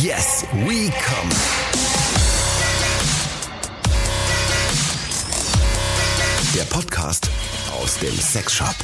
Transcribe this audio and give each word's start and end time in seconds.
Yes, 0.00 0.46
we 0.64 0.88
come. 0.88 1.28
Der 6.54 6.62
Podcast 6.62 7.28
aus 7.78 7.98
dem 7.98 8.16
Sexshop. 8.18 8.74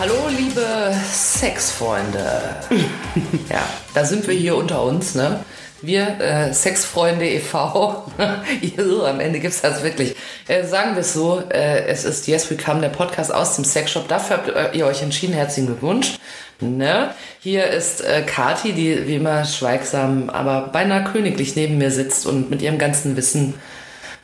Hallo, 0.00 0.14
liebe 0.36 0.92
Sexfreunde. 1.12 2.56
ja, 3.48 3.62
da 3.94 4.04
sind 4.04 4.26
wir 4.26 4.34
hier 4.34 4.56
unter 4.56 4.82
uns, 4.82 5.14
ne? 5.14 5.44
Wir, 5.80 6.20
äh, 6.20 6.52
Sexfreunde 6.52 7.28
e.V., 7.28 8.04
am 9.06 9.20
Ende 9.20 9.38
gibt's 9.38 9.60
das 9.60 9.82
wirklich. 9.84 10.16
Äh, 10.48 10.64
sagen 10.64 10.94
wir 10.94 11.02
es 11.02 11.12
so, 11.12 11.42
äh, 11.50 11.86
es 11.86 12.04
ist 12.04 12.26
Yes 12.26 12.50
We 12.50 12.56
Come, 12.56 12.80
der 12.80 12.88
Podcast 12.88 13.32
aus 13.32 13.54
dem 13.54 13.64
Sexshop. 13.64 14.08
Dafür 14.08 14.38
habt 14.38 14.48
äh, 14.48 14.76
ihr 14.76 14.86
euch 14.86 15.02
entschieden. 15.02 15.34
Herzlichen 15.34 15.66
Glückwunsch. 15.66 16.18
Ne? 16.60 17.14
Hier 17.38 17.68
ist 17.68 18.00
äh, 18.00 18.22
Kati, 18.22 18.72
die 18.72 19.06
wie 19.06 19.16
immer 19.16 19.44
schweigsam, 19.44 20.30
aber 20.30 20.68
beinahe 20.72 21.04
königlich 21.04 21.54
neben 21.54 21.78
mir 21.78 21.92
sitzt 21.92 22.26
und 22.26 22.50
mit 22.50 22.60
ihrem 22.60 22.78
ganzen 22.78 23.16
Wissen 23.16 23.54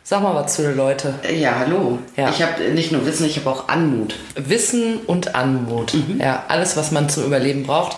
Sag 0.06 0.22
mal 0.22 0.34
was 0.34 0.54
zu 0.54 0.60
den 0.60 0.76
Leuten. 0.76 1.14
Ja, 1.34 1.60
hallo. 1.60 1.98
Ja. 2.14 2.28
Ich 2.28 2.42
habe 2.42 2.62
nicht 2.74 2.92
nur 2.92 3.06
Wissen, 3.06 3.24
ich 3.24 3.38
habe 3.38 3.48
auch 3.48 3.68
Anmut. 3.68 4.16
Wissen 4.34 4.98
und 5.06 5.34
Anmut. 5.34 5.94
Ja, 6.18 6.44
alles, 6.48 6.76
was 6.76 6.90
man 6.90 7.08
zum 7.08 7.24
Überleben 7.24 7.62
braucht. 7.62 7.96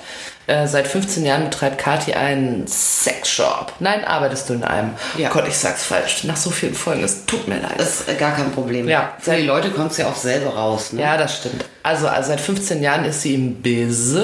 Äh, 0.48 0.68
seit 0.68 0.86
15 0.86 1.24
Jahren 1.24 1.44
betreibt 1.44 1.78
Kati 1.78 2.14
einen 2.14 2.68
Sexshop. 2.68 3.72
Nein, 3.80 4.04
arbeitest 4.04 4.48
du 4.48 4.54
in 4.54 4.62
einem? 4.62 4.90
Ja. 5.18 5.28
Gott, 5.30 5.48
ich 5.48 5.58
sag's 5.58 5.84
falsch. 5.84 6.22
Nach 6.22 6.36
so 6.36 6.50
vielen 6.50 6.74
Folgen, 6.74 7.02
es 7.02 7.26
tut 7.26 7.48
mir 7.48 7.58
leid. 7.58 7.74
Das 7.78 8.00
ist 8.00 8.08
äh, 8.08 8.14
gar 8.14 8.34
kein 8.36 8.52
Problem. 8.52 8.88
Ja. 8.88 9.14
Für 9.18 9.34
die 9.34 9.42
Leute 9.42 9.70
kommt 9.70 9.90
es 9.90 9.96
ja 9.96 10.06
auch 10.06 10.14
selber 10.14 10.54
raus. 10.54 10.92
Ne? 10.92 11.02
ja, 11.02 11.16
das 11.16 11.38
stimmt. 11.38 11.64
Also, 11.82 12.06
also 12.06 12.28
seit 12.28 12.40
15 12.40 12.80
Jahren 12.80 13.04
ist 13.04 13.22
sie 13.22 13.34
im 13.34 13.60
Biz 13.60 14.16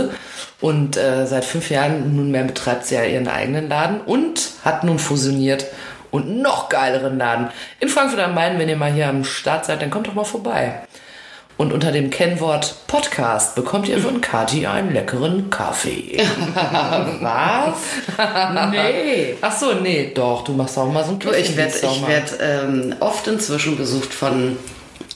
und 0.60 0.96
äh, 0.96 1.26
seit 1.26 1.44
fünf 1.44 1.70
Jahren 1.70 2.14
nunmehr 2.14 2.44
betreibt 2.44 2.86
sie 2.86 2.94
ja 2.94 3.02
ihren 3.02 3.26
eigenen 3.26 3.68
Laden 3.68 4.00
und 4.00 4.50
hat 4.64 4.84
nun 4.84 5.00
fusioniert 5.00 5.66
und 6.12 6.40
noch 6.40 6.68
geileren 6.68 7.18
Laden 7.18 7.48
in 7.80 7.88
Frankfurt 7.88 8.20
am 8.20 8.34
Main. 8.34 8.60
Wenn 8.60 8.68
ihr 8.68 8.76
mal 8.76 8.92
hier 8.92 9.08
am 9.08 9.24
Start 9.24 9.64
seid, 9.64 9.82
dann 9.82 9.90
kommt 9.90 10.06
doch 10.06 10.14
mal 10.14 10.24
vorbei. 10.24 10.82
Und 11.62 11.72
unter 11.72 11.92
dem 11.92 12.10
Kennwort 12.10 12.74
Podcast 12.88 13.54
bekommt 13.54 13.86
ihr 13.86 13.98
von 14.00 14.20
Kati 14.20 14.66
einen 14.66 14.92
leckeren 14.92 15.48
Kaffee. 15.48 16.18
Was? 17.20 17.76
nee. 18.72 19.36
Ach 19.40 19.56
so, 19.56 19.74
nee, 19.74 20.10
doch, 20.12 20.42
du 20.42 20.54
machst 20.54 20.76
auch 20.76 20.90
mal 20.90 21.04
so 21.04 21.12
ein 21.12 21.20
Du, 21.20 21.30
ich 21.30 21.56
werde 21.56 21.72
werd, 22.08 22.32
ähm, 22.40 22.96
oft 22.98 23.28
inzwischen 23.28 23.76
besucht 23.76 24.12
von 24.12 24.56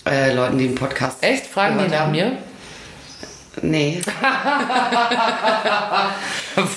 äh, 0.08 0.32
Leuten, 0.34 0.58
die 0.58 0.66
einen 0.66 0.76
Podcast 0.76 1.20
Echt? 1.20 1.46
Fragen 1.46 1.80
die 1.84 1.90
nach 1.90 2.08
mir? 2.08 2.38
Nee, 3.62 4.00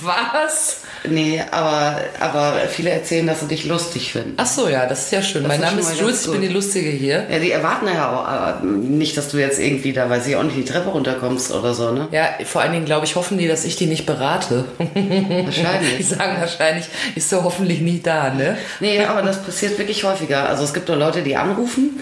Was? 0.01 0.81
nee, 1.07 1.41
aber, 1.51 1.97
aber 2.19 2.53
viele 2.69 2.89
erzählen, 2.89 3.27
dass 3.27 3.41
sie 3.41 3.47
dich 3.47 3.65
lustig 3.65 4.11
finden. 4.11 4.33
Ach 4.37 4.45
so, 4.45 4.67
ja, 4.67 4.85
das 4.85 5.05
ist 5.05 5.11
ja 5.11 5.21
schön. 5.21 5.43
mein 5.43 5.59
ist 5.59 5.65
Name 5.65 5.81
ist 5.81 5.99
Jules, 5.99 6.25
ich 6.25 6.31
bin 6.31 6.41
die 6.41 6.47
Lustige 6.47 6.89
hier. 6.89 7.27
Ja, 7.29 7.39
die 7.39 7.51
erwarten 7.51 7.87
ja 7.87 8.09
auch 8.09 8.63
nicht, 8.63 9.17
dass 9.17 9.29
du 9.29 9.37
jetzt 9.37 9.59
irgendwie 9.59 9.93
da, 9.93 10.09
weiß 10.09 10.27
ich 10.27 10.35
auch 10.35 10.43
nicht, 10.43 10.57
die 10.57 10.65
Treppe 10.65 10.89
runterkommst 10.89 11.51
oder 11.51 11.73
so, 11.73 11.91
ne? 11.91 12.07
Ja, 12.11 12.29
vor 12.45 12.61
allen 12.61 12.73
Dingen, 12.73 12.85
glaube 12.85 13.05
ich, 13.05 13.15
hoffen 13.15 13.37
die, 13.37 13.47
dass 13.47 13.65
ich 13.65 13.75
die 13.75 13.85
nicht 13.85 14.05
berate. 14.05 14.65
Die 14.95 15.45
Wahrscheinlich. 15.45 16.07
sagen 16.07 16.39
wahrscheinlich, 16.39 16.85
ist 17.15 17.29
so 17.29 17.43
hoffentlich 17.43 17.81
nie 17.81 18.01
da, 18.01 18.29
ne? 18.33 18.57
Nee, 18.79 19.03
aber 19.03 19.21
das 19.21 19.43
passiert 19.43 19.77
wirklich 19.77 20.03
häufiger. 20.03 20.47
Also 20.49 20.63
es 20.63 20.73
gibt 20.73 20.89
auch 20.89 20.95
Leute, 20.97 21.21
die 21.21 21.35
anrufen 21.35 21.99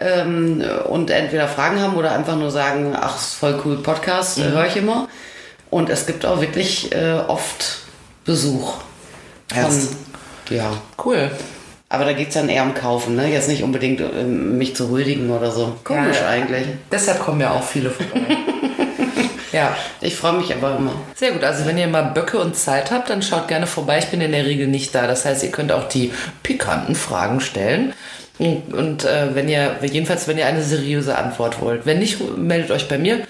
ähm, 0.00 0.62
und 0.88 1.10
entweder 1.10 1.48
Fragen 1.48 1.80
haben 1.80 1.96
oder 1.96 2.12
einfach 2.12 2.36
nur 2.36 2.50
sagen, 2.50 2.94
ach, 2.98 3.16
ist 3.16 3.34
voll 3.34 3.60
cool 3.64 3.76
Podcast, 3.78 4.15
Mhm. 4.22 4.42
äh, 4.42 4.48
höre 4.48 4.66
ich 4.66 4.76
immer. 4.76 5.08
Und 5.70 5.90
es 5.90 6.06
gibt 6.06 6.24
auch 6.24 6.40
wirklich 6.40 6.92
äh, 6.92 7.14
oft 7.26 7.78
Besuch. 8.24 8.74
Von, 9.52 9.88
ja. 10.50 10.72
Cool. 11.02 11.30
Aber 11.88 12.04
da 12.04 12.12
geht's 12.12 12.34
dann 12.34 12.48
eher 12.48 12.64
um 12.64 12.74
Kaufen, 12.74 13.14
ne? 13.14 13.28
Jetzt 13.28 13.48
nicht 13.48 13.62
unbedingt 13.62 14.00
ähm, 14.00 14.58
mich 14.58 14.74
zu 14.74 14.88
huldigen 14.88 15.30
oder 15.30 15.52
so. 15.52 15.76
Komisch 15.84 16.18
Ja, 16.20 16.28
eigentlich. 16.28 16.66
Deshalb 16.90 17.20
kommen 17.20 17.40
ja 17.40 17.52
auch 17.52 17.62
viele 17.62 17.90
vorbei. 17.90 18.20
ja. 19.52 19.76
Ich 20.00 20.16
freue 20.16 20.32
mich 20.32 20.52
aber 20.52 20.76
immer. 20.76 20.92
Sehr 21.14 21.30
gut, 21.30 21.44
also 21.44 21.64
wenn 21.64 21.78
ihr 21.78 21.86
mal 21.86 22.02
Böcke 22.02 22.38
und 22.38 22.56
Zeit 22.56 22.90
habt, 22.90 23.08
dann 23.08 23.22
schaut 23.22 23.46
gerne 23.46 23.68
vorbei. 23.68 23.98
Ich 23.98 24.06
bin 24.06 24.20
in 24.20 24.32
der 24.32 24.44
Regel 24.44 24.66
nicht 24.66 24.94
da. 24.94 25.06
Das 25.06 25.24
heißt, 25.24 25.44
ihr 25.44 25.52
könnt 25.52 25.70
auch 25.70 25.88
die 25.88 26.12
pikanten 26.42 26.96
Fragen 26.96 27.40
stellen. 27.40 27.92
Und, 28.38 28.74
und 28.74 29.04
äh, 29.04 29.34
wenn 29.34 29.48
ihr, 29.48 29.76
jedenfalls, 29.82 30.26
wenn 30.26 30.38
ihr 30.38 30.46
eine 30.46 30.62
seriöse 30.62 31.16
Antwort 31.16 31.60
wollt. 31.60 31.86
Wenn 31.86 32.00
nicht, 32.00 32.36
meldet 32.36 32.72
euch 32.72 32.88
bei 32.88 32.98
mir. 32.98 33.20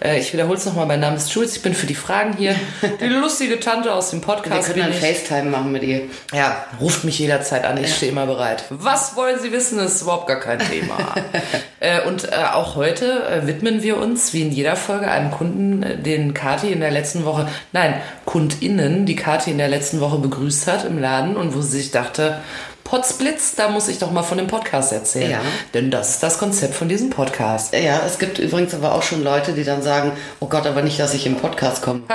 Äh, 0.00 0.18
ich 0.18 0.32
wiederhole 0.32 0.56
es 0.56 0.66
nochmal, 0.66 0.86
mein 0.86 1.00
Name 1.00 1.16
ist 1.16 1.32
Jules, 1.32 1.56
ich 1.56 1.62
bin 1.62 1.74
für 1.74 1.86
die 1.86 1.94
Fragen 1.94 2.36
hier. 2.36 2.54
Die 3.00 3.06
lustige 3.06 3.60
Tante 3.60 3.92
aus 3.92 4.10
dem 4.10 4.20
Wir 4.20 4.26
Podcast 4.26 4.72
können 4.72 4.90
bin 4.90 4.92
dann. 4.92 5.14
FaceTime 5.14 5.50
machen 5.50 5.72
mit 5.72 5.82
ihr. 5.82 6.02
Ja, 6.32 6.64
ruft 6.80 7.04
mich 7.04 7.18
jederzeit 7.18 7.64
an, 7.64 7.82
ich 7.82 7.94
stehe 7.94 8.12
immer 8.12 8.26
bereit. 8.26 8.64
Was 8.70 9.16
wollen 9.16 9.38
Sie 9.40 9.52
wissen, 9.52 9.78
ist 9.78 10.02
überhaupt 10.02 10.26
gar 10.26 10.40
kein 10.40 10.58
Thema. 10.58 11.14
äh, 11.80 12.02
und 12.02 12.24
äh, 12.24 12.36
auch 12.52 12.76
heute 12.76 13.26
äh, 13.26 13.46
widmen 13.46 13.82
wir 13.82 13.98
uns, 13.98 14.32
wie 14.32 14.42
in 14.42 14.50
jeder 14.52 14.76
Folge, 14.76 15.10
einem 15.10 15.30
Kunden, 15.30 15.82
äh, 15.82 15.96
den 15.96 16.34
Kati 16.34 16.72
in 16.72 16.80
der 16.80 16.90
letzten 16.90 17.24
Woche, 17.24 17.48
nein, 17.72 17.94
KundInnen, 18.24 19.06
die 19.06 19.16
Kati 19.16 19.50
in 19.50 19.58
der 19.58 19.68
letzten 19.68 20.00
Woche 20.00 20.18
begrüßt 20.18 20.66
hat 20.66 20.84
im 20.84 20.98
Laden 20.98 21.36
und 21.36 21.54
wo 21.54 21.60
sie 21.60 21.78
sich 21.78 21.90
dachte, 21.90 22.40
Potzblitz, 22.84 23.54
da 23.56 23.68
muss 23.68 23.88
ich 23.88 23.98
doch 23.98 24.10
mal 24.10 24.22
von 24.22 24.36
dem 24.36 24.46
Podcast 24.46 24.92
erzählen. 24.92 25.30
Ja. 25.30 25.40
Denn 25.72 25.90
das 25.90 26.10
ist 26.10 26.22
das 26.22 26.38
Konzept 26.38 26.74
von 26.74 26.88
diesem 26.88 27.10
Podcast. 27.10 27.74
Ja, 27.74 28.02
es 28.06 28.18
gibt 28.18 28.38
übrigens 28.38 28.74
aber 28.74 28.94
auch 28.94 29.02
schon 29.02 29.24
Leute, 29.24 29.52
die 29.52 29.64
dann 29.64 29.82
sagen, 29.82 30.12
oh 30.38 30.46
Gott, 30.46 30.66
aber 30.66 30.82
nicht, 30.82 31.00
dass 31.00 31.14
ich 31.14 31.26
im 31.26 31.36
Podcast 31.36 31.82
komme. 31.82 32.02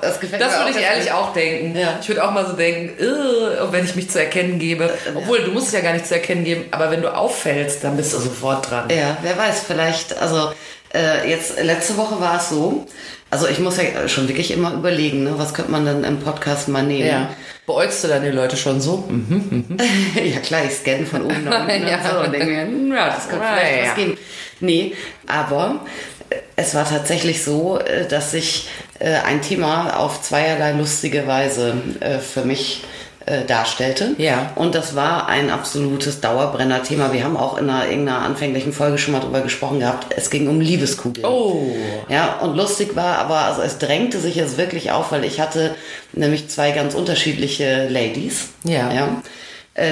Das 0.00 0.20
gefällt 0.20 0.40
Das 0.40 0.52
mir 0.52 0.58
würde 0.58 0.70
auch 0.70 0.76
ich 0.76 0.82
ehrlich 0.82 1.12
auch 1.12 1.32
denken. 1.32 1.76
Ja. 1.76 1.98
Ich 2.00 2.08
würde 2.08 2.24
auch 2.24 2.30
mal 2.30 2.46
so 2.46 2.52
denken, 2.52 2.96
wenn 3.70 3.84
ich 3.84 3.96
mich 3.96 4.10
zu 4.10 4.20
erkennen 4.20 4.58
gebe. 4.58 4.92
Obwohl, 5.14 5.40
du 5.42 5.50
musst 5.50 5.68
es 5.68 5.72
ja 5.72 5.80
gar 5.80 5.92
nicht 5.92 6.06
zu 6.06 6.14
erkennen 6.14 6.44
geben, 6.44 6.64
aber 6.70 6.90
wenn 6.90 7.02
du 7.02 7.14
auffällst, 7.14 7.82
dann 7.82 7.96
bist 7.96 8.12
du 8.12 8.18
sofort 8.18 8.70
dran. 8.70 8.88
Ja, 8.90 9.16
wer 9.22 9.36
weiß, 9.36 9.62
vielleicht, 9.66 10.16
also 10.18 10.52
äh, 10.94 11.28
jetzt 11.28 11.60
letzte 11.60 11.96
Woche 11.96 12.20
war 12.20 12.36
es 12.36 12.48
so, 12.48 12.86
also 13.34 13.48
ich 13.48 13.58
muss 13.58 13.78
ja 13.78 14.06
schon 14.06 14.28
wirklich 14.28 14.52
immer 14.52 14.72
überlegen, 14.74 15.24
ne, 15.24 15.34
was 15.36 15.54
könnte 15.54 15.72
man 15.72 15.84
denn 15.84 16.04
im 16.04 16.20
Podcast 16.20 16.68
mal 16.68 16.84
nehmen. 16.84 17.08
Ja. 17.08 17.30
Beäugst 17.66 18.04
du 18.04 18.08
dann 18.08 18.22
die 18.22 18.28
Leute 18.28 18.56
schon 18.56 18.80
so? 18.80 18.98
Mhm. 19.08 19.76
ja 20.24 20.38
klar, 20.38 20.60
ich 20.64 20.74
scanne 20.74 21.04
von 21.04 21.22
oben 21.22 21.42
nach 21.42 21.62
unten 21.62 21.86
Ja. 21.88 21.96
und 21.96 22.04
so 22.04 22.20
und 22.20 22.32
denke 22.32 22.46
mir, 22.46 22.62
hm, 22.62 22.92
ja, 22.92 23.06
das 23.06 23.28
könnte 23.28 23.44
vielleicht 23.44 23.76
ja. 23.76 23.88
was 23.88 23.96
geben. 23.96 24.18
Nee, 24.60 24.94
aber 25.26 25.80
äh, 26.30 26.36
es 26.54 26.76
war 26.76 26.88
tatsächlich 26.88 27.42
so, 27.42 27.80
äh, 27.80 28.06
dass 28.06 28.30
sich 28.30 28.68
äh, 29.00 29.14
ein 29.26 29.42
Thema 29.42 29.96
auf 29.96 30.22
zweierlei 30.22 30.70
lustige 30.70 31.26
Weise 31.26 31.74
für 32.20 32.42
mich 32.42 32.84
äh, 33.26 33.44
darstellte. 33.44 34.14
Ja. 34.18 34.52
Und 34.54 34.74
das 34.74 34.94
war 34.94 35.28
ein 35.28 35.50
absolutes 35.50 36.20
Dauerbrenner-Thema. 36.20 37.12
Wir 37.12 37.24
haben 37.24 37.36
auch 37.36 37.56
in 37.56 37.70
einer, 37.70 37.88
irgendeiner 37.88 38.20
anfänglichen 38.20 38.72
Folge 38.72 38.98
schon 38.98 39.12
mal 39.12 39.20
drüber 39.20 39.40
gesprochen 39.40 39.80
gehabt. 39.80 40.12
Es 40.16 40.30
ging 40.30 40.48
um 40.48 40.60
Liebeskugeln. 40.60 41.26
Oh. 41.26 41.74
Ja, 42.08 42.38
und 42.40 42.56
lustig 42.56 42.96
war 42.96 43.18
aber, 43.18 43.38
also 43.40 43.62
es 43.62 43.78
drängte 43.78 44.18
sich 44.20 44.34
jetzt 44.34 44.58
wirklich 44.58 44.92
auf, 44.92 45.12
weil 45.12 45.24
ich 45.24 45.40
hatte 45.40 45.74
nämlich 46.12 46.48
zwei 46.48 46.72
ganz 46.72 46.94
unterschiedliche 46.94 47.88
Ladies. 47.88 48.48
Ja. 48.64 48.92
ja 48.92 49.22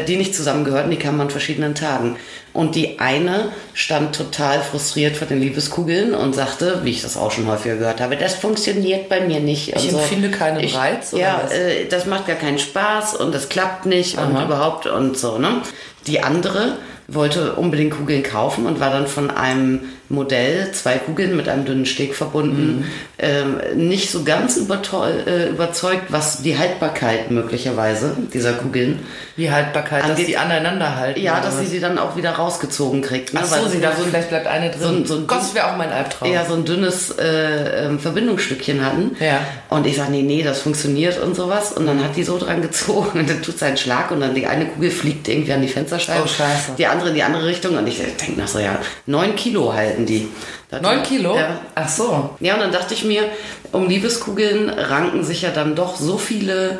die 0.06 0.16
nicht 0.16 0.34
zusammengehörten, 0.34 0.90
die 0.90 0.96
kamen 0.96 1.20
an 1.20 1.30
verschiedenen 1.30 1.74
Tagen. 1.74 2.16
Und 2.52 2.74
die 2.74 3.00
eine 3.00 3.50
stand 3.74 4.14
total 4.14 4.60
frustriert 4.60 5.16
vor 5.16 5.26
den 5.26 5.40
Liebeskugeln 5.40 6.14
und 6.14 6.34
sagte, 6.34 6.80
wie 6.84 6.90
ich 6.90 7.02
das 7.02 7.16
auch 7.16 7.32
schon 7.32 7.46
häufiger 7.46 7.76
gehört 7.76 8.00
habe, 8.00 8.16
das 8.16 8.34
funktioniert 8.34 9.08
bei 9.08 9.20
mir 9.20 9.40
nicht. 9.40 9.74
Ich 9.74 9.88
und 9.92 9.98
empfinde 9.98 10.30
keinen 10.30 10.60
ich, 10.60 10.76
Reiz, 10.76 11.12
oder 11.12 11.22
Ja, 11.22 11.40
was? 11.44 11.52
äh, 11.52 11.86
das 11.86 12.06
macht 12.06 12.26
gar 12.26 12.36
keinen 12.36 12.58
Spaß 12.58 13.16
und 13.16 13.34
das 13.34 13.48
klappt 13.48 13.86
nicht 13.86 14.18
und 14.18 14.36
Aha. 14.36 14.44
überhaupt 14.44 14.86
und 14.86 15.16
so. 15.16 15.38
Ne? 15.38 15.62
Die 16.06 16.22
andere 16.22 16.76
wollte 17.08 17.54
unbedingt 17.54 17.94
Kugeln 17.94 18.22
kaufen 18.22 18.66
und 18.66 18.80
war 18.80 18.90
dann 18.90 19.06
von 19.06 19.30
einem 19.30 19.80
Modell, 20.12 20.70
zwei 20.72 20.94
Kugeln 20.98 21.36
mit 21.36 21.48
einem 21.48 21.64
dünnen 21.64 21.86
Steg 21.86 22.14
verbunden, 22.14 22.80
Mhm. 22.80 22.84
ähm, 23.18 23.60
nicht 23.88 24.10
so 24.10 24.22
ganz 24.24 24.56
äh, 24.58 25.48
überzeugt, 25.48 26.04
was 26.10 26.42
die 26.42 26.58
Haltbarkeit 26.58 27.30
möglicherweise 27.30 28.16
dieser 28.32 28.52
Kugeln. 28.52 29.00
Die 29.36 29.50
Haltbarkeit, 29.50 30.02
dass 30.02 30.10
Angeht- 30.10 30.28
die 30.28 30.36
aneinander 30.36 30.96
halten. 30.96 31.20
Ja, 31.20 31.40
dass 31.40 31.58
sie 31.58 31.66
sie 31.66 31.80
dann 31.80 31.98
auch 31.98 32.16
wieder 32.16 32.32
rausgezogen 32.32 33.00
kriegt. 33.02 33.32
Ne? 33.32 33.40
Ach 33.42 33.46
so, 33.46 33.66
sie 33.68 33.80
dachte, 33.80 34.02
so 34.02 34.08
vielleicht 34.08 34.28
bleibt 34.28 34.46
eine 34.46 34.70
drin. 34.70 35.04
so 35.06 35.14
so 35.14 35.20
ein 35.20 35.26
Gott, 35.26 35.38
das 35.38 35.54
wäre 35.54 35.72
auch 35.72 35.76
mein 35.76 35.90
Albtraum. 35.90 36.30
eher 36.30 36.44
so 36.46 36.54
ein 36.54 36.64
dünnes 36.64 37.10
äh, 37.18 37.86
ähm, 37.86 37.98
Verbindungsstückchen 37.98 38.84
hatten. 38.84 39.16
Ja. 39.20 39.40
Und 39.70 39.86
ich 39.86 39.96
sage, 39.96 40.10
nee, 40.12 40.22
nee, 40.22 40.42
das 40.42 40.60
funktioniert 40.60 41.18
und 41.22 41.34
sowas. 41.34 41.72
Und 41.72 41.86
dann 41.86 42.02
hat 42.04 42.16
die 42.16 42.22
so 42.24 42.38
dran 42.38 42.60
gezogen 42.60 43.18
und 43.20 43.30
dann 43.30 43.42
tut 43.42 43.58
sie 43.58 43.64
einen 43.64 43.76
Schlag 43.78 44.10
und 44.10 44.20
dann 44.20 44.34
die 44.34 44.46
eine 44.46 44.66
Kugel 44.66 44.90
fliegt 44.90 45.28
irgendwie 45.28 45.52
an 45.52 45.62
die 45.62 45.68
Fensterscheibe. 45.68 46.22
Oh, 46.24 46.28
scheiße. 46.28 46.72
Die 46.76 46.86
andere 46.86 47.08
in 47.08 47.14
die 47.14 47.22
andere 47.22 47.46
Richtung. 47.46 47.76
Und 47.78 47.86
ich 47.86 47.98
denke 47.98 48.38
nach 48.38 48.48
so, 48.48 48.58
ja, 48.58 48.78
neun 49.06 49.34
Kilo 49.36 49.72
halten 49.72 50.01
die. 50.06 50.28
Das- 50.70 50.82
Neun 50.82 51.02
Kilo? 51.02 51.36
Ja. 51.36 51.60
Ach 51.74 51.88
so. 51.88 52.30
Ja, 52.40 52.54
und 52.54 52.60
dann 52.60 52.72
dachte 52.72 52.94
ich 52.94 53.04
mir, 53.04 53.24
um 53.72 53.88
Liebeskugeln 53.88 54.68
ranken 54.70 55.24
sich 55.24 55.42
ja 55.42 55.50
dann 55.50 55.74
doch 55.74 55.96
so 55.96 56.18
viele 56.18 56.78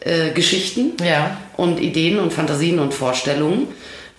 äh, 0.00 0.30
Geschichten 0.30 0.92
Ja. 1.04 1.36
und 1.56 1.80
Ideen 1.80 2.18
und 2.18 2.32
Fantasien 2.32 2.78
und 2.78 2.92
Vorstellungen. 2.94 3.68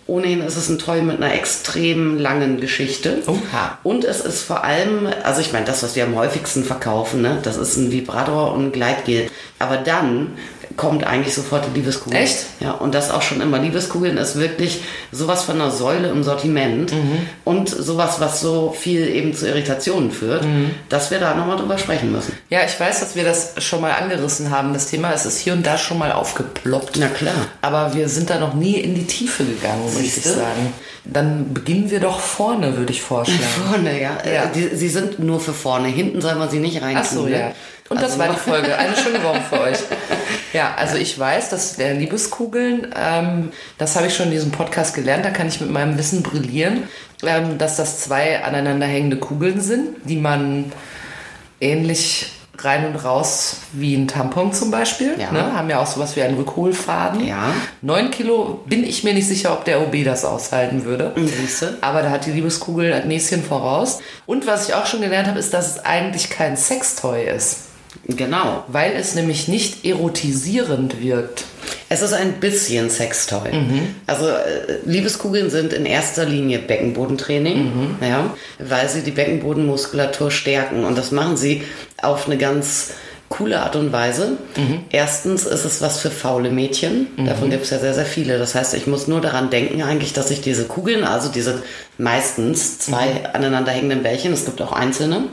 Ohnehin 0.07 0.41
ist 0.41 0.55
es 0.55 0.69
ein 0.69 0.77
Toy 0.77 1.01
mit 1.01 1.17
einer 1.17 1.33
extrem 1.33 2.19
langen 2.19 2.61
Geschichte. 2.61 3.23
Oha. 3.25 3.79
Und 3.81 4.03
es 4.03 4.19
ist 4.21 4.43
vor 4.43 4.63
allem, 4.63 5.07
also 5.23 5.41
ich 5.41 5.51
meine, 5.51 5.65
das, 5.65 5.81
was 5.81 5.95
wir 5.95 6.03
am 6.03 6.15
häufigsten 6.15 6.63
verkaufen, 6.63 7.23
ne, 7.23 7.39
das 7.41 7.57
ist 7.57 7.75
ein 7.77 7.91
Vibrator 7.91 8.53
und 8.53 8.65
ein 8.67 8.71
Gleitgel. 8.71 9.31
Aber 9.57 9.77
dann 9.77 10.33
kommt 10.77 11.03
eigentlich 11.05 11.33
sofort 11.33 11.65
die 11.65 11.79
Liebeskugel. 11.79 12.19
Echt? 12.19 12.45
Ja, 12.59 12.71
und 12.71 12.93
das 12.93 13.11
auch 13.11 13.21
schon 13.21 13.41
immer. 13.41 13.59
Liebeskugeln 13.59 14.17
ist 14.17 14.37
wirklich 14.37 14.81
sowas 15.11 15.43
von 15.43 15.61
einer 15.61 15.71
Säule 15.71 16.09
im 16.09 16.23
Sortiment 16.23 16.93
und 17.43 17.69
sowas, 17.69 18.19
was 18.19 18.41
so 18.41 18.75
viel 18.77 19.07
eben 19.07 19.33
zu 19.33 19.47
Irritationen 19.47 20.11
führt, 20.11 20.45
dass 20.89 21.11
wir 21.11 21.19
da 21.19 21.33
nochmal 21.35 21.57
drüber 21.57 21.77
sprechen 21.77 22.11
müssen. 22.11 22.34
Ja, 22.49 22.59
ich 22.63 22.79
weiß, 22.79 22.99
dass 22.99 23.15
wir 23.15 23.23
das 23.23 23.53
schon 23.57 23.81
mal 23.81 23.91
angerissen 23.91 24.51
haben. 24.51 24.71
Das 24.73 24.87
Thema 24.87 25.11
es 25.13 25.25
ist 25.25 25.39
hier 25.39 25.53
und 25.53 25.65
da 25.65 25.79
schon 25.79 25.97
mal 25.97 26.11
aufgeploppt. 26.11 26.97
Na 26.99 27.07
klar. 27.07 27.33
Aber 27.63 27.95
wir 27.95 28.07
sind 28.07 28.29
da 28.29 28.37
noch 28.39 28.53
nie 28.53 28.75
in 28.75 28.93
die 28.93 29.05
Tiefe 29.07 29.43
gegangen, 29.43 29.81
muss 29.83 29.99
ich 29.99 30.13
sagen. 30.21 30.71
Dann 31.05 31.53
beginnen 31.55 31.89
wir 31.89 31.99
doch 31.99 32.19
vorne, 32.19 32.77
würde 32.77 32.91
ich 32.93 33.01
vorschlagen. 33.01 33.41
Vorne, 33.71 33.99
ja. 33.99 34.17
Ja. 34.25 34.43
Äh, 34.43 34.47
Die, 34.53 34.75
sie 34.75 34.89
sind 34.89 35.17
nur 35.19 35.39
für 35.39 35.53
vorne. 35.53 35.87
Hinten 35.87 36.21
soll 36.21 36.35
man 36.35 36.49
sie 36.49 36.59
nicht 36.59 36.81
rein 36.83 36.97
Ach 36.99 37.05
so, 37.05 37.27
ja. 37.27 37.51
Und 37.89 37.97
das 38.01 38.11
Also- 38.13 38.19
war 38.19 38.29
die 38.29 38.39
Folge. 38.39 38.75
Eine 38.77 38.95
schöne 39.03 39.23
Woche 39.23 39.41
für 39.49 39.61
euch. 39.61 39.77
Ja, 40.53 40.73
also 40.77 40.97
ich 40.97 41.17
weiß, 41.17 41.49
dass 41.49 41.75
der 41.77 41.95
Liebeskugeln, 41.95 42.93
ähm, 42.95 43.51
das 43.79 43.95
habe 43.95 44.07
ich 44.07 44.15
schon 44.15 44.27
in 44.27 44.31
diesem 44.31 44.51
Podcast 44.51 44.93
gelernt, 44.95 45.25
da 45.25 45.31
kann 45.31 45.47
ich 45.47 45.59
mit 45.61 45.69
meinem 45.71 45.97
Wissen 45.97 46.21
brillieren, 46.23 46.83
ähm, 47.23 47.57
dass 47.57 47.75
das 47.75 47.99
zwei 48.01 48.43
aneinanderhängende 48.43 49.17
Kugeln 49.17 49.61
sind, 49.61 49.95
die 50.05 50.17
man 50.17 50.71
ähnlich 51.61 52.31
rein 52.63 52.85
und 52.85 52.95
raus 52.95 53.57
wie 53.71 53.95
ein 53.95 54.07
Tampon 54.07 54.53
zum 54.53 54.71
Beispiel. 54.71 55.15
Ja. 55.19 55.31
Ne? 55.31 55.53
Haben 55.53 55.69
ja 55.69 55.79
auch 55.79 55.87
sowas 55.87 56.15
wie 56.15 56.21
einen 56.21 56.37
Rückholfaden. 56.37 57.25
Ja. 57.25 57.53
Neun 57.81 58.11
Kilo 58.11 58.61
bin 58.65 58.83
ich 58.83 59.03
mir 59.03 59.13
nicht 59.13 59.27
sicher, 59.27 59.53
ob 59.53 59.65
der 59.65 59.81
OB 59.81 60.03
das 60.05 60.25
aushalten 60.25 60.85
würde. 60.85 61.13
Siehste? 61.15 61.77
Aber 61.81 62.01
da 62.01 62.09
hat 62.09 62.25
die 62.25 62.31
Liebeskugel 62.31 62.93
ein 62.93 63.07
Näschen 63.07 63.43
voraus. 63.43 63.99
Und 64.25 64.47
was 64.47 64.67
ich 64.67 64.75
auch 64.75 64.85
schon 64.85 65.01
gelernt 65.01 65.27
habe, 65.27 65.39
ist, 65.39 65.53
dass 65.53 65.69
es 65.69 65.85
eigentlich 65.85 66.29
kein 66.29 66.55
Sextoy 66.55 67.25
ist. 67.25 67.64
Genau. 68.07 68.63
Weil 68.67 68.93
es 68.93 69.15
nämlich 69.15 69.47
nicht 69.47 69.85
erotisierend 69.85 71.01
wirkt. 71.01 71.45
Es 71.89 72.01
ist 72.01 72.13
ein 72.13 72.33
bisschen 72.39 72.89
Sextoy. 72.89 73.49
Also 74.07 74.27
äh, 74.27 74.79
Liebeskugeln 74.85 75.49
sind 75.49 75.71
in 75.73 75.85
erster 75.85 76.25
Linie 76.25 76.59
Beckenbodentraining, 76.59 77.97
ja, 78.01 78.33
weil 78.59 78.89
sie 78.89 79.01
die 79.01 79.11
Beckenbodenmuskulatur 79.11 80.31
stärken. 80.31 80.83
Und 80.83 80.97
das 80.97 81.11
machen 81.11 81.37
sie 81.37 81.63
auf 82.01 82.27
eine 82.27 82.37
ganz 82.37 82.91
coole 83.29 83.59
Art 83.61 83.75
und 83.75 83.91
Weise. 83.91 84.33
Erstens 84.91 85.45
ist 85.45 85.65
es 85.65 85.81
was 85.81 85.99
für 85.99 86.11
faule 86.11 86.51
Mädchen. 86.51 87.07
Davon 87.25 87.49
gibt 87.49 87.63
es 87.63 87.71
ja 87.71 87.79
sehr, 87.79 87.93
sehr 87.93 88.05
viele. 88.05 88.37
Das 88.37 88.53
heißt, 88.55 88.73
ich 88.75 88.85
muss 88.87 89.07
nur 89.07 89.19
daran 89.19 89.49
denken 89.49 89.81
eigentlich, 89.81 90.13
dass 90.13 90.29
ich 90.31 90.41
diese 90.41 90.65
Kugeln, 90.65 91.03
also 91.03 91.29
diese 91.29 91.63
meistens 91.97 92.77
zwei 92.79 93.25
aneinanderhängenden 93.33 94.03
Bällchen, 94.03 94.31
es 94.33 94.45
gibt 94.45 94.61
auch 94.61 94.71
einzelne, 94.71 95.23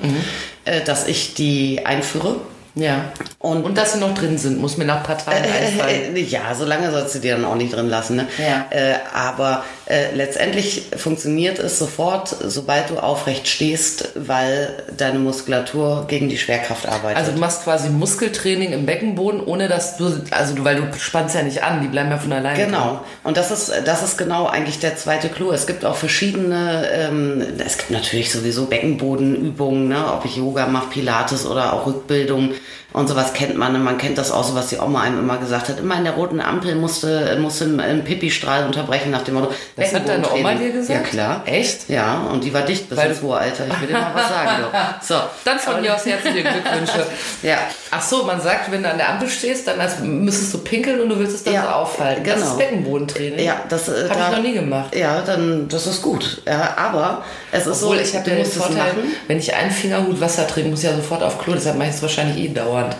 äh, 0.64 0.80
dass 0.84 1.06
ich 1.06 1.34
die 1.34 1.84
einführe. 1.84 2.36
Ja. 2.74 3.12
Und- 3.38 3.64
Und, 3.64 3.76
dass 3.76 3.92
sie 3.92 3.98
noch 3.98 4.14
drin 4.14 4.38
sind, 4.38 4.58
muss 4.60 4.78
mir 4.78 4.84
nach 4.86 4.98
ein 4.98 5.02
paar 5.02 5.18
Tagen 5.18 5.44
einfallen. 5.44 6.16
Äh, 6.16 6.20
ja, 6.20 6.54
so 6.54 6.64
lange 6.64 6.90
sollst 6.90 7.14
du 7.14 7.18
die 7.18 7.28
dann 7.28 7.44
auch 7.44 7.54
nicht 7.56 7.74
drin 7.74 7.88
lassen. 7.90 8.16
Ne? 8.16 8.26
Ja. 8.38 8.66
Äh, 8.70 8.94
aber 9.12 9.64
äh, 9.86 10.14
letztendlich 10.14 10.84
funktioniert 10.96 11.58
es 11.58 11.78
sofort, 11.78 12.34
sobald 12.46 12.88
du 12.88 12.98
aufrecht 12.98 13.46
stehst, 13.46 14.10
weil 14.14 14.70
deine 14.96 15.18
Muskulatur 15.18 16.06
gegen 16.08 16.30
die 16.30 16.38
Schwerkraft 16.38 16.86
arbeitet. 16.88 17.18
Also 17.18 17.32
du 17.32 17.38
machst 17.38 17.64
quasi 17.64 17.90
Muskeltraining 17.90 18.72
im 18.72 18.86
Beckenboden, 18.86 19.42
ohne 19.44 19.68
dass 19.68 19.98
du, 19.98 20.10
also 20.30 20.54
du, 20.54 20.64
weil 20.64 20.76
du 20.76 20.86
spannst 20.98 21.34
ja 21.34 21.42
nicht 21.42 21.62
an, 21.62 21.82
die 21.82 21.88
bleiben 21.88 22.10
ja 22.10 22.16
von 22.16 22.32
alleine. 22.32 22.56
drin. 22.56 22.66
Genau. 22.68 23.00
Und 23.22 23.36
das 23.36 23.50
ist, 23.50 23.70
das 23.84 24.02
ist 24.02 24.16
genau 24.16 24.46
eigentlich 24.46 24.78
der 24.78 24.96
zweite 24.96 25.28
Clou. 25.28 25.52
Es 25.52 25.66
gibt 25.66 25.84
auch 25.84 25.96
verschiedene, 25.96 26.88
ähm, 26.90 27.42
es 27.64 27.76
gibt 27.76 27.90
natürlich 27.90 28.32
sowieso 28.32 28.64
Beckenbodenübungen, 28.66 29.88
ne? 29.88 30.10
ob 30.14 30.24
ich 30.24 30.36
Yoga 30.36 30.66
mache, 30.66 30.86
Pilates 30.88 31.44
oder 31.44 31.74
auch 31.74 31.86
Rückbildung 31.86 32.52
und 32.92 33.08
sowas 33.08 33.32
kennt 33.32 33.56
man. 33.56 33.74
Und 33.74 33.84
man 33.84 33.98
kennt 33.98 34.18
das 34.18 34.30
auch 34.30 34.44
so, 34.44 34.54
was 34.54 34.68
die 34.68 34.78
Oma 34.78 35.00
einem 35.02 35.18
immer 35.18 35.38
gesagt 35.38 35.68
hat. 35.68 35.78
Immer 35.78 35.96
in 35.96 36.04
der 36.04 36.12
roten 36.14 36.40
Ampel 36.40 36.74
musste, 36.74 37.36
musste 37.40 37.64
einen 37.64 38.04
Pipi-Strahl 38.04 38.64
unterbrechen 38.66 39.10
nach 39.10 39.22
dem 39.22 39.34
Motto. 39.34 39.52
Das 39.76 39.94
hat 39.94 40.06
deine 40.08 40.30
Oma 40.30 40.54
dir 40.54 40.72
gesagt? 40.72 40.90
Ja, 41.04 41.08
klar. 41.08 41.42
Echt? 41.46 41.88
Ja, 41.88 42.22
und 42.30 42.44
die 42.44 42.52
war 42.52 42.62
dicht 42.62 42.88
bis 42.88 42.98
Weil 42.98 43.10
ins 43.10 43.22
hohe 43.22 43.36
Alter. 43.38 43.64
Ich 43.66 43.80
will 43.80 43.88
dir 43.88 43.94
mal 43.94 44.12
was 44.14 44.28
sagen. 44.28 44.52
So. 45.02 45.14
Dann 45.44 45.58
von 45.58 45.80
mir 45.80 45.94
aus 45.94 46.04
herzliche 46.06 46.42
Glückwünsche. 46.42 47.06
Ja. 47.42 47.58
Ach 47.90 48.00
so, 48.02 48.24
man 48.24 48.40
sagt, 48.40 48.70
wenn 48.70 48.82
du 48.82 48.90
an 48.90 48.96
der 48.98 49.08
Ampel 49.10 49.28
stehst, 49.28 49.66
dann 49.66 49.80
als 49.80 49.98
müsstest 50.00 50.54
du 50.54 50.58
pinkeln 50.58 51.00
und 51.00 51.08
du 51.08 51.18
willst 51.18 51.34
es 51.34 51.44
dann 51.44 51.54
Ja, 51.54 51.62
so 51.64 51.68
aufhalten. 51.70 52.24
Das 52.24 52.34
genau. 52.36 52.46
ist 52.46 52.58
Beckenbodentraining. 52.58 53.44
Ja, 53.44 53.56
das 53.68 53.88
äh, 53.88 54.08
Hab 54.08 54.16
da- 54.16 54.30
ich 54.30 54.36
noch 54.36 54.42
nie 54.42 54.52
gemacht. 54.54 54.94
Ja, 54.94 55.20
dann 55.22 55.68
das 55.68 55.86
ist 55.86 56.02
gut. 56.02 56.42
Ja, 56.46 56.74
aber 56.76 57.24
es 57.50 57.66
ist 57.66 57.82
Obwohl, 57.82 57.96
so, 57.98 58.02
ich 58.02 58.14
habe 58.14 58.28
den 58.30 58.44
Vorteil, 58.44 58.92
wenn 59.26 59.38
ich 59.38 59.54
einen 59.54 59.70
Fingerhut 59.70 60.20
Wasser 60.20 60.46
trinke, 60.46 60.70
muss 60.70 60.80
ich 60.84 60.90
ja 60.90 60.96
sofort 60.96 61.22
auf 61.22 61.38
Klo, 61.38 61.54
deshalb 61.54 61.76
mache 61.78 61.88
ich 61.88 61.94
es 61.96 62.02
wahrscheinlich 62.02 62.44
eh 62.44 62.48
dakwaan 62.54 62.90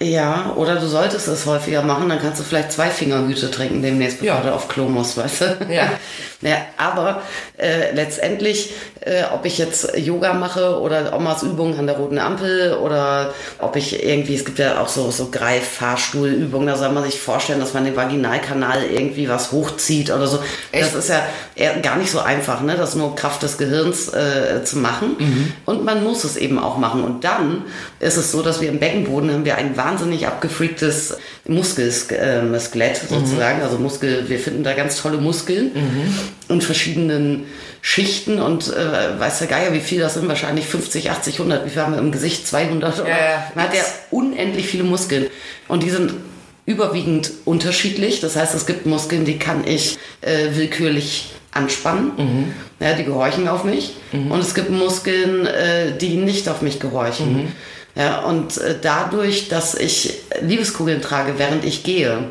Ja, 0.00 0.52
oder 0.54 0.76
du 0.76 0.86
solltest 0.86 1.26
es 1.26 1.44
häufiger 1.46 1.82
machen, 1.82 2.08
dann 2.08 2.20
kannst 2.20 2.38
du 2.38 2.44
vielleicht 2.44 2.70
zwei 2.70 2.88
Fingerhüte 2.88 3.50
trinken 3.50 3.82
demnächst, 3.82 4.20
bevor 4.20 4.36
Ja. 4.36 4.42
du 4.42 4.54
auf 4.54 4.68
Klo 4.68 4.84
musst, 4.88 5.16
weißt 5.16 5.40
du? 5.40 5.44
Ja. 5.72 5.90
ja 6.40 6.56
aber 6.76 7.22
äh, 7.56 7.92
letztendlich, 7.94 8.74
äh, 9.00 9.24
ob 9.34 9.44
ich 9.44 9.58
jetzt 9.58 9.96
Yoga 9.96 10.34
mache 10.34 10.78
oder 10.80 11.16
Omas 11.16 11.42
Übungen 11.42 11.76
an 11.80 11.88
der 11.88 11.96
roten 11.96 12.18
Ampel 12.18 12.74
oder 12.74 13.34
ob 13.58 13.74
ich 13.74 14.04
irgendwie, 14.04 14.36
es 14.36 14.44
gibt 14.44 14.60
ja 14.60 14.80
auch 14.80 14.86
so, 14.86 15.10
so 15.10 15.30
Greif-Fahrstuhlübungen, 15.32 16.68
da 16.68 16.76
soll 16.76 16.90
man 16.90 17.02
sich 17.02 17.20
vorstellen, 17.20 17.58
dass 17.58 17.74
man 17.74 17.84
den 17.84 17.96
Vaginalkanal 17.96 18.84
irgendwie 18.84 19.28
was 19.28 19.50
hochzieht 19.50 20.10
oder 20.12 20.28
so. 20.28 20.38
Echt? 20.70 20.84
Das 20.84 20.94
ist 20.94 21.08
ja 21.08 21.22
eher 21.56 21.74
gar 21.80 21.96
nicht 21.96 22.10
so 22.12 22.20
einfach, 22.20 22.60
ne? 22.60 22.76
das 22.76 22.94
nur 22.94 23.16
Kraft 23.16 23.42
des 23.42 23.58
Gehirns 23.58 24.12
äh, 24.12 24.62
zu 24.62 24.78
machen. 24.78 25.16
Mhm. 25.18 25.52
Und 25.64 25.84
man 25.84 26.04
muss 26.04 26.22
es 26.22 26.36
eben 26.36 26.60
auch 26.60 26.78
machen. 26.78 27.02
Und 27.02 27.24
dann 27.24 27.64
ist 27.98 28.16
es 28.16 28.30
so, 28.30 28.42
dass 28.42 28.60
wir 28.60 28.68
im 28.68 28.78
Beckenboden 28.78 29.32
haben 29.32 29.44
wir 29.44 29.56
ein 29.56 29.76
wahnsinnig 29.88 30.26
abgefreaktes 30.26 31.16
Muskelskelett 31.46 33.00
sozusagen. 33.08 33.62
Also 33.62 33.78
Muskel, 33.78 34.28
wir 34.28 34.38
finden 34.38 34.62
da 34.64 34.74
ganz 34.74 35.00
tolle 35.00 35.18
Muskeln 35.18 35.72
in 36.48 36.60
verschiedenen 36.60 37.44
Schichten 37.80 38.40
und 38.40 38.68
äh, 38.68 39.20
weiß 39.20 39.38
der 39.38 39.48
Geier, 39.48 39.72
wie 39.72 39.80
viel 39.80 40.00
das 40.00 40.14
sind, 40.14 40.28
wahrscheinlich 40.28 40.66
50, 40.66 41.10
80, 41.10 41.34
100, 41.34 41.64
wie 41.64 41.70
viel 41.70 41.82
haben 41.82 41.92
wir 41.92 42.00
im 42.00 42.12
Gesicht, 42.12 42.46
200 42.46 43.00
oder? 43.00 43.08
Ja, 43.08 43.16
ja. 43.16 43.52
Man 43.54 43.64
hat 43.64 43.74
ja 43.74 43.82
unendlich 44.10 44.66
viele 44.66 44.84
Muskeln 44.84 45.26
und 45.68 45.82
die 45.82 45.90
sind 45.90 46.14
überwiegend 46.66 47.30
unterschiedlich. 47.44 48.20
Das 48.20 48.36
heißt, 48.36 48.54
es 48.54 48.66
gibt 48.66 48.84
Muskeln, 48.84 49.24
die 49.24 49.38
kann 49.38 49.66
ich 49.66 49.98
äh, 50.20 50.48
willkürlich 50.54 51.32
anspannen. 51.52 52.54
Ja, 52.78 52.92
die 52.94 53.04
gehorchen 53.04 53.48
auf 53.48 53.64
mich. 53.64 53.94
Und 54.12 54.40
es 54.40 54.54
gibt 54.54 54.70
Muskeln, 54.70 55.46
äh, 55.46 55.96
die 55.96 56.16
nicht 56.16 56.48
auf 56.48 56.60
mich 56.62 56.78
gehorchen. 56.78 57.52
Ja, 57.98 58.20
und 58.20 58.58
äh, 58.58 58.76
dadurch, 58.80 59.48
dass 59.48 59.74
ich 59.74 60.20
Liebeskugeln 60.40 61.02
trage, 61.02 61.34
während 61.36 61.64
ich 61.64 61.82
gehe, 61.82 62.30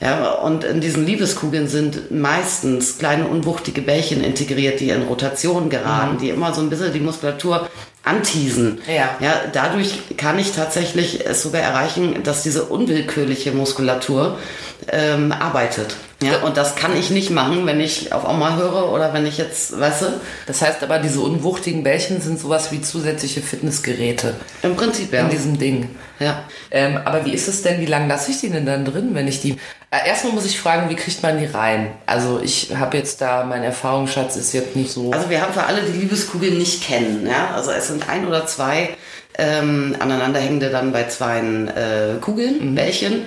ja, 0.00 0.32
und 0.32 0.64
in 0.64 0.80
diesen 0.80 1.04
Liebeskugeln 1.04 1.68
sind 1.68 2.10
meistens 2.10 2.96
kleine 2.96 3.26
unwuchtige 3.26 3.82
Bällchen 3.82 4.24
integriert, 4.24 4.80
die 4.80 4.88
in 4.88 5.02
Rotation 5.02 5.68
geraten, 5.68 6.16
die 6.16 6.30
immer 6.30 6.54
so 6.54 6.62
ein 6.62 6.70
bisschen 6.70 6.94
die 6.94 7.00
Muskulatur 7.00 7.68
anteasen. 8.04 8.80
Ja. 8.88 9.10
Ja, 9.20 9.42
dadurch 9.52 10.16
kann 10.16 10.38
ich 10.38 10.52
tatsächlich 10.52 11.26
es 11.26 11.42
sogar 11.42 11.60
erreichen, 11.60 12.22
dass 12.22 12.42
diese 12.42 12.64
unwillkürliche 12.64 13.52
Muskulatur 13.52 14.38
ähm, 14.88 15.30
arbeitet. 15.30 15.94
Ja, 16.22 16.38
und 16.42 16.56
das 16.56 16.76
kann 16.76 16.96
ich 16.96 17.10
nicht 17.10 17.30
machen, 17.30 17.66
wenn 17.66 17.80
ich 17.80 18.12
auf 18.12 18.28
Oma 18.28 18.56
höre 18.56 18.92
oder 18.92 19.12
wenn 19.12 19.26
ich 19.26 19.38
jetzt, 19.38 19.78
weißt 19.78 20.02
du, 20.02 20.06
Das 20.46 20.62
heißt 20.62 20.82
aber, 20.82 20.98
diese 20.98 21.20
unwuchtigen 21.20 21.82
Bällchen 21.82 22.20
sind 22.20 22.38
sowas 22.38 22.72
wie 22.72 22.80
zusätzliche 22.80 23.42
Fitnessgeräte 23.42 24.34
im 24.62 24.76
Prinzip 24.76 25.12
ja. 25.12 25.20
in 25.20 25.30
diesem 25.30 25.58
Ding. 25.58 25.90
ja. 26.18 26.44
Ähm, 26.70 26.98
aber 27.04 27.24
wie 27.24 27.32
ist 27.32 27.48
es 27.48 27.62
denn, 27.62 27.80
wie 27.80 27.86
lange 27.86 28.08
lasse 28.08 28.30
ich 28.30 28.40
die 28.40 28.50
denn 28.50 28.66
dann 28.66 28.84
drin, 28.84 29.10
wenn 29.12 29.28
ich 29.28 29.40
die... 29.40 29.58
Äh, 29.90 30.08
erstmal 30.08 30.32
muss 30.32 30.46
ich 30.46 30.58
fragen, 30.58 30.88
wie 30.88 30.96
kriegt 30.96 31.22
man 31.22 31.38
die 31.38 31.46
rein? 31.46 31.88
Also 32.06 32.40
ich 32.42 32.74
habe 32.76 32.96
jetzt 32.96 33.20
da, 33.20 33.44
mein 33.44 33.62
Erfahrungsschatz 33.62 34.36
ist 34.36 34.52
jetzt 34.52 34.76
nicht 34.76 34.90
so... 34.90 35.10
Also 35.10 35.28
wir 35.28 35.40
haben 35.40 35.52
für 35.52 35.64
alle, 35.64 35.82
die 35.82 35.98
Liebeskugeln 35.98 36.56
nicht 36.56 36.82
kennen, 36.82 37.26
ja, 37.26 37.54
also 37.54 37.70
es 37.70 37.88
sind 37.88 38.08
ein 38.08 38.26
oder 38.26 38.46
zwei 38.46 38.90
ähm, 39.38 39.96
aneinanderhängende 39.98 40.70
dann 40.70 40.92
bei 40.92 41.08
zwei 41.08 41.38
äh, 41.38 42.20
Kugeln, 42.20 42.74
Bällchen, 42.74 43.22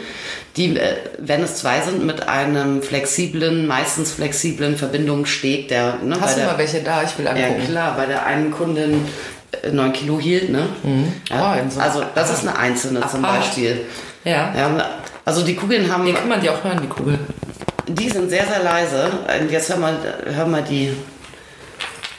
die, 0.58 0.78
äh, 0.78 0.96
wenn 1.20 1.44
es 1.44 1.56
zwei 1.58 1.82
sind, 1.82 2.06
mit 2.06 2.28
einem 2.30 2.82
flexiblen, 2.82 3.68
meistens 3.68 4.12
flexiblen 4.14 4.78
Verbindungssteg, 4.78 5.68
der 5.68 5.96
ne, 6.04 6.16
Hast 6.20 6.36
du 6.38 6.42
der, 6.42 6.50
mal 6.52 6.58
welche 6.58 6.80
da? 6.82 7.04
Ich 7.04 7.18
will 7.18 7.26
Ja, 7.26 7.32
angucken. 7.32 7.66
klar, 7.70 7.96
bei 7.98 8.06
der 8.06 8.26
einen 8.26 8.52
Kundin 8.52 9.06
äh, 9.64 9.72
9 9.72 9.92
Kilo 9.94 10.20
hielt, 10.20 10.50
ne? 10.50 10.68
Ja, 11.30 11.58
Oh, 11.66 11.70
so- 11.70 11.80
also 11.82 12.04
das 12.16 12.32
ist 12.32 12.48
eine 12.48 12.58
einzelne 12.58 13.02
zum 13.08 13.24
Apart. 13.26 13.42
Beispiel. 13.42 13.86
Ja. 14.24 14.54
Ja, 14.58 14.90
also 15.26 15.44
die 15.44 15.56
Kugeln 15.56 15.92
haben, 15.92 16.06
Hier 16.06 16.14
kann 16.16 16.28
man 16.30 16.40
die 16.42 16.50
auch 16.50 16.64
hören, 16.64 16.80
die 16.82 16.88
Kugel. 16.88 17.20
die 17.88 18.10
sind 18.10 18.30
sehr, 18.30 18.46
sehr 18.46 18.64
leise. 18.64 19.10
Und 19.42 19.52
jetzt 19.52 19.70
hör 19.70 19.78
mal, 19.78 19.96
hör 20.36 20.46
mal 20.46 20.64
die. 20.64 20.92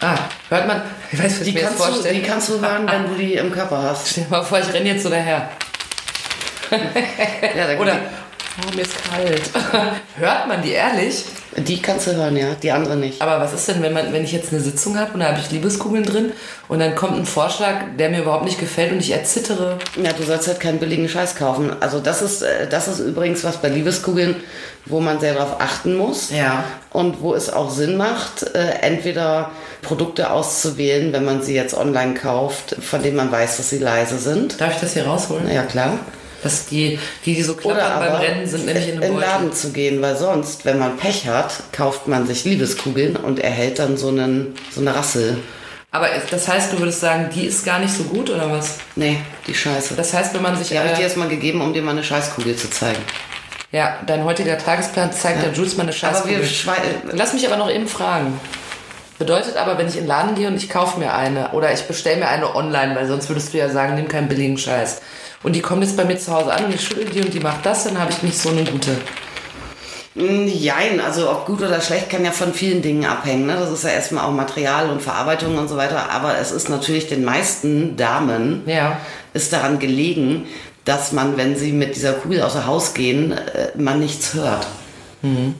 Ah, 0.01 0.15
hört 0.51 0.67
man? 0.69 0.83
Ich 1.11 1.19
weiß, 1.19 1.33
was 1.39 1.41
Die 1.41 1.49
ich 1.49 1.55
mir 1.55 1.61
jetzt 1.63 1.69
kannst, 1.71 1.81
du, 1.89 1.93
vorstelle. 1.93 2.15
die 2.15 2.23
kannst 2.23 2.49
du 2.51 2.61
hören, 2.61 2.87
wenn 2.91 3.09
du 3.09 3.15
die 3.15 3.35
im 3.35 3.51
Körper 3.51 3.83
hast. 3.83 4.09
Stell 4.11 4.25
dir 4.25 4.31
mal 4.31 4.43
vor, 4.43 4.59
ich 4.59 4.73
renne 4.73 4.91
jetzt 4.91 5.03
so 5.05 5.09
daher. 5.09 5.49
Ja, 6.71 7.67
da 7.75 7.79
Oder, 7.81 7.97
Oh, 8.59 8.75
mir 8.75 8.83
ist 8.83 8.95
kalt. 9.05 9.51
Hört 10.17 10.49
man 10.49 10.63
die 10.63 10.73
ehrlich? 10.73 11.25
Die 11.59 11.81
kannst 11.81 12.07
du 12.07 12.15
hören, 12.15 12.37
ja, 12.37 12.55
die 12.55 12.71
andere 12.71 12.97
nicht. 12.97 13.21
Aber 13.21 13.41
was 13.41 13.53
ist 13.53 13.69
denn, 13.69 13.83
wenn, 13.83 13.93
man, 13.93 14.13
wenn 14.13 14.25
ich 14.25 14.33
jetzt 14.33 14.53
eine 14.53 14.61
Sitzung 14.61 14.99
habe 14.99 15.13
und 15.13 15.21
da 15.21 15.29
habe 15.29 15.39
ich 15.41 15.51
Liebeskugeln 15.51 16.05
drin 16.05 16.33
und 16.69 16.79
dann 16.79 16.95
kommt 16.95 17.17
ein 17.17 17.27
Vorschlag, 17.27 17.77
der 17.99 18.11
mir 18.11 18.23
überhaupt 18.23 18.45
nicht 18.45 18.59
gefällt 18.59 18.93
und 18.93 18.99
ich 18.99 19.13
erzittere? 19.13 19.79
Ja, 20.03 20.13
du 20.13 20.23
sollst 20.23 20.49
halt 20.49 20.61
keinen 20.61 20.79
billigen 20.79 21.09
Scheiß 21.09 21.37
kaufen. 21.37 21.75
Also 21.81 22.01
das 22.01 22.23
ist, 22.23 22.43
äh, 22.43 22.69
das 22.69 22.89
ist 22.89 23.01
übrigens 23.01 23.45
was 23.45 23.59
bei 23.59 23.69
Liebeskugeln, 23.69 24.37
wo 24.85 25.01
man 25.01 25.21
sehr 25.21 25.35
darauf 25.35 25.61
achten 25.61 25.97
muss. 25.97 26.31
Ja. 26.31 26.65
Und 26.93 27.21
wo 27.21 27.35
es 27.35 27.51
auch 27.51 27.71
Sinn 27.71 27.97
macht, 27.97 28.55
äh, 28.55 28.81
entweder 28.81 29.51
Produkte 29.83 30.31
auszuwählen, 30.31 31.13
wenn 31.13 31.25
man 31.25 31.43
sie 31.43 31.55
jetzt 31.55 31.75
online 31.75 32.15
kauft, 32.15 32.77
von 32.81 33.03
denen 33.03 33.17
man 33.17 33.31
weiß, 33.31 33.59
dass 33.59 33.71
sie 33.71 33.79
leise 33.79 34.19
sind. 34.19 34.61
Darf 34.61 34.75
ich 34.75 34.81
das 34.81 34.95
hier 34.95 35.07
rausholen? 35.07 35.51
Ja, 35.51 35.63
klar. 35.63 35.99
Dass 36.43 36.67
die, 36.67 36.99
die, 37.25 37.35
die 37.35 37.43
so 37.43 37.55
klappern 37.55 37.99
beim 37.99 38.15
Rennen 38.15 38.47
sind, 38.47 38.67
nämlich 38.67 38.89
in 38.89 38.97
in 38.97 39.03
einem 39.03 39.13
den 39.13 39.21
Beutel. 39.21 39.29
Laden 39.29 39.53
zu 39.53 39.73
gehen, 39.73 40.03
weil 40.03 40.17
sonst, 40.17 40.65
wenn 40.65 40.79
man 40.79 40.97
Pech 40.97 41.27
hat, 41.27 41.55
kauft 41.73 42.09
man 42.09 42.27
sich 42.27 42.45
Liebeskugeln 42.45 43.17
und 43.17 43.41
erhält 43.41 43.79
dann 43.79 43.97
so, 43.97 44.09
einen, 44.09 44.55
so 44.71 44.81
eine 44.81 44.95
Rassel. 44.95 45.39
Aber 45.91 46.09
das 46.31 46.47
heißt, 46.47 46.73
du 46.73 46.79
würdest 46.79 47.01
sagen, 47.01 47.31
die 47.35 47.47
ist 47.47 47.65
gar 47.65 47.79
nicht 47.79 47.95
so 47.95 48.05
gut 48.05 48.29
oder 48.29 48.51
was? 48.51 48.79
Nee, 48.97 49.19
die 49.47 49.55
Scheiße. 49.55 49.95
Das 49.95 50.13
heißt, 50.13 50.35
wenn 50.35 50.43
man 50.43 50.57
sich. 50.57 50.69
Die 50.69 50.79
habe 50.79 50.89
ich 50.89 50.95
dir 50.95 51.01
äh, 51.01 51.05
erstmal 51.05 51.29
gegeben, 51.29 51.63
um 51.63 51.73
dir 51.73 51.81
mal 51.81 51.93
eine 51.93 52.05
Scheißkugel 52.05 52.55
zu 52.55 52.69
zeigen. 52.69 53.01
ja, 53.73 53.99
dein 54.07 54.25
heutiger 54.25 54.59
Tagesplan 54.59 55.13
zeigt 55.13 55.43
der 55.43 55.53
Jules 55.53 55.77
mal 55.77 55.85
eine 55.85 55.93
Aber 56.03 56.29
wir 56.29 56.45
Scheißkugel. 56.45 57.13
Lass 57.13 57.33
mich 57.33 57.47
aber 57.47 57.57
noch 57.57 57.71
eben 57.71 57.89
fragen. 57.89 58.39
Bedeutet 59.19 59.57
aber, 59.57 59.79
wenn 59.79 59.89
ich 59.89 59.95
in 59.95 60.03
den 60.03 60.09
Laden 60.09 60.35
gehe 60.35 60.49
und 60.49 60.57
ich 60.57 60.69
kaufe 60.69 60.99
mir 60.99 61.15
eine 61.15 61.53
oder 61.53 61.73
ich 61.73 61.85
bestelle 61.85 62.19
mir 62.19 62.29
eine 62.29 62.55
online, 62.55 62.95
weil 62.95 63.07
sonst 63.07 63.31
würdest 63.31 63.55
du 63.55 63.59
ja 63.59 63.71
sagen, 63.71 63.95
nimm 63.95 64.09
keinen 64.09 64.29
billigen 64.29 64.59
Scheiß. 64.59 65.01
Und 65.47 65.53
die 65.53 65.61
kommt 65.61 65.85
jetzt 65.85 65.97
bei 65.97 66.05
mir 66.05 66.19
zu 66.19 66.33
Hause 66.33 66.53
an 66.53 66.65
und 66.65 66.75
ich 66.75 66.81
schüttel 66.81 67.05
die 67.05 67.21
und 67.21 67.33
die 67.33 67.39
macht 67.39 67.65
das, 67.65 67.85
dann 67.85 68.01
habe 68.01 68.11
ich 68.11 68.21
nicht 68.25 68.37
so 68.37 68.49
eine 68.49 68.65
gute. 68.65 68.97
Mm, 70.17 70.49
Jein, 70.49 71.01
also 71.01 71.31
ob 71.31 71.47
gut 71.47 71.63
oder 71.63 71.81
schlecht 71.81 72.11
kann 72.11 72.25
ja 72.25 72.33
von 72.33 72.53
vielen 72.53 72.83
Dingen 72.83 73.05
abhängen. 73.05 73.47
Ne? 73.47 73.55
Das 73.57 73.71
ist 73.71 73.85
ja 73.85 73.91
erstmal 73.91 74.25
auch 74.25 74.33
Material 74.33 74.91
und 74.91 75.01
Verarbeitung 75.01 75.57
und 75.57 75.69
so 75.69 75.77
weiter. 75.77 76.11
Aber 76.11 76.37
es 76.37 76.51
ist 76.51 76.69
natürlich 76.69 77.07
den 77.07 77.25
meisten 77.25 77.97
Damen 77.97 78.63
Ja. 78.67 78.99
ist 79.35 79.53
daran 79.53 79.79
gelegen, 79.79 80.49
dass 80.85 81.13
man, 81.13 81.37
wenn 81.37 81.55
sie 81.55 81.71
mit 81.71 81.95
dieser 81.95 82.15
Kugel 82.15 82.43
außer 82.43 82.67
Haus 82.67 82.93
gehen, 82.95 83.31
äh, 83.31 83.69
man 83.77 84.01
nichts 84.01 84.35
hört. 84.35 84.67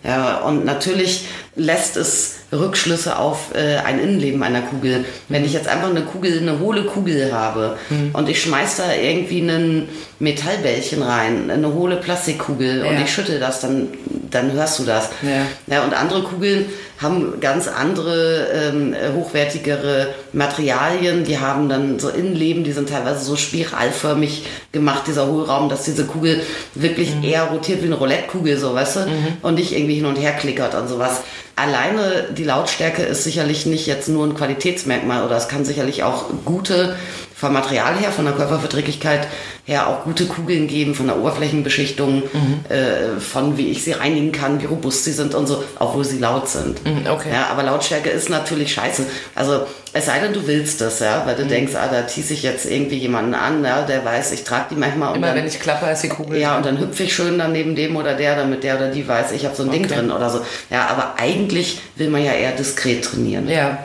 Ja, 0.03 0.39
und 0.39 0.65
natürlich 0.65 1.27
lässt 1.55 1.97
es 1.97 2.36
Rückschlüsse 2.53 3.19
auf 3.19 3.55
äh, 3.55 3.77
ein 3.85 3.99
Innenleben 3.99 4.43
einer 4.43 4.63
Kugel. 4.63 5.05
Wenn 5.29 5.45
ich 5.45 5.53
jetzt 5.53 5.69
einfach 5.69 5.91
eine 5.91 6.03
Kugel, 6.03 6.39
eine 6.39 6.59
hohle 6.61 6.85
Kugel 6.85 7.33
habe 7.33 7.77
und 8.13 8.29
ich 8.29 8.41
schmeiß 8.43 8.77
da 8.77 8.95
irgendwie 8.95 9.41
einen 9.43 9.89
Metallbällchen 10.21 11.03
rein, 11.03 11.51
eine 11.51 11.73
hohle 11.75 11.97
Plastikkugel 11.97 12.83
und 12.85 12.95
Ja. 12.95 13.01
ich 13.03 13.13
schüttel 13.13 13.41
das, 13.41 13.61
dann, 13.61 13.89
dann 14.31 14.53
hörst 14.53 14.79
du 14.79 14.85
das. 14.85 15.11
Ja. 15.23 15.75
Ja, 15.75 15.85
und 15.85 15.93
andere 15.95 16.23
Kugeln 16.23 16.67
haben 17.03 17.41
ganz 17.41 17.69
andere, 17.69 18.47
ähm, 18.55 18.95
hochwertigere 19.15 20.15
Materialien. 20.33 21.25
Die 21.25 21.39
haben 21.39 21.69
dann 21.69 21.99
so 21.99 22.09
Innenleben, 22.09 22.65
die 22.65 22.73
sind 22.73 22.89
teilweise 22.89 23.23
so 23.25 23.37
spiralförmig 23.37 24.45
gemacht, 24.73 25.03
dieser 25.07 25.27
Hohlraum, 25.27 25.69
dass 25.69 25.83
diese 25.83 26.05
Kugel 26.07 26.41
wirklich 26.75 27.11
eher 27.23 27.43
rotiert 27.45 27.83
wie 27.83 27.87
eine 27.87 27.97
Roulettekugel, 27.97 28.57
so, 28.57 28.75
weißt 28.75 28.97
du? 28.97 29.01
Und 29.43 29.57
nicht 29.57 29.73
irgendwie 29.77 29.97
hin 29.97 30.07
und 30.07 30.17
her 30.17 30.33
klickert 30.33 30.75
und 30.75 30.89
sowas. 30.89 31.21
Alleine 31.59 32.29
die 32.37 32.45
Lautstärke 32.45 33.03
ist 33.03 33.25
sicherlich 33.25 33.65
nicht 33.65 33.87
jetzt 33.87 34.09
nur 34.09 34.27
ein 34.27 34.35
Qualitätsmerkmal 34.35 35.25
oder 35.25 35.39
es 35.39 35.49
kann 35.49 35.65
sicherlich 35.65 36.03
auch 36.03 36.27
gute, 36.45 36.97
vom 37.39 37.53
Material 37.53 37.95
her, 37.99 38.11
von 38.13 38.25
der 38.25 38.33
Körperverträglichkeit 38.33 39.29
her 39.67 39.89
auch 39.89 40.05
gute 40.05 40.25
Kugeln 40.25 40.69
geben, 40.69 40.95
von 40.95 41.07
der 41.07 41.19
Oberflächenbeschichtung, 41.19 42.23
äh, 42.71 43.21
von 43.21 43.59
wie 43.59 43.69
ich 43.69 43.85
sie 43.85 43.93
reinigen 43.93 44.33
kann, 44.33 44.63
wie 44.63 44.65
robust 44.65 45.05
sie 45.05 45.13
sind 45.13 45.35
und 45.35 45.47
so, 45.47 45.63
obwohl 45.79 46.03
sie 46.05 46.19
laut 46.19 46.49
sind. 46.49 46.83
Mhm, 46.87 47.07
okay. 47.11 47.29
Ja, 47.31 47.49
aber 47.51 47.63
Lautstärke 47.63 48.09
ist 48.09 48.31
natürlich 48.31 48.73
scheiße. 48.73 49.05
Also 49.35 49.67
es 49.93 50.07
sei 50.07 50.19
denn, 50.21 50.33
du 50.33 50.47
willst 50.47 50.81
das, 50.81 51.01
ja, 51.01 51.25
weil 51.27 51.35
du 51.37 51.45
Mhm. 51.45 51.49
denkst, 51.49 51.73
ah, 51.75 51.89
da 51.91 52.03
tease 52.03 52.33
ich 52.33 52.43
jetzt 52.43 52.65
irgendwie 52.65 52.97
jemanden 52.97 53.35
an, 53.35 53.63
ja, 53.63 53.83
der 53.83 54.03
weiß, 54.03 54.33
ich 54.33 54.45
trage 54.45 54.67
die 54.71 54.77
manchmal 54.77 55.11
und 55.11 55.17
Immer 55.17 55.27
dann, 55.29 55.37
wenn 55.37 55.47
ich 55.47 55.61
klappe, 55.61 55.91
ist 55.91 56.03
die 56.05 56.09
Kugel. 56.09 56.39
ja, 56.41 56.57
und 56.57 56.65
dann 56.65 56.79
hüpfe 56.81 57.03
ich 57.03 57.15
schön 57.15 57.39
dann 57.39 57.53
neben 57.53 57.77
dem 57.77 57.97
oder 57.97 58.15
der, 58.15 58.37
damit 58.37 58.63
der 58.65 58.77
oder 58.77 58.89
die 58.91 59.07
weiß, 59.07 59.33
ich 59.33 59.45
habe 59.45 59.55
so 59.55 59.65
ein 59.65 59.71
Ding 59.71 59.85
Okay. 59.85 59.97
drin 59.97 60.11
oder 60.11 60.31
so. 60.31 60.41
Ja, 60.71 60.87
aber 60.89 61.15
eigentlich 61.19 61.81
will 61.97 62.09
man 62.09 62.25
ja 62.25 62.33
eher 62.33 62.53
diskret 62.53 63.05
trainieren. 63.05 63.47
Ja. 63.49 63.77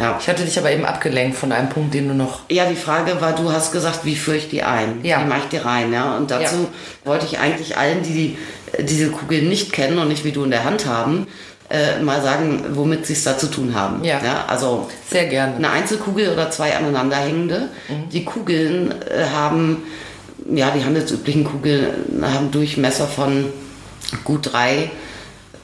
Ja. 0.00 0.16
Ich 0.20 0.28
hatte 0.28 0.44
dich 0.44 0.58
aber 0.58 0.70
eben 0.70 0.84
abgelenkt 0.84 1.36
von 1.36 1.50
einem 1.52 1.68
Punkt, 1.68 1.92
den 1.94 2.08
du 2.08 2.14
noch. 2.14 2.40
Ja, 2.50 2.66
die 2.66 2.76
Frage 2.76 3.20
war, 3.20 3.34
du 3.34 3.50
hast 3.52 3.72
gesagt, 3.72 4.04
wie 4.04 4.14
führe 4.16 4.36
ich 4.36 4.48
die 4.48 4.62
ein? 4.62 5.00
Ja. 5.02 5.20
Wie 5.22 5.28
mache 5.28 5.40
ich 5.44 5.48
die 5.48 5.56
rein? 5.56 5.92
Ja? 5.92 6.16
Und 6.16 6.30
dazu 6.30 6.54
Ja. 6.56 7.10
wollte 7.10 7.26
ich 7.26 7.38
eigentlich 7.38 7.76
allen, 7.76 8.02
die 8.02 8.12
die- 8.12 8.82
diese 8.84 9.10
Kugel 9.10 9.42
nicht 9.42 9.72
kennen 9.72 9.98
und 9.98 10.08
nicht 10.08 10.24
wie 10.24 10.32
du 10.32 10.44
in 10.44 10.50
der 10.50 10.64
Hand 10.64 10.86
haben, 10.86 11.26
äh, 11.70 12.00
mal 12.02 12.22
sagen, 12.22 12.64
womit 12.72 13.06
sie 13.06 13.12
es 13.14 13.24
da 13.24 13.36
zu 13.36 13.46
tun 13.48 13.74
haben. 13.74 14.04
Ja. 14.04 14.20
Also 14.46 14.88
Sehr 15.10 15.26
gerne. 15.26 15.56
eine 15.56 15.70
Einzelkugel 15.70 16.30
oder 16.32 16.50
zwei 16.50 16.76
aneinanderhängende. 16.76 17.68
Die 18.12 18.24
Kugeln 18.24 18.92
äh, 19.10 19.24
haben, 19.34 19.82
ja, 20.50 20.70
die 20.70 20.84
handelsüblichen 20.84 21.44
Kugeln 21.44 22.22
haben 22.22 22.50
Durchmesser 22.50 23.06
von 23.06 23.46
gut 24.24 24.52
drei 24.52 24.90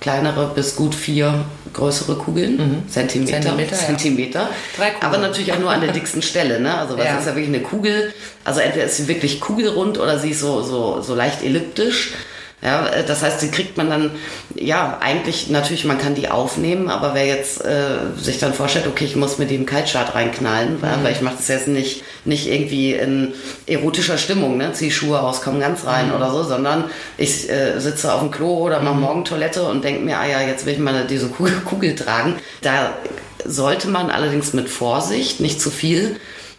kleinere 0.01 0.51
bis 0.55 0.77
gut 0.77 0.95
vier 0.95 1.45
größere 1.75 2.15
Kugeln, 2.17 2.85
Zentimeter, 2.89 3.41
Zentimeter, 3.41 3.77
ja. 3.77 3.87
Zentimeter. 3.87 4.49
Drei 4.77 4.91
Kugeln. 4.91 5.03
Aber 5.13 5.19
natürlich 5.19 5.53
auch 5.53 5.59
nur 5.59 5.71
an 5.71 5.81
der 5.81 5.93
dicksten 5.93 6.23
Stelle. 6.23 6.61
Ne? 6.61 6.77
Also 6.77 6.97
was 6.97 7.05
Ja. 7.05 7.19
ist 7.19 7.27
ja 7.27 7.35
wirklich 7.35 7.49
eine 7.55 7.61
Kugel? 7.61 8.13
Also 8.45 8.61
entweder 8.61 8.87
ist 8.87 8.97
sie 8.97 9.09
wirklich 9.09 9.41
kugelrund 9.41 9.99
oder 9.99 10.19
sie 10.19 10.31
ist 10.31 10.41
so, 10.41 10.63
so, 10.63 11.03
so 11.03 11.15
leicht 11.15 11.43
elliptisch. 11.43 12.13
Ja, 12.65 12.87
äh, 12.87 13.05
das 13.05 13.23
heißt, 13.23 13.43
die 13.43 13.51
kriegt 13.51 13.77
man 13.77 13.91
dann, 13.91 14.11
ja, 14.55 14.99
eigentlich, 15.01 15.51
natürlich, 15.51 15.85
man 15.85 15.99
kann 15.99 16.15
die 16.15 16.31
aufnehmen, 16.31 16.89
aber 16.89 17.15
wer 17.15 17.27
jetzt 17.27 17.63
äh, 17.63 17.99
sich 18.17 18.39
dann 18.39 18.55
vorstellt, 18.55 18.87
okay, 18.87 19.05
ich 19.05 19.17
muss 19.17 19.37
mit 19.37 19.51
dem 19.51 19.67
Kaltstart 19.67 20.15
reinknallen, 20.15 20.81
weil, 20.81 21.05
weil 21.05 21.13
ich 21.13 21.21
mache 21.21 21.37
das 21.37 21.49
jetzt 21.49 21.69
nicht, 21.69 22.03
nicht 22.25 22.47
irgendwie 22.47 22.95
in 22.95 23.35
erotischer 23.67 24.17
Stimmung, 24.17 24.57
ne, 24.57 24.73
zieh 24.73 24.91
Schuhe 24.91 25.21
aus, 25.21 25.43
komm 25.43 25.61
ganz 25.61 25.85
rein 25.85 26.13
oder 26.13 26.31
so, 26.31 26.43
sondern 26.43 26.85
ich 27.19 27.51
äh, 27.51 27.79
sitze 27.79 28.13
auf 28.13 28.21
dem 28.21 28.31
Klo 28.31 28.61
oder 28.61 28.81
mache 28.81 28.97
morgen 28.97 29.25
Toilette 29.27 29.65
und 29.65 29.85
denke 29.85 30.01
mir, 30.01 30.19
ah 30.19 30.27
ja, 30.27 30.41
jetzt 30.41 30.65
will 30.65 30.73
ich 30.73 30.79
mal 30.79 31.07
diese 31.07 31.29
Kugel, 31.29 31.61
Kugel 31.65 31.95
tragen. 31.95 32.37
Da 32.63 32.95
sollte 33.45 33.89
man 33.89 34.11
allerdings 34.11 34.55
mit 34.55 34.71
Vorsicht, 34.71 35.39
nicht 35.41 35.61
zu 35.61 35.71
viel, 35.71 36.17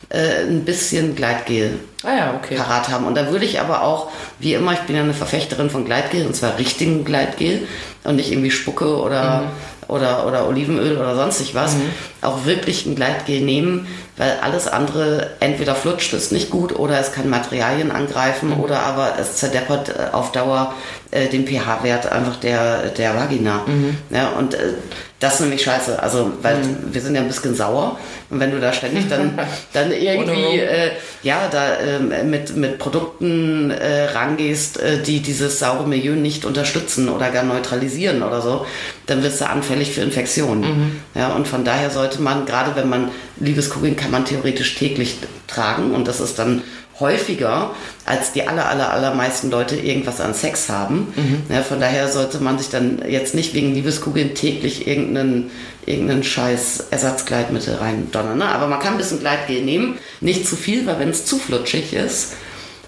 äh, 0.09 0.43
ein 0.43 0.65
bisschen 0.65 1.15
Gleitgel 1.15 1.79
Ah 2.03 2.15
ja, 2.15 2.33
okay. 2.35 2.55
parat 2.55 2.89
haben. 2.89 3.07
Und 3.07 3.15
da 3.15 3.31
würde 3.31 3.45
ich 3.45 3.59
aber 3.59 3.81
auch, 3.81 4.11
wie 4.39 4.53
immer, 4.53 4.73
ich 4.73 4.81
bin 4.81 4.95
ja 4.95 5.01
eine 5.01 5.13
Verfechterin 5.13 5.69
von 5.69 5.85
Gleitgel, 5.85 6.25
und 6.27 6.35
zwar 6.35 6.57
richtigen 6.59 7.03
Gleitgel 7.03 7.67
und 8.03 8.17
nicht 8.17 8.31
irgendwie 8.31 8.51
Spucke 8.51 9.01
oder, 9.01 9.51
oder, 9.87 10.27
oder 10.27 10.47
Olivenöl 10.47 10.97
oder 10.97 11.15
sonstig 11.15 11.55
was, 11.55 11.75
auch 12.21 12.45
wirklich 12.45 12.85
ein 12.85 12.95
Gleitgel 12.95 13.41
nehmen, 13.41 13.87
weil 14.17 14.37
alles 14.41 14.67
andere 14.67 15.31
entweder 15.39 15.73
flutscht 15.73 16.13
es 16.13 16.31
nicht 16.31 16.51
gut 16.51 16.77
oder 16.77 16.99
es 16.99 17.11
kann 17.11 17.29
Materialien 17.29 17.91
angreifen 17.91 18.53
oder 18.53 18.81
aber 18.81 19.13
es 19.19 19.37
zerdeppert 19.37 19.89
äh, 19.89 20.13
auf 20.13 20.31
Dauer 20.31 20.73
äh, 21.15 21.27
den 21.27 21.47
pH-Wert 21.47 22.11
einfach 22.11 22.35
der, 22.37 22.89
der 22.89 23.15
Vagina. 23.15 23.61
Ja, 24.09 24.29
und 24.37 24.53
äh, 24.53 24.73
das 25.19 25.35
ist 25.35 25.39
nämlich 25.41 25.63
scheiße. 25.63 26.03
Also, 26.03 26.33
weil 26.41 26.57
wir 26.91 27.01
sind 27.01 27.15
ja 27.15 27.21
ein 27.21 27.27
bisschen 27.27 27.55
sauer 27.55 27.97
und 28.29 28.39
wenn 28.39 28.51
du 28.51 28.59
da 28.59 28.73
ständig 28.73 29.07
dann, 29.07 29.39
dann 29.73 29.91
irgendwie 29.91 30.59
äh, 30.59 30.91
ja, 31.23 31.47
da 31.49 31.79
ähm, 31.79 32.29
mit, 32.29 32.55
mit 32.57 32.77
Produkten 32.77 33.71
äh, 33.71 34.05
rangehst, 34.05 34.79
äh, 34.79 35.01
die 35.01 35.21
dieses 35.21 35.57
saure 35.59 35.87
Milieu 35.87 36.15
nicht 36.15 36.43
unterstützen 36.43 37.07
oder 37.07 37.31
gar 37.31 37.43
neutralisieren 37.43 38.23
oder 38.23 38.41
so, 38.41 38.65
dann 39.05 39.23
wirst 39.23 39.39
du 39.39 39.47
anfällig 39.47 39.91
für 39.93 40.01
Infektionen. 40.01 41.01
Ja, 41.15 41.33
und 41.33 41.47
von 41.47 41.63
daher 41.63 41.89
sollte 41.89 42.21
man, 42.21 42.45
gerade 42.45 42.75
wenn 42.75 42.89
man 42.89 43.09
Liebeskugeln 43.37 43.95
kann 43.95 44.11
man 44.11 44.25
theoretisch 44.25 44.75
täglich 44.75 45.17
tragen 45.47 45.95
und 45.95 46.07
das 46.07 46.19
ist 46.19 46.39
dann 46.39 46.61
häufiger, 46.99 47.71
als 48.05 48.31
die 48.31 48.47
aller, 48.47 48.69
aller, 48.69 48.91
allermeisten 48.93 49.51
Leute 49.51 49.75
irgendwas 49.75 50.21
an 50.21 50.33
Sex 50.33 50.69
haben. 50.69 51.13
Ja, 51.49 51.61
von 51.61 51.79
daher 51.79 52.07
sollte 52.07 52.39
man 52.39 52.57
sich 52.57 52.69
dann 52.69 53.01
jetzt 53.07 53.35
nicht 53.35 53.53
wegen 53.53 53.73
Liebeskugeln 53.73 54.33
täglich 54.33 54.87
irgendeinen, 54.87 55.51
irgendeinen 55.85 56.23
scheiß 56.23 56.85
Ersatzgleitmittel 56.91 57.75
rein 57.75 58.07
donnern. 58.11 58.37
Ne? 58.37 58.45
Aber 58.45 58.67
man 58.67 58.79
kann 58.79 58.93
ein 58.93 58.97
bisschen 58.97 59.19
Gleitgel 59.19 59.61
nehmen, 59.61 59.97
nicht 60.21 60.47
zu 60.47 60.55
viel, 60.55 60.85
weil 60.87 60.99
wenn 60.99 61.09
es 61.09 61.25
zu 61.25 61.37
flutschig 61.37 61.93
ist, 61.93 62.33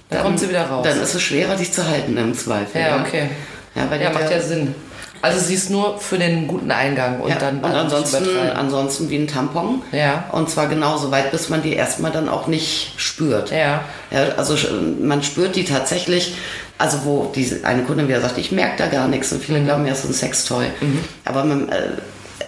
Dann 0.10 0.24
kommt 0.24 0.40
sie 0.40 0.48
wieder 0.50 0.64
raus. 0.68 0.86
Dann 0.88 1.02
ist 1.02 1.14
es 1.14 1.22
schwerer, 1.22 1.56
dich 1.58 1.74
zu 1.74 1.86
halten 1.86 2.16
im 2.18 2.34
Zweifel. 2.34 2.80
Ja, 2.82 3.02
okay. 3.06 3.30
Ja, 3.76 3.90
weil 3.90 4.02
Ja, 4.02 4.10
die- 4.10 4.16
macht 4.16 4.32
ja 4.32 4.40
Sinn. 4.40 4.74
Also 5.22 5.40
sie 5.40 5.56
ist 5.56 5.70
nur 5.70 6.00
für 6.00 6.18
den 6.18 6.48
guten 6.48 6.72
Eingang 6.72 7.22
und 7.22 7.30
Ja, 7.30 7.36
dann 7.38 7.58
und 7.58 7.64
nicht 7.64 7.76
ansonsten, 7.76 8.28
ansonsten 8.56 9.10
wie 9.10 9.18
ein 9.18 9.28
Tampon. 9.28 9.82
Ja. 9.92 10.26
Und 10.32 10.50
zwar 10.50 10.68
genauso 10.68 11.12
weit, 11.12 11.32
bis 11.32 11.50
man 11.50 11.62
die 11.62 11.74
erstmal 11.74 12.12
dann 12.12 12.30
auch 12.30 12.48
nicht 12.48 12.94
spürt. 12.98 13.52
Ja. 13.52 13.82
ja 14.12 14.30
also 14.38 14.56
man 15.02 15.24
spürt 15.24 15.56
die 15.56 15.64
tatsächlich, 15.66 16.36
also 16.78 17.00
wo 17.06 17.32
diese 17.34 17.66
eine 17.66 17.84
Kundin 17.84 18.08
wieder 18.08 18.22
sagt, 18.22 18.38
ich 18.38 18.52
merke 18.52 18.78
da 18.78 18.88
gar 18.88 19.08
nichts 19.08 19.32
und 19.32 19.40
Mhm. 19.40 19.44
viele 19.44 19.64
glauben 19.64 19.86
ja, 19.86 19.94
es 19.94 20.00
ist 20.04 20.10
ein 20.10 20.14
Sextoy. 20.14 20.66
Aber 21.26 21.44
man, 21.44 21.70
äh, 21.70 21.90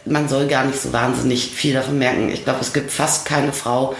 man 0.06 0.30
soll 0.30 0.48
gar 0.48 0.66
nicht 0.66 0.80
so 0.80 0.94
wahnsinnig 0.94 1.48
viel 1.52 1.74
davon 1.74 1.98
merken. 1.98 2.30
Ich 2.30 2.44
glaube, 2.44 2.60
es 2.62 2.74
gibt 2.74 2.92
fast 2.92 3.26
keine 3.26 3.54
Frau, 3.54 3.96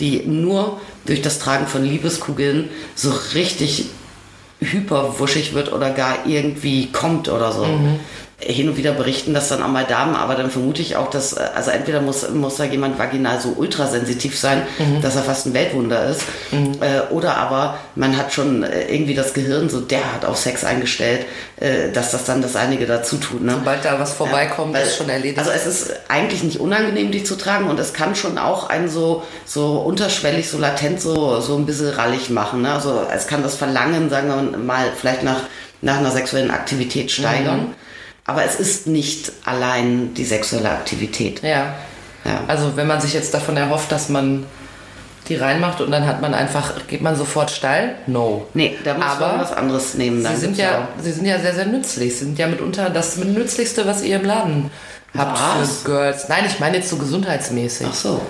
die 0.00 0.22
nur 0.26 0.80
durch 1.06 1.22
das 1.22 1.38
Tragen 1.38 1.66
von 1.66 1.84
Liebeskugeln 1.84 2.70
so 2.94 3.12
richtig 3.34 3.86
hyperwuschig 4.60 5.54
wird 5.54 5.72
oder 5.72 5.90
gar 5.90 6.26
irgendwie 6.26 6.90
kommt 6.92 7.28
oder 7.28 7.52
so. 7.52 7.64
Hin 8.46 8.68
und 8.68 8.76
wieder 8.76 8.92
berichten 8.92 9.32
das 9.32 9.48
dann 9.48 9.62
auch 9.62 9.68
mal 9.68 9.84
Damen, 9.84 10.14
aber 10.14 10.34
dann 10.34 10.50
vermute 10.50 10.82
ich 10.82 10.96
auch, 10.96 11.08
dass, 11.08 11.32
äh, 11.32 11.40
also 11.54 11.70
entweder 11.70 12.00
muss, 12.00 12.28
muss 12.30 12.56
da 12.56 12.64
jemand 12.64 12.98
vaginal 12.98 13.40
so 13.40 13.54
ultrasensitiv 13.56 14.38
sein, 14.38 14.62
dass 15.02 15.16
er 15.16 15.22
fast 15.22 15.46
ein 15.46 15.54
Weltwunder 15.54 16.06
ist, 16.08 16.22
äh, 16.52 17.12
oder 17.12 17.36
aber 17.36 17.78
man 17.94 18.16
hat 18.16 18.32
schon 18.32 18.62
äh, 18.62 18.92
irgendwie 18.94 19.14
das 19.14 19.32
Gehirn 19.34 19.68
so 19.70 19.80
derart 19.80 20.24
auf 20.26 20.36
Sex 20.36 20.62
eingestellt, 20.64 21.24
äh, 21.58 21.90
dass 21.92 22.10
das 22.10 22.24
dann 22.24 22.42
das 22.42 22.54
einige 22.56 22.86
dazu 22.86 23.16
tut. 23.16 23.42
Ne? 23.42 23.52
Sobald 23.52 23.84
da 23.84 23.98
was 23.98 24.12
vorbeikommt, 24.12 24.74
Weil- 24.74 24.82
ist 24.86 24.96
schon 24.96 25.08
erledigt. 25.08 25.38
Also 25.38 25.50
es 25.50 25.66
ist 25.66 25.92
eigentlich 26.08 26.42
nicht 26.42 26.60
unangenehm, 26.60 27.10
die 27.10 27.24
zu 27.24 27.36
tragen 27.36 27.68
und 27.70 27.80
es 27.80 27.92
kann 27.94 28.14
schon 28.14 28.36
auch 28.38 28.68
einen 28.68 28.88
so, 28.88 29.22
so 29.46 29.78
unterschwellig, 29.78 30.48
so 30.50 30.58
latent 30.58 31.00
so, 31.00 31.40
so 31.40 31.56
ein 31.56 31.64
bisschen 31.66 31.88
rallig 31.90 32.30
machen. 32.30 32.62
Ne? 32.62 32.72
Also 32.72 33.02
es 33.14 33.26
kann 33.26 33.42
das 33.42 33.54
Verlangen, 33.56 34.10
sagen 34.10 34.28
wir 34.28 34.58
mal, 34.58 34.86
vielleicht 34.98 35.22
nach, 35.22 35.40
nach 35.80 35.98
einer 35.98 36.10
sexuellen 36.10 36.50
Aktivität 36.50 37.10
steigern. 37.10 37.58
Mhm. 37.68 37.74
Aber 38.26 38.44
es 38.44 38.56
ist 38.56 38.86
nicht 38.86 39.32
allein 39.44 40.14
die 40.14 40.24
sexuelle 40.24 40.70
Aktivität. 40.70 41.42
ja. 41.42 41.74
Ja. 42.26 42.40
Also 42.48 42.74
wenn 42.74 42.86
man 42.86 43.02
sich 43.02 43.12
jetzt 43.12 43.34
davon 43.34 43.54
erhofft, 43.58 43.92
dass 43.92 44.08
man 44.08 44.46
die 45.28 45.36
reinmacht 45.36 45.82
und 45.82 45.90
dann 45.90 46.06
hat 46.06 46.22
man 46.22 46.32
einfach, 46.32 46.72
geht 46.86 47.02
man 47.02 47.16
sofort 47.16 47.50
steil? 47.50 47.96
No. 48.06 48.46
Nee, 48.54 48.78
da 48.82 48.94
muss 48.94 49.04
Aber 49.04 49.26
man 49.32 49.40
was 49.42 49.52
anderes 49.52 49.92
nehmen. 49.92 50.18
Sie 50.18 50.22
dann 50.22 50.36
sind, 50.38 50.56
gibt's 50.56 50.62
ja, 50.62 50.88
sie 51.02 51.12
sind 51.12 51.26
ja 51.26 51.38
sehr, 51.38 51.54
sehr 51.54 51.66
nützlich. 51.66 52.14
Sie 52.16 52.24
sind 52.24 52.38
ja 52.38 52.46
mitunter 52.46 52.88
das 52.88 53.18
Nützlichste, 53.18 53.84
was 53.86 54.02
ihr 54.02 54.16
im 54.16 54.24
Laden 54.24 54.70
habt 55.14 55.38
Was? 55.60 55.80
für 55.80 55.90
Girls. 55.90 56.28
Nein, 56.30 56.44
ich 56.46 56.58
meine 56.60 56.78
jetzt 56.78 56.88
so 56.88 56.96
gesundheitsmäßig. 56.96 57.88
Ach 57.90 57.94
so. 57.94 58.20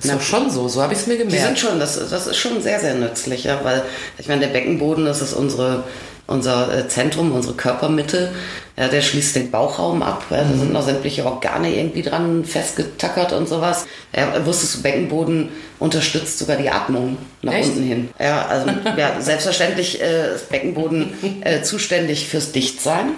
Ist 0.00 0.12
doch 0.14 0.20
schon 0.20 0.48
so, 0.48 0.68
so 0.68 0.80
habe 0.80 0.92
ich 0.92 1.00
es 1.00 1.06
mir 1.08 1.14
Die 1.18 1.24
gemerkt. 1.24 1.44
sind 1.44 1.58
schon, 1.58 1.80
das, 1.80 1.98
das 2.08 2.28
ist 2.28 2.36
schon 2.36 2.62
sehr, 2.62 2.78
sehr 2.78 2.94
nützlich, 2.94 3.42
ja, 3.44 3.58
weil 3.64 3.82
ich 4.16 4.28
meine, 4.28 4.42
der 4.42 4.48
Beckenboden, 4.52 5.04
das 5.06 5.20
ist 5.22 5.32
unsere, 5.32 5.82
unser 6.30 6.72
äh, 6.72 6.88
Zentrum, 6.88 7.32
unsere 7.32 7.54
Körpermitte. 7.54 8.30
Ja, 8.76 8.88
der 8.88 9.02
schließt 9.02 9.36
den 9.36 9.50
Bauchraum 9.50 10.02
ab. 10.02 10.24
Ja, 10.30 10.38
da 10.38 10.56
sind 10.56 10.72
noch 10.72 10.82
sämtliche 10.82 11.26
Organe 11.26 11.74
irgendwie 11.74 12.02
dran 12.02 12.44
festgetackert 12.44 13.32
und 13.32 13.48
sowas. 13.48 13.86
Ja, 14.16 14.46
wusstest 14.46 14.76
du, 14.76 14.82
Beckenboden 14.82 15.50
unterstützt 15.78 16.38
sogar 16.38 16.56
die 16.56 16.70
Atmung 16.70 17.18
nach 17.42 17.52
Echt? 17.52 17.70
unten 17.70 17.82
hin. 17.82 18.08
Ja, 18.18 18.46
also 18.46 18.70
ja, 18.96 19.20
selbstverständlich 19.20 20.00
äh, 20.00 20.34
ist 20.34 20.48
Beckenboden 20.48 21.12
äh, 21.42 21.62
zuständig 21.62 22.28
fürs 22.28 22.52
Dichtsein. 22.52 23.10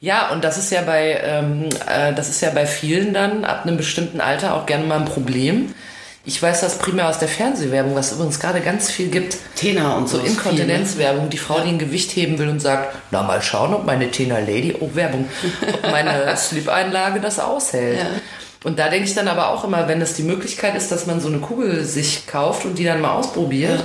Ja, 0.00 0.30
und 0.30 0.42
das 0.42 0.56
ist 0.56 0.72
ja 0.72 0.82
bei 0.82 1.20
ähm, 1.22 1.68
äh, 1.86 2.14
das 2.14 2.28
ist 2.30 2.40
ja 2.40 2.50
bei 2.50 2.66
vielen 2.66 3.12
dann 3.12 3.44
ab 3.44 3.64
einem 3.64 3.76
bestimmten 3.76 4.20
Alter 4.20 4.54
auch 4.54 4.66
gerne 4.66 4.86
mal 4.86 4.98
ein 4.98 5.04
Problem. 5.04 5.74
Ich 6.28 6.42
weiß 6.42 6.60
das 6.60 6.78
primär 6.78 7.08
aus 7.08 7.20
der 7.20 7.28
Fernsehwerbung, 7.28 7.94
was 7.94 8.10
übrigens 8.10 8.40
gerade 8.40 8.60
ganz 8.60 8.90
viel 8.90 9.08
gibt. 9.08 9.36
Tena 9.54 9.96
und 9.96 10.08
so. 10.08 10.18
Ne? 10.18 10.26
Inkontinenzwerbung, 10.26 11.30
die 11.30 11.38
Frau, 11.38 11.60
die 11.60 11.68
ein 11.68 11.78
Gewicht 11.78 12.16
heben 12.16 12.36
will 12.38 12.48
und 12.48 12.60
sagt, 12.60 12.96
na 13.12 13.22
mal 13.22 13.40
schauen, 13.40 13.72
ob 13.72 13.86
meine 13.86 14.10
Tena 14.10 14.40
Lady, 14.40 14.74
oh 14.80 14.90
Werbung, 14.94 15.28
ob 15.72 15.82
meine 15.90 16.36
Slip-Einlage 16.36 17.20
das 17.20 17.38
aushält. 17.38 17.98
Ja. 18.00 18.06
Und 18.64 18.80
da 18.80 18.88
denke 18.88 19.06
ich 19.08 19.14
dann 19.14 19.28
aber 19.28 19.50
auch 19.50 19.62
immer, 19.62 19.86
wenn 19.86 20.02
es 20.02 20.14
die 20.14 20.24
Möglichkeit 20.24 20.74
ist, 20.74 20.90
dass 20.90 21.06
man 21.06 21.20
so 21.20 21.28
eine 21.28 21.38
Kugel 21.38 21.84
sich 21.84 22.26
kauft 22.26 22.64
und 22.64 22.76
die 22.76 22.84
dann 22.84 23.00
mal 23.00 23.12
ausprobiert 23.12 23.84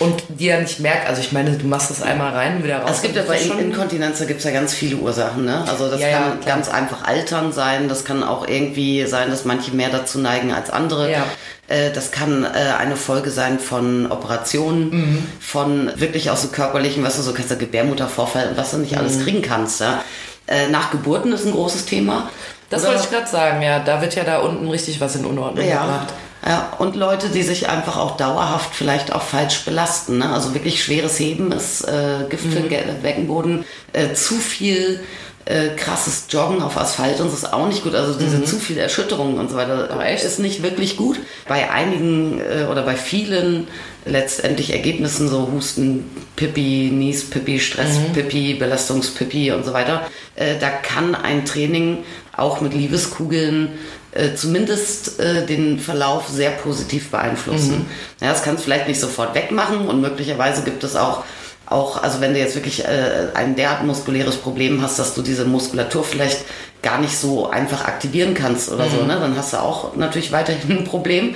und 0.00 0.24
die 0.28 0.46
ja 0.46 0.58
nicht 0.58 0.80
merkt, 0.80 1.08
also 1.08 1.20
ich 1.20 1.30
meine, 1.30 1.52
du 1.56 1.66
machst 1.66 1.90
das 1.90 2.02
einmal 2.02 2.32
rein 2.32 2.56
und 2.56 2.64
wieder 2.64 2.78
raus. 2.78 2.90
Es 2.96 3.02
gibt 3.02 3.14
ja 3.14 3.22
und 3.22 3.28
bei 3.28 3.38
Inkontinenz, 3.38 4.18
da 4.18 4.24
gibt 4.24 4.38
es 4.40 4.44
ja 4.44 4.50
ganz 4.50 4.74
viele 4.74 4.96
Ursachen. 4.96 5.44
Ne? 5.44 5.64
Also 5.68 5.88
das 5.88 6.00
Ja, 6.00 6.08
ja, 6.08 6.18
kann 6.18 6.40
klar. 6.40 6.56
ganz 6.56 6.68
einfach 6.68 7.04
Altern 7.04 7.52
sein, 7.52 7.88
das 7.88 8.04
kann 8.04 8.24
auch 8.24 8.48
irgendwie 8.48 9.06
sein, 9.06 9.30
dass 9.30 9.44
manche 9.44 9.70
mehr 9.72 9.90
dazu 9.90 10.18
neigen 10.18 10.52
als 10.52 10.70
andere. 10.70 11.12
Ja. 11.12 11.24
Äh, 11.70 11.90
Das 11.92 12.10
kann 12.10 12.44
äh, 12.44 12.48
eine 12.78 12.96
Folge 12.96 13.30
sein 13.30 13.58
von 13.58 14.10
Operationen, 14.12 14.90
Mhm. 14.90 15.26
von 15.40 15.90
wirklich 15.96 16.28
auch 16.30 16.36
so 16.36 16.48
körperlichen, 16.48 17.02
was 17.04 17.16
du 17.16 17.22
so 17.22 17.32
kannst, 17.32 17.58
Gebärmuttervorfall, 17.58 18.52
was 18.56 18.72
du 18.72 18.78
nicht 18.78 18.98
alles 18.98 19.16
Mhm. 19.18 19.22
kriegen 19.22 19.42
kannst. 19.42 19.80
Ja? 19.80 20.04
Äh, 20.46 20.68
Nach 20.68 20.90
Geburten 20.90 21.32
ist 21.32 21.46
ein 21.46 21.52
großes 21.52 21.86
Thema. 21.86 22.28
Das 22.68 22.82
Oder- 22.82 22.92
wollte 22.92 23.04
ich 23.04 23.10
gerade 23.10 23.28
sagen, 23.30 23.62
ja. 23.62 23.78
Da 23.78 24.00
wird 24.02 24.14
ja 24.14 24.24
da 24.24 24.38
unten 24.40 24.68
richtig 24.68 25.00
was 25.00 25.16
in 25.16 25.24
Unordnung 25.24 25.66
ja. 25.66 25.80
gebracht. 25.82 26.08
Ja, 26.46 26.72
und 26.78 26.96
Leute, 26.96 27.28
die 27.28 27.42
sich 27.42 27.68
einfach 27.68 27.98
auch 27.98 28.16
dauerhaft 28.16 28.70
vielleicht 28.74 29.12
auch 29.12 29.20
falsch 29.22 29.64
belasten. 29.66 30.18
Ne? 30.18 30.32
Also 30.32 30.54
wirklich 30.54 30.82
schweres 30.82 31.18
Heben 31.20 31.52
ist 31.52 31.82
äh, 31.86 32.24
Gift 32.30 32.44
für 32.50 32.60
den 32.60 33.02
Beckenboden. 33.02 33.64
Äh, 33.92 34.14
zu 34.14 34.36
viel 34.36 35.00
äh, 35.46 35.68
krasses 35.76 36.26
Joggen 36.28 36.62
auf 36.62 36.76
Asphalt 36.76 37.20
und 37.20 37.28
so 37.30 37.34
ist 37.34 37.52
auch 37.52 37.66
nicht 37.66 37.82
gut. 37.82 37.94
Also 37.94 38.18
diese 38.18 38.44
zu 38.44 38.56
viel 38.56 38.78
Erschütterung 38.78 39.38
und 39.38 39.50
so 39.50 39.56
weiter 39.56 39.88
echt? 40.00 40.24
ist 40.24 40.38
nicht 40.38 40.62
wirklich 40.62 40.96
gut. 40.96 41.18
Bei 41.48 41.70
einigen 41.70 42.40
äh, 42.40 42.64
oder 42.70 42.82
bei 42.82 42.96
vielen 42.96 43.66
letztendlich 44.04 44.72
Ergebnissen, 44.72 45.28
so 45.28 45.50
Husten, 45.52 46.04
Pipi, 46.36 46.90
Nies, 46.92 47.28
Pipi, 47.28 47.58
Stress, 47.58 47.98
Pipi, 48.12 48.54
Belastungspipi 48.54 49.52
und 49.52 49.64
so 49.64 49.72
weiter, 49.72 50.06
äh, 50.36 50.56
da 50.58 50.70
kann 50.70 51.14
ein 51.14 51.44
Training 51.44 51.98
auch 52.36 52.60
mit 52.60 52.72
Liebeskugeln 52.72 53.70
äh, 54.12 54.34
zumindest 54.34 55.20
äh, 55.20 55.46
den 55.46 55.78
Verlauf 55.78 56.28
sehr 56.28 56.50
positiv 56.50 57.10
beeinflussen. 57.10 57.86
Ja, 58.20 58.30
das 58.30 58.42
kannst 58.42 58.60
du 58.60 58.64
vielleicht 58.64 58.88
nicht 58.88 59.00
sofort 59.00 59.34
wegmachen 59.34 59.88
und 59.88 60.00
möglicherweise 60.00 60.62
gibt 60.62 60.82
es 60.82 60.96
auch 60.96 61.24
auch, 61.70 62.02
also 62.02 62.20
wenn 62.20 62.34
du 62.34 62.40
jetzt 62.40 62.56
wirklich 62.56 62.84
äh, 62.84 63.28
ein 63.34 63.54
derart 63.56 63.84
muskuläres 63.84 64.36
Problem 64.36 64.82
hast, 64.82 64.98
dass 64.98 65.14
du 65.14 65.22
diese 65.22 65.44
Muskulatur 65.44 66.02
vielleicht 66.04 66.40
gar 66.82 66.98
nicht 66.98 67.16
so 67.16 67.48
einfach 67.50 67.84
aktivieren 67.84 68.34
kannst 68.34 68.72
oder 68.72 68.88
so, 68.88 69.02
ne? 69.04 69.18
dann 69.20 69.36
hast 69.36 69.52
du 69.52 69.58
auch 69.58 69.94
natürlich 69.96 70.32
weiterhin 70.32 70.78
ein 70.78 70.84
Problem. 70.84 71.34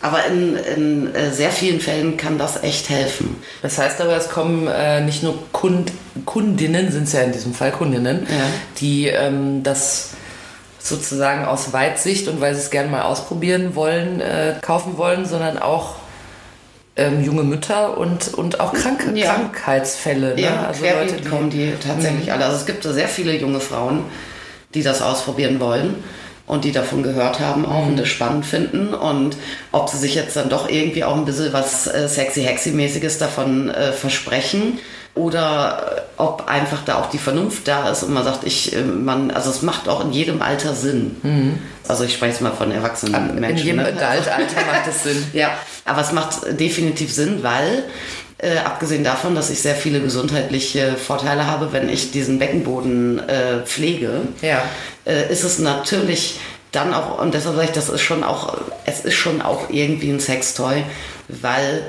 Aber 0.00 0.24
in, 0.26 0.56
in 0.56 1.14
äh, 1.14 1.30
sehr 1.30 1.50
vielen 1.50 1.78
Fällen 1.80 2.16
kann 2.16 2.38
das 2.38 2.62
echt 2.62 2.88
helfen. 2.88 3.36
Das 3.62 3.78
heißt 3.78 4.00
aber, 4.00 4.16
es 4.16 4.28
kommen 4.30 4.66
äh, 4.66 5.02
nicht 5.02 5.22
nur 5.22 5.34
Kund, 5.52 5.92
Kundinnen, 6.24 6.90
sind 6.90 7.04
es 7.04 7.12
ja 7.12 7.20
in 7.20 7.32
diesem 7.32 7.54
Fall 7.54 7.70
Kundinnen, 7.70 8.26
Ja. 8.28 8.44
die 8.80 9.06
ähm, 9.08 9.62
das 9.62 10.10
sozusagen 10.80 11.44
aus 11.44 11.72
Weitsicht 11.72 12.26
und 12.28 12.40
weil 12.40 12.54
sie 12.54 12.60
es 12.62 12.70
gerne 12.70 12.88
mal 12.90 13.02
ausprobieren 13.02 13.74
wollen, 13.74 14.20
äh, 14.20 14.54
kaufen 14.62 14.96
wollen, 14.96 15.26
sondern 15.26 15.58
auch 15.58 15.96
ähm, 16.98 17.22
junge 17.22 17.44
Mütter 17.44 17.96
und, 17.96 18.34
und 18.34 18.60
auch 18.60 18.72
Krank 18.72 19.10
Ja. 19.14 19.34
Krankheitsfälle. 19.34 20.34
Ne? 20.34 20.42
Ja, 20.42 20.66
also 20.66 20.84
Leute, 20.84 21.16
die, 21.16 21.28
kommen 21.28 21.48
die 21.48 21.72
tatsächlich 21.82 22.32
alle. 22.32 22.44
Also 22.44 22.58
es 22.58 22.66
gibt 22.66 22.82
sehr 22.82 23.08
viele 23.08 23.34
junge 23.36 23.60
Frauen, 23.60 24.04
die 24.74 24.82
das 24.82 25.00
ausprobieren 25.00 25.60
wollen 25.60 25.96
und 26.46 26.64
die 26.64 26.72
davon 26.72 27.02
gehört 27.02 27.40
haben 27.40 27.64
auch 27.66 27.86
und 27.86 27.98
das 27.98 28.08
spannend 28.08 28.44
finden 28.44 28.94
und 28.94 29.36
ob 29.70 29.88
sie 29.90 29.98
sich 29.98 30.14
jetzt 30.14 30.34
dann 30.34 30.48
doch 30.48 30.68
irgendwie 30.68 31.04
auch 31.04 31.14
ein 31.14 31.24
bisschen 31.24 31.52
was 31.52 31.86
äh, 31.86 32.08
sexy 32.08 32.42
hexy 32.42 32.70
mäßiges 32.70 33.18
davon 33.18 33.70
äh, 33.70 33.92
versprechen 33.92 34.78
oder 35.18 35.96
äh, 35.96 36.00
ob 36.16 36.48
einfach 36.48 36.84
da 36.84 36.96
auch 37.00 37.10
die 37.10 37.18
Vernunft 37.18 37.66
da 37.68 37.90
ist 37.90 38.02
und 38.04 38.12
man 38.14 38.24
sagt, 38.24 38.44
ich 38.44 38.74
äh, 38.74 38.82
man 38.82 39.30
also 39.30 39.50
es 39.50 39.62
macht 39.62 39.88
auch 39.88 40.04
in 40.04 40.12
jedem 40.12 40.40
Alter 40.42 40.74
Sinn. 40.74 41.60
Also 41.86 42.04
ich 42.04 42.14
spreche 42.14 42.32
jetzt 42.32 42.40
mal 42.42 42.52
von 42.52 42.70
erwachsenen 42.72 43.30
in 43.30 43.40
Menschen. 43.40 43.66
jedem 43.66 43.82
ne? 43.82 43.88
Adult-Alter 43.88 44.30
macht 44.72 44.86
es 44.88 45.02
Sinn. 45.02 45.24
Ja, 45.32 45.50
aber 45.84 46.00
es 46.02 46.12
macht 46.12 46.58
definitiv 46.60 47.12
Sinn, 47.12 47.42
weil 47.42 47.84
äh, 48.38 48.58
abgesehen 48.58 49.02
davon, 49.04 49.34
dass 49.34 49.50
ich 49.50 49.60
sehr 49.60 49.74
viele 49.74 50.00
gesundheitliche 50.00 50.94
Vorteile 50.94 51.46
habe, 51.46 51.72
wenn 51.72 51.88
ich 51.88 52.10
diesen 52.12 52.38
Beckenboden 52.38 53.18
äh, 53.28 53.60
pflege, 53.64 54.20
Ja. 54.42 54.62
äh, 55.06 55.30
ist 55.32 55.42
es 55.44 55.58
natürlich 55.58 56.38
dann 56.70 56.92
auch, 56.94 57.18
und 57.18 57.32
deshalb 57.34 57.56
sage 57.56 57.66
ich, 57.68 57.72
das 57.74 57.88
ist 57.88 58.02
schon 58.02 58.22
auch, 58.22 58.58
es 58.84 59.00
ist 59.00 59.14
schon 59.14 59.40
auch 59.42 59.70
irgendwie 59.70 60.10
ein 60.10 60.20
Sextoy, 60.20 60.84
weil 61.28 61.82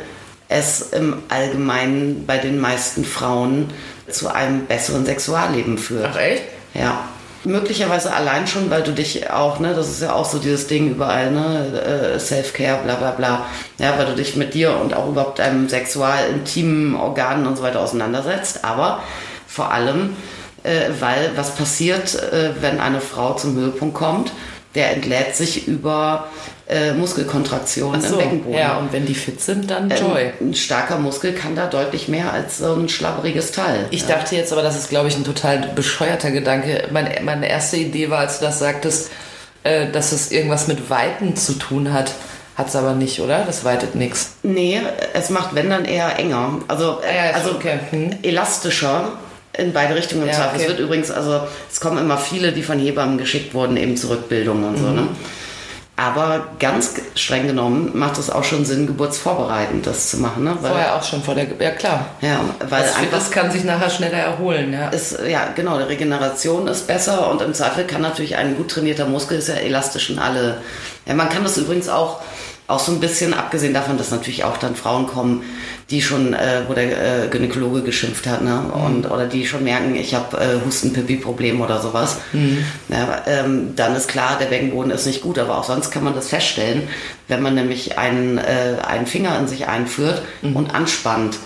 es 0.50 0.82
im 0.82 1.22
Allgemeinen 1.30 2.26
bei 2.26 2.38
den 2.38 2.60
meisten 2.60 3.06
Frauen 3.06 3.70
zu 4.10 4.34
einem 4.34 4.66
besseren 4.66 5.06
Sexualleben 5.06 5.78
führt. 5.78 6.10
Ach 6.12 6.20
echt? 6.20 6.44
Ja. 6.74 7.06
Möglicherweise 7.46 8.14
allein 8.14 8.48
schon, 8.48 8.70
weil 8.70 8.84
du 8.84 8.92
dich 8.92 9.30
auch, 9.30 9.60
ne, 9.60 9.74
das 9.74 9.88
ist 9.88 10.02
ja 10.02 10.12
auch 10.12 10.26
so 10.26 10.40
dieses 10.40 10.68
Ding 10.68 10.92
überall, 10.92 11.32
ne, 11.32 12.16
äh, 12.16 12.20
Self-Care, 12.20 12.84
bla 12.84 12.96
bla 12.96 13.12
bla. 13.12 13.46
Ja, 13.78 13.98
weil 13.98 14.08
du 14.08 14.16
dich 14.16 14.36
mit 14.36 14.54
dir 14.54 14.76
und 14.76 14.94
auch 14.94 15.08
überhaupt 15.08 15.40
deinem 15.40 15.70
sexual 15.70 16.18
intimen 16.32 16.96
Organen 16.96 17.48
und 17.48 17.56
so 17.56 17.64
weiter 17.64 17.80
auseinandersetzt. 17.80 18.66
Aber 18.66 19.04
vor 19.48 19.72
allem, 19.72 20.18
äh, 20.64 20.90
weil 21.00 21.32
was 21.36 21.56
passiert, 21.56 22.16
äh, 22.16 22.52
wenn 22.60 22.82
eine 22.82 23.00
Frau 23.00 23.36
zum 23.36 23.56
Höhepunkt 23.56 23.96
kommt, 23.96 24.34
der 24.76 24.92
entlädt 24.92 25.36
sich 25.36 25.68
über 25.68 26.28
äh, 26.70 26.94
Muskelkontraktionen 26.94 28.02
im 28.04 28.08
So, 28.10 28.18
Beckenboden. 28.18 28.58
ja, 28.58 28.78
und 28.78 28.94
wenn 28.94 29.06
die 29.06 29.16
fit 29.16 29.42
sind, 29.42 29.70
dann 29.72 29.90
Joy. 29.90 30.32
Ein, 30.40 30.50
ein 30.50 30.54
starker 30.54 30.98
Muskel 31.00 31.34
kann 31.34 31.56
da 31.56 31.66
deutlich 31.68 32.08
mehr 32.08 32.32
als 32.32 32.60
so 32.60 32.74
ein 32.76 32.88
schlabberiges 32.90 33.52
Teil. 33.52 33.88
Ich 33.92 34.06
dachte 34.06 34.36
jetzt 34.36 34.54
aber, 34.54 34.62
das 34.62 34.78
ist, 34.78 34.90
glaube 34.90 35.08
ich, 35.08 35.18
ein 35.18 35.24
total 35.24 35.70
bescheuerter 35.76 36.32
Gedanke. 36.32 36.84
Meine, 36.92 37.20
meine 37.24 37.50
erste 37.50 37.78
Idee 37.78 38.10
war, 38.10 38.20
als 38.20 38.40
du 38.40 38.46
das 38.46 38.60
sagtest, 38.60 39.10
äh, 39.64 39.88
dass 39.92 40.12
es 40.12 40.32
irgendwas 40.32 40.68
mit 40.68 40.90
Weiten 40.90 41.36
zu 41.36 41.54
tun 41.54 41.92
hat. 41.92 42.12
Hat 42.56 42.68
es 42.68 42.76
aber 42.76 42.94
nicht, 42.94 43.20
oder? 43.22 43.46
Das 43.46 43.64
weitet 43.64 43.96
nichts. 43.96 44.34
Nee, 44.44 44.82
es 45.14 45.30
macht, 45.30 45.56
wenn 45.56 45.70
dann 45.70 45.86
eher 45.86 46.20
enger. 46.20 46.60
Also, 46.68 47.00
Ja, 47.04 47.26
ja, 47.28 47.32
also 47.32 47.52
okay. 47.52 47.80
Hm. 47.90 48.18
elastischer 48.22 49.14
in 49.58 49.74
beide 49.74 49.96
Richtungen. 49.96 50.28
Ja, 50.28 50.34
Ja, 50.34 50.48
okay. 50.54 50.64
Es 50.64 50.68
wird 50.68 50.80
übrigens, 50.80 51.10
also 51.10 51.42
es 51.72 51.80
kommen 51.80 51.98
immer 51.98 52.18
viele, 52.18 52.52
die 52.52 52.62
von 52.62 52.78
Hebammen 52.78 53.18
geschickt 53.18 53.54
wurden, 53.54 53.78
eben 53.78 53.98
zur 53.98 54.12
Rückbildung 54.12 54.64
und 54.66 54.78
so. 54.78 54.88
Mhm. 54.88 54.96
Ne? 54.96 55.08
Aber 56.00 56.48
ganz 56.60 56.94
streng 57.16 57.48
genommen 57.48 57.92
macht 57.94 58.18
es 58.18 58.30
auch 58.30 58.46
schon 58.46 58.64
Sinn, 58.64 58.88
geburtsvorbereitend 58.88 59.86
das 59.86 60.10
zu 60.10 60.18
machen. 60.18 60.46
Ne? 60.46 60.56
Weil, 60.62 60.72
Vorher 60.72 60.96
auch 60.96 61.04
schon 61.04 61.22
vor 61.22 61.36
der, 61.36 61.48
ja 61.60 61.72
klar. 61.72 62.06
Ja, 62.22 62.40
weil 62.70 62.84
das, 62.84 62.96
einfach 62.96 63.18
das 63.18 63.32
kann 63.32 63.52
sich 63.52 63.66
nachher 63.66 63.90
schneller 63.90 64.18
erholen, 64.18 64.72
ja. 64.72 64.88
ist, 64.90 65.20
ja, 65.28 65.50
genau, 65.54 65.78
die 65.78 65.84
Regeneration 65.84 66.70
ist 66.70 66.88
besser 66.88 67.30
und 67.30 67.42
im 67.42 67.54
Zweifel 67.54 67.84
kann 67.84 68.02
natürlich 68.02 68.38
ein 68.38 68.56
gut 68.56 68.72
trainierter 68.72 69.08
Muskel, 69.08 69.40
ist 69.40 69.50
ja 69.50 69.56
elastisch 69.56 70.10
in 70.10 70.20
alle. 70.20 70.62
Ja, 71.06 71.16
man 71.16 71.28
kann 71.28 71.44
das 71.44 71.58
übrigens 71.58 71.90
auch, 71.90 72.22
auch 72.70 72.80
so 72.80 72.92
ein 72.92 73.00
bisschen, 73.00 73.34
abgesehen 73.34 73.74
davon, 73.74 73.98
dass 73.98 74.12
natürlich 74.12 74.44
auch 74.44 74.58
dann 74.58 74.76
Frauen 74.76 75.08
kommen, 75.08 75.42
die 75.90 76.04
schon, 76.04 76.34
äh, 76.34 76.62
wo 76.68 76.74
der 76.74 77.24
äh, 77.24 77.28
Gynäkologe 77.28 77.82
geschimpft 77.82 78.28
hat, 78.28 78.44
ne? 78.44 78.62
Und, 78.72 79.10
oder 79.10 79.26
die 79.26 79.48
schon 79.48 79.64
merken, 79.64 79.96
ich 79.96 80.14
habe 80.14 80.38
äh, 80.38 80.66
Husten-Pipi-Problem 80.66 81.62
oder 81.62 81.82
sowas. 81.82 82.18
Ja, 82.90 83.24
ähm, 83.26 83.74
dann 83.76 83.96
ist 83.96 84.08
klar, 84.08 84.38
der 84.40 84.46
Beckenboden 84.46 84.92
ist 84.92 85.08
nicht 85.08 85.22
gut, 85.22 85.40
aber 85.40 85.58
auch 85.58 85.64
sonst 85.64 85.90
kann 85.90 86.04
man 86.04 86.14
das 86.14 86.30
feststellen, 86.30 86.84
wenn 87.28 87.42
man 87.42 87.56
nämlich 87.56 87.98
einen, 87.98 88.38
äh, 88.38 88.76
einen 88.88 89.08
Finger 89.08 89.38
in 89.40 89.48
sich 89.48 89.68
einführt 89.68 90.22
und 90.54 90.76
anspannt. 90.76 91.38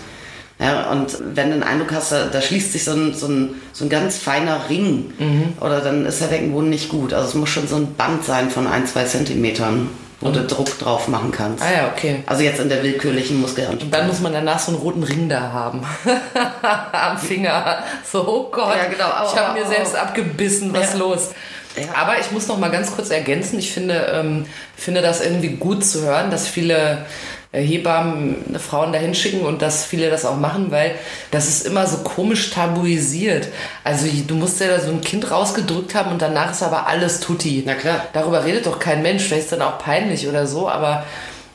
Ja, 0.60 0.90
und 0.92 1.18
wenn 1.34 1.48
du 1.48 1.54
den 1.54 1.62
Eindruck 1.62 1.92
hast, 1.92 2.12
da, 2.12 2.26
da 2.26 2.40
schließt 2.40 2.72
sich 2.72 2.84
so 2.84 2.92
ein, 2.92 3.14
so, 3.14 3.26
ein, 3.26 3.54
so 3.72 3.86
ein 3.86 3.88
ganz 3.88 4.18
feiner 4.18 4.68
Ring, 4.68 5.12
oder 5.60 5.80
dann 5.80 6.06
ist 6.06 6.20
der 6.20 6.26
Beckenboden 6.26 6.70
nicht 6.70 6.90
gut. 6.90 7.12
Also 7.12 7.28
es 7.28 7.34
muss 7.34 7.48
schon 7.48 7.66
so 7.66 7.76
ein 7.76 7.94
Band 7.94 8.24
sein 8.24 8.50
von 8.50 8.66
ein, 8.66 8.86
zwei 8.86 9.04
Zentimetern, 9.04 9.88
du 10.20 10.46
Druck 10.46 10.78
drauf 10.78 11.08
machen 11.08 11.30
kannst. 11.30 11.62
Ah 11.62 11.72
ja, 11.72 11.88
okay. 11.94 12.22
Also 12.26 12.42
jetzt 12.42 12.60
in 12.60 12.68
der 12.68 12.82
willkürlichen 12.82 13.40
Muskelanspannung. 13.40 13.84
Und 13.86 13.94
dann 13.94 14.06
muss 14.06 14.20
man 14.20 14.32
danach 14.32 14.58
so 14.58 14.72
einen 14.72 14.80
roten 14.80 15.02
Ring 15.02 15.28
da 15.28 15.52
haben. 15.52 15.82
Am 16.92 17.18
Finger. 17.18 17.78
So, 18.10 18.26
oh 18.26 18.50
Gott. 18.50 18.76
Ja, 18.76 18.86
genau. 18.90 19.04
Au, 19.10 19.32
ich 19.32 19.38
habe 19.38 19.58
mir 19.58 19.66
au. 19.66 19.68
selbst 19.68 19.94
abgebissen. 19.96 20.72
Was 20.72 20.92
Ja. 20.92 20.98
los? 20.98 21.30
Ja. 21.76 21.86
Aber 22.00 22.18
ich 22.20 22.30
muss 22.30 22.46
noch 22.46 22.58
mal 22.58 22.70
ganz 22.70 22.94
kurz 22.94 23.10
ergänzen. 23.10 23.58
Ich 23.58 23.72
finde, 23.72 23.94
ähm, 24.14 24.46
finde 24.76 25.02
das 25.02 25.20
irgendwie 25.20 25.50
gut 25.56 25.84
zu 25.84 26.02
hören, 26.02 26.30
dass 26.30 26.46
viele 26.46 27.04
Hebammen 27.54 28.56
Frauen 28.58 28.92
dahin 28.92 29.14
schicken 29.14 29.40
und 29.44 29.62
dass 29.62 29.84
viele 29.84 30.10
das 30.10 30.24
auch 30.24 30.36
machen, 30.36 30.70
weil 30.70 30.92
das 31.30 31.48
ist 31.48 31.66
immer 31.66 31.86
so 31.86 31.98
komisch 31.98 32.50
tabuisiert. 32.50 33.48
Also 33.84 34.06
du 34.26 34.34
musst 34.34 34.60
ja 34.60 34.68
da 34.68 34.80
so 34.80 34.90
ein 34.90 35.00
Kind 35.00 35.30
rausgedrückt 35.30 35.94
haben 35.94 36.12
und 36.12 36.20
danach 36.22 36.50
ist 36.52 36.62
aber 36.62 36.86
alles 36.86 37.20
tutti. 37.20 37.62
Na 37.66 37.74
klar. 37.74 38.06
Darüber 38.12 38.44
redet 38.44 38.66
doch 38.66 38.78
kein 38.78 39.02
Mensch. 39.02 39.22
Vielleicht 39.24 39.44
ist 39.44 39.52
dann 39.52 39.62
auch 39.62 39.78
peinlich 39.78 40.26
oder 40.28 40.46
so, 40.46 40.68
aber 40.68 41.04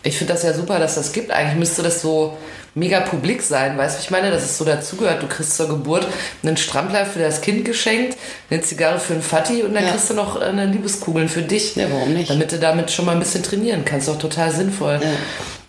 ich 0.03 0.17
finde 0.17 0.33
das 0.33 0.43
ja 0.43 0.53
super, 0.53 0.79
dass 0.79 0.95
das 0.95 1.11
gibt. 1.11 1.31
Eigentlich 1.31 1.57
müsste 1.59 1.83
das 1.83 2.01
so 2.01 2.37
mega 2.75 2.99
publik 3.01 3.41
sein, 3.41 3.77
weißt 3.77 3.97
du, 3.97 4.03
ich 4.03 4.11
meine, 4.11 4.29
dass 4.31 4.43
es 4.43 4.57
so 4.57 4.63
dazugehört. 4.63 5.21
Du 5.23 5.27
kriegst 5.27 5.57
zur 5.57 5.67
Geburt 5.67 6.07
einen 6.43 6.55
Strampler 6.55 7.05
für 7.05 7.19
das 7.19 7.41
Kind 7.41 7.65
geschenkt, 7.65 8.15
eine 8.49 8.61
Zigarre 8.61 8.99
für 8.99 9.13
einen 9.13 9.23
Vati 9.23 9.63
und 9.63 9.73
dann 9.73 9.83
Ja. 9.83 9.89
kriegst 9.91 10.09
du 10.09 10.13
noch 10.13 10.39
äh, 10.39 10.45
eine 10.45 10.67
Liebeskugeln 10.67 11.27
für 11.27 11.41
dich. 11.41 11.75
Ja, 11.75 11.87
warum 11.91 12.13
nicht? 12.13 12.29
Damit 12.29 12.51
du 12.51 12.59
damit 12.59 12.91
schon 12.91 13.05
mal 13.05 13.13
ein 13.13 13.19
bisschen 13.19 13.43
trainieren 13.43 13.83
kannst. 13.83 14.07
Doch 14.07 14.19
total 14.19 14.51
sinnvoll. 14.51 14.99
Ja. 15.03 15.09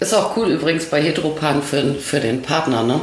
Ist 0.00 0.14
auch 0.14 0.36
cool 0.36 0.48
übrigens 0.48 0.86
bei 0.86 1.00
Heteropan 1.00 1.62
für, 1.62 1.94
für 1.94 2.20
den 2.20 2.42
Partner, 2.42 2.82
ne? 2.82 3.00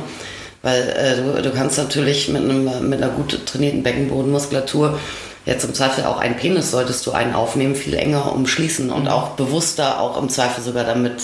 Weil 0.63 0.81
äh, 0.89 1.15
du, 1.15 1.41
du 1.41 1.51
kannst 1.51 1.77
natürlich 1.77 2.27
mit, 2.29 2.41
einem, 2.43 2.89
mit 2.89 3.01
einer 3.01 3.11
gut 3.11 3.45
trainierten 3.45 3.83
Beckenbodenmuskulatur 3.83 4.99
jetzt 5.45 5.63
im 5.63 5.73
Zweifel 5.73 6.03
auch 6.03 6.17
einen 6.19 6.35
Penis 6.35 6.71
solltest 6.71 7.05
du 7.05 7.11
einen 7.11 7.33
aufnehmen, 7.33 7.75
viel 7.75 7.93
enger 7.93 8.33
umschließen 8.33 8.89
und 8.89 9.07
auch 9.07 9.29
bewusster, 9.29 10.01
auch 10.01 10.21
im 10.21 10.27
Zweifel 10.27 10.61
sogar 10.61 10.83
damit 10.83 11.21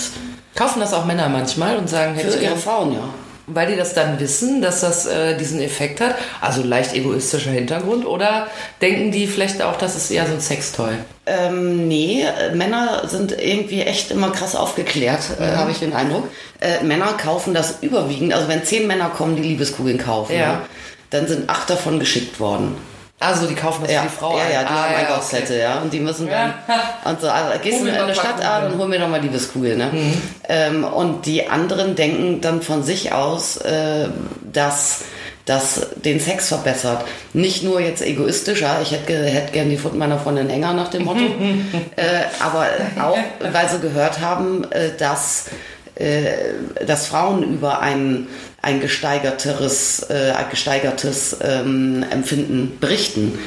Kaufen 0.56 0.82
das 0.82 0.94
auch 0.94 1.06
Männer 1.06 1.30
manchmal 1.30 1.78
und 1.78 1.90
sagen, 1.90 2.14
hätte 2.14 2.32
für 2.32 2.44
ihre 2.44 2.58
Frauen, 2.58 2.94
ja. 2.94 3.10
Weil 3.46 3.68
die 3.72 3.76
das 3.76 3.94
dann 3.94 4.22
wissen, 4.22 4.62
dass 4.62 4.80
das 4.80 5.06
äh, 5.06 5.38
diesen 5.38 5.60
Effekt 5.62 6.00
hat, 6.00 6.16
also 6.40 6.64
leicht 6.64 6.94
egoistischer 6.94 7.52
Hintergrund, 7.52 8.06
oder 8.06 8.48
denken 8.82 9.12
die 9.12 9.28
vielleicht 9.28 9.62
auch, 9.62 9.76
das 9.78 9.98
ist 9.98 10.10
eher 10.12 10.26
so 10.26 10.34
ein 10.34 10.40
Sextoy? 10.40 10.94
Ähm, 11.26 11.88
nee, 11.90 12.24
äh, 12.24 12.56
Männer 12.56 13.06
sind 13.08 13.34
irgendwie 13.38 13.82
echt 13.82 14.12
immer 14.12 14.32
krass 14.32 14.56
aufgeklärt, 14.56 15.20
äh, 15.42 15.56
habe 15.58 15.72
ich 15.72 15.80
den 15.80 15.92
Eindruck. 15.94 16.30
Äh, 16.62 16.84
Männer 16.86 17.14
kaufen 17.22 17.54
das 17.54 17.80
überwiegend, 17.82 18.34
also 18.34 18.48
wenn 18.48 18.64
zehn 18.64 18.88
Männer 18.88 19.10
kommen, 19.10 19.36
die 19.36 19.44
Liebeskugeln 19.44 19.98
kaufen, 19.98 20.38
Ja. 20.38 20.54
ne, 20.54 20.58
dann 21.10 21.28
sind 21.28 21.50
acht 21.50 21.70
davon 21.70 22.00
geschickt 22.00 22.40
worden. 22.40 22.78
Also 23.26 23.48
die 23.48 23.56
kaufen 23.56 23.86
Ja, 23.90 24.02
für 24.02 24.08
die 24.08 24.16
Frau 24.16 24.38
ja, 24.38 24.44
ja, 24.52 24.62
die 24.62 24.68
Ah, 24.68 24.84
haben 24.84 24.92
ja, 24.92 24.98
Einkaufszettel, 25.00 25.60
ja, 25.60 25.80
und 25.80 25.94
die 25.94 26.00
müssen 26.00 26.30
dann 26.30 26.54
und 27.06 27.22
so, 27.22 27.30
also 27.30 27.60
gehst 27.62 27.82
du 27.82 27.88
in 27.88 27.94
eine 27.94 28.14
paar 28.14 28.16
Stadt 28.16 28.46
an 28.46 28.72
und 28.74 28.80
hol 28.80 28.88
mir 28.88 29.00
doch 29.00 29.08
mal 29.08 29.22
Liebeskugel, 29.22 29.78
ne? 29.78 29.90
Mhm. 29.92 30.22
Ähm, 30.50 30.84
und 30.84 31.26
die 31.26 31.48
anderen 31.48 31.96
denken 31.96 32.42
dann 32.42 32.62
von 32.62 32.84
sich 32.84 33.14
aus, 33.14 33.58
äh, 33.58 34.08
dass 34.52 35.06
das 35.46 35.88
den 35.96 36.20
Sex 36.20 36.48
verbessert. 36.50 37.04
Nicht 37.34 37.64
nur 37.64 37.82
jetzt 37.82 38.02
egoistisch, 38.02 38.62
ja, 38.62 38.80
ich 38.82 38.92
hätte, 38.92 39.14
hätte 39.14 39.52
gern 39.52 39.70
die 39.70 39.78
Pfoten 39.78 39.98
meiner 39.98 40.18
Freundin 40.18 40.50
enger 40.50 40.74
nach 40.74 40.90
dem 40.90 41.04
Motto, 41.04 41.24
äh, 41.96 42.04
aber 42.40 42.68
auch, 43.02 43.18
weil 43.52 43.70
sie 43.70 43.80
gehört 43.80 44.22
haben, 44.22 44.64
äh, 44.72 44.92
dass 44.98 45.46
äh, 45.96 46.24
dass 46.88 47.06
Frauen 47.08 47.44
über 47.44 47.80
ein, 47.80 48.28
ein 48.64 48.80
gesteigerteres, 48.80 50.08
äh, 50.10 50.34
gesteigertes 50.50 51.38
ähm, 51.42 52.04
Empfinden 52.10 52.80
berichten. 52.80 53.38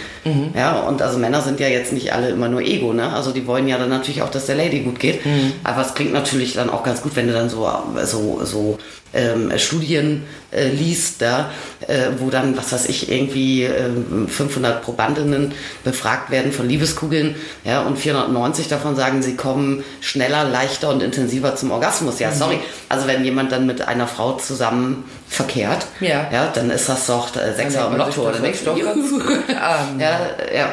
Ja, 0.54 0.80
und 0.80 1.02
also 1.02 1.18
Männer 1.18 1.40
sind 1.40 1.60
ja 1.60 1.68
jetzt 1.68 1.92
nicht 1.92 2.12
alle 2.12 2.30
immer 2.30 2.48
nur 2.48 2.60
Ego, 2.60 2.92
ne? 2.92 3.12
Also 3.12 3.30
die 3.32 3.46
wollen 3.46 3.68
ja 3.68 3.78
dann 3.78 3.88
natürlich 3.90 4.22
auch, 4.22 4.30
dass 4.30 4.46
der 4.46 4.56
Lady 4.56 4.80
gut 4.80 4.98
geht. 4.98 5.20
Aber 5.64 5.82
es 5.82 5.94
klingt 5.94 6.12
natürlich 6.12 6.54
dann 6.54 6.70
auch 6.70 6.82
ganz 6.82 7.02
gut, 7.02 7.16
wenn 7.16 7.26
du 7.26 7.32
dann 7.32 7.48
so, 7.48 7.68
so, 8.04 8.40
so 8.44 8.78
ähm, 9.14 9.50
Studien 9.56 10.24
äh, 10.50 10.68
liest, 10.68 11.22
da, 11.22 11.50
äh, 11.86 12.08
wo 12.18 12.30
dann, 12.30 12.56
was 12.56 12.72
weiß 12.72 12.86
ich, 12.88 13.10
irgendwie 13.10 13.62
ähm, 13.64 14.28
500 14.28 14.82
Probandinnen 14.82 15.52
befragt 15.84 16.30
werden 16.30 16.52
von 16.52 16.68
Liebeskugeln, 16.68 17.34
ja, 17.64 17.82
und 17.82 17.98
490 17.98 18.68
davon 18.68 18.96
sagen, 18.96 19.22
sie 19.22 19.36
kommen 19.36 19.84
schneller, 20.00 20.44
leichter 20.44 20.90
und 20.90 21.02
intensiver 21.02 21.56
zum 21.56 21.70
Orgasmus. 21.70 22.18
Ja, 22.18 22.32
sorry. 22.32 22.58
Also 22.88 23.06
wenn 23.06 23.24
jemand 23.24 23.52
dann 23.52 23.66
mit 23.66 23.86
einer 23.86 24.06
Frau 24.06 24.32
zusammen 24.34 25.04
verkehrt, 25.28 25.86
Ja. 26.00 26.28
ja 26.30 26.46
dann 26.52 26.70
ist 26.70 26.88
das 26.88 27.06
doch 27.06 27.34
äh, 27.36 27.52
Sechser 27.54 27.88
im 27.88 27.96
Lotto. 27.96 28.28
Oder 28.28 28.38
gut. 28.38 28.54
Ah, 29.60 29.84
ja, 29.98 30.20
ja. 30.54 30.72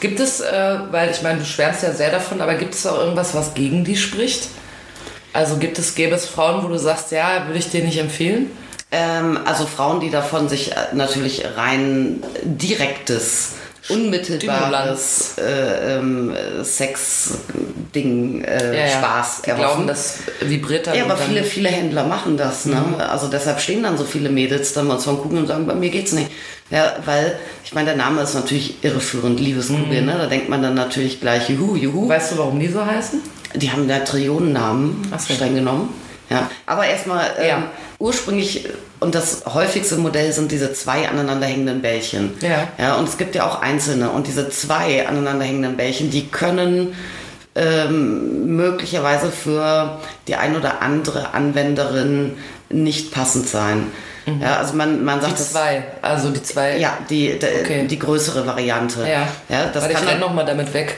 Gibt 0.00 0.20
es, 0.20 0.40
äh, 0.40 0.78
weil 0.90 1.10
ich 1.10 1.22
meine, 1.22 1.38
du 1.38 1.44
schwärmst 1.44 1.82
ja 1.82 1.92
sehr 1.92 2.10
davon, 2.10 2.40
aber 2.40 2.54
gibt 2.54 2.74
es 2.74 2.86
auch 2.86 2.98
irgendwas, 2.98 3.34
was 3.34 3.54
gegen 3.54 3.84
die 3.84 3.96
spricht? 3.96 4.48
Also 5.32 5.56
gibt 5.56 5.78
es, 5.78 5.94
gäbe 5.94 6.14
es 6.14 6.26
Frauen, 6.26 6.62
wo 6.62 6.68
du 6.68 6.78
sagst, 6.78 7.12
ja, 7.12 7.46
würde 7.46 7.58
ich 7.58 7.70
dir 7.70 7.82
nicht 7.82 7.98
empfehlen? 7.98 8.50
Ähm, 8.92 9.38
also 9.44 9.66
Frauen, 9.66 10.00
die 10.00 10.10
davon 10.10 10.48
sich 10.48 10.72
äh, 10.72 10.74
natürlich 10.92 11.44
rein 11.56 12.22
direktes, 12.44 13.52
unmittelbares 13.88 15.36
äh, 15.38 15.96
ähm, 15.96 16.34
Sex-Ding, 16.62 18.42
äh, 18.42 18.90
Spaß 18.90 19.42
Die 19.42 19.50
glauben, 19.52 19.86
das 19.86 20.18
vibriert 20.40 20.86
dann. 20.86 20.96
Ja, 20.96 21.04
aber 21.04 21.16
viele, 21.16 21.44
viele 21.44 21.68
Händler 21.68 22.04
machen 22.04 22.36
das. 22.36 22.66
Ne? 22.66 22.82
Also 22.98 23.28
deshalb 23.28 23.60
stehen 23.60 23.82
dann 23.82 23.96
so 23.96 24.04
viele 24.04 24.28
Mädels 24.28 24.72
dann 24.72 24.86
mal 24.86 24.98
von 24.98 25.18
gucken 25.18 25.38
und 25.38 25.46
sagen, 25.46 25.66
bei 25.66 25.74
mir 25.74 25.90
geht's 25.90 26.12
nicht. 26.12 26.30
Ja, 26.70 26.96
weil, 27.04 27.38
ich 27.64 27.74
meine, 27.74 27.86
der 27.90 27.96
Name 27.96 28.22
ist 28.22 28.34
natürlich 28.34 28.82
irreführend, 28.82 29.38
Liebeskugel. 29.38 30.02
Ne? 30.02 30.16
Da 30.18 30.26
denkt 30.26 30.48
man 30.48 30.62
dann 30.62 30.74
natürlich 30.74 31.20
gleich, 31.20 31.48
juhu, 31.48 31.76
juhu. 31.76 32.08
Weißt 32.08 32.32
du, 32.32 32.38
warum 32.38 32.58
die 32.58 32.68
so 32.68 32.84
heißen? 32.84 33.20
Die 33.54 33.70
haben 33.70 33.86
da 33.86 34.00
Trillionennamen 34.00 35.12
so. 35.16 35.34
streng 35.34 35.54
genommen. 35.54 36.05
Ja, 36.28 36.50
aber 36.66 36.86
erstmal 36.86 37.24
ähm, 37.38 37.46
Ja. 37.48 37.62
ursprünglich 37.98 38.68
und 39.00 39.14
das 39.14 39.44
häufigste 39.46 39.96
Modell 39.96 40.32
sind 40.32 40.50
diese 40.50 40.72
zwei 40.72 41.08
aneinanderhängenden 41.08 41.82
Bällchen. 41.82 42.34
Ja. 42.40 42.68
ja. 42.78 42.96
Und 42.96 43.08
es 43.08 43.16
gibt 43.16 43.34
ja 43.34 43.46
auch 43.46 43.62
einzelne 43.62 44.10
und 44.10 44.26
diese 44.26 44.48
zwei 44.50 45.06
aneinanderhängenden 45.06 45.76
Bällchen, 45.76 46.10
die 46.10 46.26
können 46.28 46.96
ähm, 47.54 48.56
möglicherweise 48.56 49.30
für 49.30 49.98
die 50.28 50.36
ein 50.36 50.56
oder 50.56 50.82
andere 50.82 51.32
Anwenderin 51.34 52.36
nicht 52.68 53.12
passend 53.12 53.48
sein. 53.48 53.86
Ja, 54.40 54.56
also 54.56 54.74
man, 54.74 55.04
man 55.04 55.20
sagt 55.20 55.38
Die 55.38 55.42
zwei. 55.44 55.84
Also 56.02 56.30
die 56.30 56.42
zwei. 56.42 56.78
Ja, 56.78 56.98
die, 57.08 57.38
die, 57.38 57.46
Okay. 57.62 57.86
die 57.86 57.98
größere 57.98 58.44
Variante. 58.44 59.02
Ja. 59.08 59.28
ja 59.48 59.66
das 59.72 59.82
Warte, 59.82 59.92
ich 59.92 59.98
kann 60.00 60.08
renn 60.08 60.18
noch 60.18 60.34
mal 60.34 60.44
damit 60.44 60.74
weg. 60.74 60.96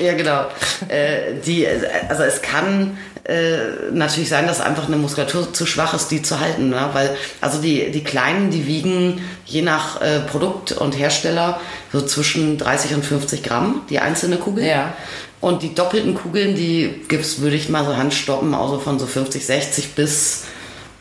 Ja, 0.00 0.14
genau. 0.14 0.46
äh, 0.88 1.34
die, 1.44 1.66
also 2.08 2.22
es 2.22 2.42
kann 2.42 2.98
äh, 3.24 3.92
natürlich 3.92 4.28
sein, 4.28 4.46
dass 4.46 4.60
einfach 4.60 4.86
eine 4.86 4.96
Muskulatur 4.96 5.52
zu 5.52 5.66
schwach 5.66 5.94
ist, 5.94 6.08
die 6.08 6.22
zu 6.22 6.40
halten. 6.40 6.70
Ne? 6.70 6.88
Weil, 6.92 7.16
also 7.40 7.60
die, 7.60 7.90
die 7.90 8.02
Kleinen, 8.02 8.50
die 8.50 8.66
wiegen 8.66 9.20
je 9.44 9.62
nach 9.62 10.00
äh, 10.00 10.20
Produkt 10.20 10.72
und 10.72 10.98
Hersteller 10.98 11.60
so 11.92 12.00
zwischen 12.00 12.58
30 12.58 12.94
und 12.94 13.04
50 13.04 13.42
Gramm, 13.42 13.82
die 13.90 13.98
einzelne 13.98 14.36
Kugel. 14.36 14.64
Ja. 14.64 14.94
Und 15.40 15.62
die 15.62 15.74
doppelten 15.74 16.14
Kugeln, 16.14 16.54
die 16.54 17.02
gibt's, 17.08 17.40
würde 17.40 17.56
ich 17.56 17.68
mal 17.68 17.84
so 17.84 17.96
handstoppen, 17.96 18.54
also 18.54 18.78
von 18.78 18.98
so 18.98 19.06
50, 19.06 19.46
60 19.46 19.94
bis 19.94 20.44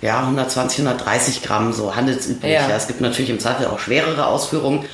ja, 0.02 0.20
120, 0.22 0.86
130 0.86 1.42
Gramm, 1.42 1.74
so 1.74 1.96
handelsüblich. 1.96 2.54
Ja. 2.54 2.70
Ja. 2.70 2.76
Es 2.76 2.88
gibt 2.88 3.02
natürlich 3.02 3.30
im 3.30 3.40
Zweifel 3.40 3.66
auch 3.68 3.80
schwerere 3.80 4.28
Ausführungen. 4.28 4.86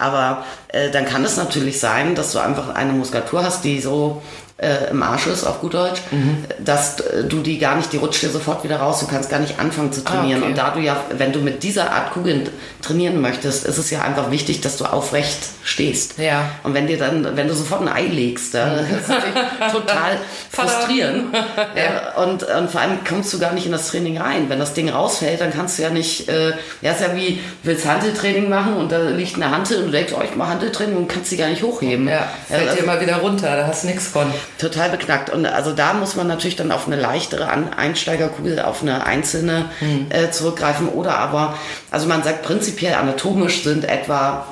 Aber 0.00 0.44
äh, 0.68 0.90
dann 0.90 1.04
kann 1.04 1.24
es 1.24 1.36
natürlich 1.36 1.78
sein, 1.78 2.14
dass 2.14 2.32
du 2.32 2.38
einfach 2.38 2.74
eine 2.74 2.92
Muskulatur 2.92 3.44
hast, 3.44 3.64
die 3.64 3.80
so 3.80 4.22
äh, 4.60 4.90
im 4.90 5.02
Arsch 5.02 5.26
ist, 5.26 5.44
auf 5.44 5.60
gut 5.60 5.74
Deutsch, 5.74 6.00
Mhm. 6.10 6.44
dass 6.62 7.00
äh, 7.00 7.24
du 7.24 7.40
die 7.40 7.58
gar 7.58 7.76
nicht, 7.76 7.92
die 7.92 7.96
rutscht 7.96 8.22
dir 8.22 8.30
sofort 8.30 8.62
wieder 8.64 8.76
raus, 8.76 9.00
du 9.00 9.06
kannst 9.06 9.30
gar 9.30 9.38
nicht 9.40 9.58
anfangen 9.58 9.92
zu 9.92 10.04
trainieren. 10.04 10.40
Ah, 10.42 10.44
okay. 10.44 10.50
Und 10.52 10.58
da 10.58 10.70
du 10.70 10.80
ja, 10.80 10.96
wenn 11.16 11.32
du 11.32 11.38
mit 11.40 11.62
dieser 11.62 11.90
Art 11.92 12.12
Kugeln 12.12 12.48
trainieren 12.82 13.20
möchtest, 13.20 13.64
ist 13.66 13.78
es 13.78 13.90
ja 13.90 14.02
einfach 14.02 14.30
wichtig, 14.30 14.60
dass 14.60 14.76
du 14.76 14.84
aufrecht 14.84 15.38
stehst. 15.64 16.18
Ja. 16.18 16.50
Und 16.62 16.74
wenn 16.74 16.86
dir 16.86 16.98
dann, 16.98 17.36
wenn 17.36 17.48
du 17.48 17.54
sofort 17.54 17.80
ein 17.82 17.88
Ei 17.88 18.06
legst, 18.06 18.54
dann 18.54 18.78
ist 18.80 19.02
es 19.02 19.08
natürlich 19.08 19.34
total 19.72 20.18
frustrierend. 20.50 21.34
ja. 21.76 22.22
und, 22.22 22.42
und 22.42 22.70
vor 22.70 22.80
allem 22.80 22.98
kommst 23.08 23.32
du 23.32 23.38
gar 23.38 23.52
nicht 23.52 23.66
in 23.66 23.72
das 23.72 23.88
Training 23.88 24.18
rein. 24.18 24.46
Wenn 24.48 24.58
das 24.58 24.74
Ding 24.74 24.88
rausfällt, 24.88 25.40
dann 25.40 25.52
kannst 25.52 25.78
du 25.78 25.82
ja 25.82 25.90
nicht, 25.90 26.28
äh, 26.28 26.52
ja, 26.82 26.92
ist 26.92 27.00
ja 27.00 27.14
wie, 27.16 27.34
du 27.62 27.68
willst 27.70 27.86
Hanteltraining 27.86 28.48
machen 28.48 28.76
und 28.76 28.92
da 28.92 28.98
liegt 29.08 29.36
eine 29.36 29.50
Hantel 29.50 29.78
und 29.78 29.86
du 29.86 29.90
denkst, 29.92 30.12
oh, 30.16 30.22
ich 30.22 30.36
mache 30.36 30.50
Hanteltraining 30.50 30.96
und 30.96 31.08
kannst 31.08 31.30
sie 31.30 31.36
gar 31.36 31.48
nicht 31.48 31.62
hochheben. 31.62 32.08
Ja, 32.08 32.28
fällt 32.48 32.68
also- 32.68 32.80
dir 32.80 32.86
mal 32.86 33.00
wieder 33.00 33.16
runter, 33.16 33.56
da 33.56 33.66
hast 33.66 33.84
du 33.84 33.88
nichts 33.88 34.06
von. 34.08 34.26
Total 34.58 34.90
beknackt. 34.90 35.30
Und 35.30 35.46
also 35.46 35.72
da 35.72 35.92
muss 35.94 36.16
man 36.16 36.26
natürlich 36.26 36.56
dann 36.56 36.72
auf 36.72 36.86
eine 36.86 36.96
leichtere 36.96 37.48
An 37.48 37.72
Einsteigerkugel, 37.74 38.60
auf 38.60 38.82
eine 38.82 39.06
einzelne 39.06 39.66
äh, 40.10 40.30
zurückgreifen. 40.30 40.88
Oder 40.88 41.18
aber, 41.18 41.56
also 41.90 42.06
man 42.06 42.22
sagt 42.22 42.42
prinzipiell 42.42 42.94
anatomisch 42.94 43.62
sind 43.62 43.84
etwa 43.84 44.46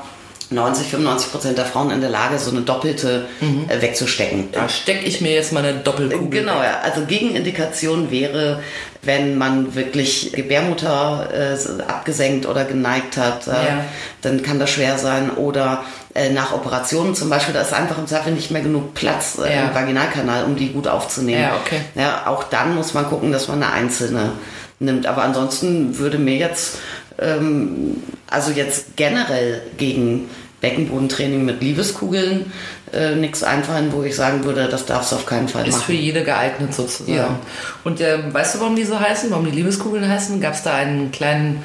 90, 0.51 0.87
95 0.89 1.31
Prozent 1.31 1.59
der 1.59 1.67
Frauen 1.67 1.91
in 1.91 2.01
der 2.01 2.09
Lage, 2.09 2.39
so 2.39 2.51
eine 2.51 2.63
doppelte 2.63 3.27
äh, 3.69 3.83
wegzustecken. 3.83 4.49
Da 4.53 4.67
stecke 4.71 5.05
ich 5.05 5.21
mir 5.21 5.33
jetzt 5.33 5.53
mal 5.53 5.63
eine 5.63 5.75
Doppelkugel. 5.81 6.41
Genau, 6.41 6.63
ja. 6.63 6.81
Also 6.83 7.03
Gegenindikation 7.05 8.11
wäre, 8.11 8.63
wenn 9.03 9.37
man 9.37 9.75
wirklich 9.75 10.33
Gebärmutter 10.33 11.29
äh, 11.35 11.83
abgesenkt 11.83 12.47
oder 12.47 12.65
geneigt 12.65 13.19
hat, 13.19 13.47
äh, 13.47 13.51
Ja. 13.51 13.85
dann 14.23 14.43
kann 14.43 14.59
das 14.59 14.71
schwer 14.71 14.97
sein. 14.97 15.31
Oder 15.33 15.85
äh, 16.15 16.31
nach 16.31 16.53
Operationen 16.53 17.15
zum 17.15 17.29
Beispiel, 17.31 17.55
da 17.55 17.61
ist 17.61 17.73
einfach 17.75 17.99
im 17.99 18.07
Zweifel 18.07 18.33
nicht 18.33 18.51
mehr 18.51 18.63
genug 18.63 18.95
Platz 18.95 19.39
äh, 19.39 19.55
Ja. 19.55 19.63
im 19.69 19.75
Vaginalkanal, 19.75 20.45
um 20.45 20.57
die 20.57 20.69
gut 20.73 20.89
aufzunehmen. 20.89 21.43
Ja, 21.43 21.57
okay. 21.65 21.81
Ja, 21.95 22.23
auch 22.27 22.45
dann 22.45 22.75
muss 22.75 22.95
man 22.95 23.07
gucken, 23.07 23.31
dass 23.33 23.49
man 23.49 23.63
eine 23.63 23.73
einzelne 23.73 24.33
nimmt. 24.81 25.07
Aber 25.07 25.23
ansonsten 25.23 25.99
würde 25.99 26.19
mir 26.19 26.37
jetzt, 26.37 26.79
ähm, 27.21 28.03
also 28.31 28.51
jetzt 28.53 28.97
generell 28.97 29.63
gegen 29.77 30.29
Beckenbodentraining 30.61 31.45
mit 31.45 31.61
Liebeskugeln 31.63 32.53
äh, 32.93 33.15
nichts 33.15 33.43
einfallen, 33.45 33.93
wo 33.93 34.03
ich 34.03 34.17
sagen 34.17 34.43
würde, 34.45 34.67
das 34.69 34.87
darfst 34.87 35.13
du 35.13 35.17
auf 35.17 35.27
keinen 35.27 35.47
Fall 35.49 35.67
Ist 35.69 35.75
machen. 35.77 35.85
für 35.87 35.93
jede 35.93 36.25
geeignet 36.25 36.75
sozusagen. 36.75 37.17
Ja. 37.17 37.39
Und 37.85 38.01
ähm, 38.01 38.33
weißt 38.35 38.57
du, 38.57 38.61
warum 38.61 38.75
die 38.75 38.85
so 38.85 38.99
heißen? 38.99 39.31
Warum 39.31 39.45
die 39.45 39.51
Liebeskugeln 39.53 40.09
heißen? 40.09 40.41
Gab 40.41 40.55
es 40.55 40.63
da 40.63 40.75
einen 40.75 41.13
kleinen 41.13 41.63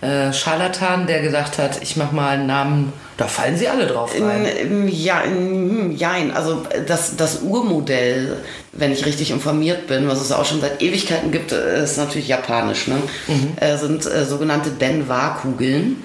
äh, 0.00 0.32
Scharlatan, 0.32 1.06
der 1.06 1.20
gesagt 1.22 1.58
hat, 1.58 1.80
ich 1.82 1.96
mach 1.96 2.10
mal 2.12 2.30
einen 2.30 2.46
Namen, 2.46 2.92
da 3.16 3.26
fallen 3.28 3.56
sie 3.56 3.68
alle 3.68 3.86
drauf 3.86 4.12
rein. 4.20 4.46
Ähm, 4.46 4.88
Ja, 4.88 5.22
ähm, 5.24 5.92
jein. 5.92 6.32
Also 6.32 6.62
das, 6.86 7.16
das 7.16 7.42
Urmodell, 7.42 8.38
wenn 8.76 8.92
ich 8.92 9.06
richtig 9.06 9.30
informiert 9.30 9.86
bin, 9.86 10.08
was 10.08 10.20
es 10.20 10.32
auch 10.32 10.44
schon 10.44 10.60
seit 10.60 10.82
Ewigkeiten 10.82 11.30
gibt, 11.30 11.52
äh, 11.52 11.82
ist 11.84 11.96
natürlich 11.96 12.28
japanisch. 12.28 12.88
Ne? 12.88 12.96
Äh, 13.56 13.76
sind 13.76 14.04
äh, 14.06 14.24
sogenannte 14.24 14.70
Benwa-Kugeln. 14.70 15.96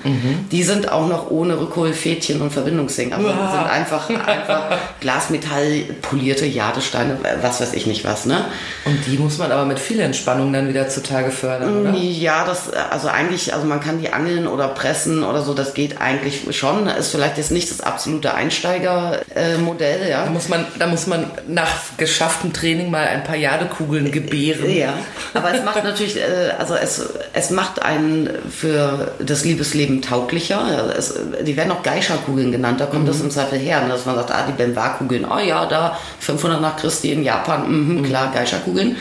Die 0.51 0.63
sind 0.63 0.91
auch 0.91 1.07
noch 1.07 1.31
ohne 1.31 1.59
Rückholfädchen 1.59 2.41
und 2.41 2.51
Verbindungsding. 2.51 3.13
Also 3.13 3.27
Uah. 3.27 3.51
sind 3.51 3.69
einfach, 3.69 4.09
einfach 4.09 4.77
Glasmetall 4.99 5.83
polierte 6.01 6.45
Jadesteine, 6.45 7.17
was 7.41 7.61
weiß 7.61 7.73
ich 7.73 7.87
nicht 7.87 8.05
was. 8.05 8.25
Ne? 8.25 8.45
Und 8.85 9.05
die 9.07 9.17
muss 9.17 9.37
man 9.37 9.51
aber 9.51 9.65
mit 9.65 9.79
viel 9.79 9.99
Entspannung 9.99 10.53
dann 10.53 10.69
wieder 10.69 10.89
zutage 10.89 11.31
fördern, 11.31 11.81
oder? 11.81 11.93
Ja, 11.93 12.45
das, 12.45 12.71
also 12.71 13.07
eigentlich, 13.07 13.53
also 13.53 13.65
man 13.65 13.79
kann 13.79 13.99
die 13.99 14.11
angeln 14.11 14.47
oder 14.47 14.67
pressen 14.69 15.23
oder 15.23 15.41
so, 15.41 15.53
das 15.53 15.73
geht 15.73 16.01
eigentlich 16.01 16.55
schon. 16.55 16.87
Ist 16.87 17.11
vielleicht 17.11 17.37
jetzt 17.37 17.51
nicht 17.51 17.71
das 17.71 17.81
absolute 17.81 18.33
Einsteigermodell, 18.33 20.09
ja. 20.09 20.25
Da 20.25 20.29
muss 20.29 20.49
man, 20.49 20.65
da 20.77 20.87
muss 20.87 21.07
man 21.07 21.25
nach 21.47 21.69
geschafftem 21.97 22.53
Training 22.59 22.91
mal 22.91 23.07
ein 23.07 23.23
paar 23.23 23.35
Jadekugeln 23.35 24.11
gebären. 24.11 24.69
Ja, 24.69 24.93
aber 25.33 25.53
es 25.53 25.63
macht 25.63 25.83
natürlich, 25.83 26.17
äh, 26.17 26.51
also 26.57 26.75
es, 26.75 27.01
es 27.33 27.49
macht 27.51 27.81
einen 27.81 28.29
für 28.49 29.13
das 29.19 29.45
Liebesleben 29.45 30.01
tauglicher. 30.01 30.93
Es, 30.97 31.13
die 31.41 31.55
werden 31.55 31.71
auch 31.71 31.83
Geisha-Kugeln 31.83 32.51
genannt, 32.51 32.81
da 32.81 32.85
kommt 32.85 33.07
das 33.07 33.21
im 33.21 33.31
Zweifel 33.31 33.59
her, 33.59 33.81
ne, 33.81 33.89
dass 33.89 34.05
man 34.05 34.15
sagt, 34.15 34.31
ah, 34.31 34.45
die 34.47 34.53
Benwa-Kugeln, 34.53 35.25
oh 35.25 35.39
ja, 35.39 35.65
da 35.65 35.97
500 36.19 36.61
nach 36.61 36.77
Christi 36.77 37.11
in 37.11 37.23
Japan, 37.23 37.69
mhm, 37.69 38.03
klar, 38.03 38.31
Geisha-Kugeln. 38.33 38.97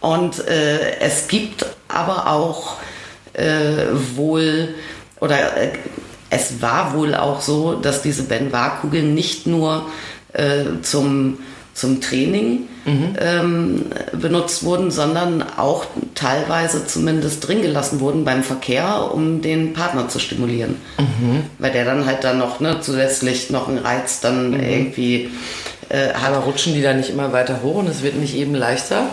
Und 0.00 0.46
äh, 0.46 1.00
es 1.00 1.28
gibt 1.28 1.64
aber 1.88 2.28
auch 2.28 2.76
äh, 3.32 3.86
wohl, 4.16 4.74
oder 5.20 5.56
äh, 5.56 5.70
es 6.28 6.60
war 6.60 6.94
wohl 6.94 7.14
auch 7.14 7.40
so, 7.40 7.74
dass 7.74 8.02
diese 8.02 8.24
Benwa-Kugeln 8.24 9.14
nicht 9.14 9.46
nur 9.46 9.86
äh, 10.32 10.82
zum, 10.82 11.38
zum 11.76 12.00
Training 12.00 12.60
ähm, 13.20 13.84
benutzt 14.18 14.64
wurden, 14.64 14.90
sondern 14.90 15.44
auch 15.58 15.84
teilweise 16.14 16.86
zumindest 16.86 17.46
drin 17.46 17.60
gelassen 17.60 18.00
wurden 18.00 18.24
beim 18.24 18.42
Verkehr, 18.42 19.10
um 19.12 19.42
den 19.42 19.72
Partner 19.74 20.08
zu 20.08 20.18
stimulieren. 20.18 20.76
Weil 21.58 21.72
der 21.72 21.84
dann 21.84 22.06
halt 22.06 22.24
dann 22.24 22.38
noch 22.38 22.60
ne, 22.60 22.78
zusätzlich 22.80 23.50
noch 23.50 23.68
einen 23.68 23.78
Reiz 23.78 24.20
dann 24.20 24.52
irgendwie 24.58 25.28
äh, 25.90 26.14
hat. 26.14 26.32
Aber 26.32 26.44
rutschen 26.44 26.74
die 26.74 26.82
da 26.82 26.94
nicht 26.94 27.10
immer 27.10 27.32
weiter 27.32 27.60
hoch 27.62 27.76
und 27.76 27.88
es 27.88 28.02
wird 28.02 28.16
nicht 28.16 28.34
eben 28.34 28.54
leichter? 28.54 29.08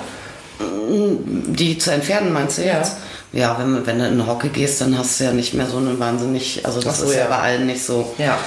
Die 0.90 1.78
zu 1.78 1.92
entfernen, 1.92 2.32
meinst 2.32 2.58
du 2.60 2.64
Ja. 2.64 2.78
jetzt? 2.78 2.98
Ja, 3.34 3.58
wenn, 3.60 3.86
wenn 3.86 3.98
du 4.00 4.06
in 4.06 4.14
eine 4.14 4.28
Hocke 4.28 4.50
gehst, 4.50 4.80
dann 4.82 4.96
hast 4.98 5.20
du 5.20 5.24
ja 5.24 5.32
nicht 5.32 5.54
mehr 5.56 5.66
so 5.66 5.78
einen 5.78 6.00
wahnsinnig, 6.00 6.64
also 6.66 6.80
das 6.80 7.00
so, 7.00 7.06
ist 7.08 7.16
ja. 7.16 7.22
ja. 7.22 7.28
bei 7.28 7.38
allen 7.40 7.66
nicht 7.66 7.84
so. 7.84 8.14
Ja. 8.20 8.38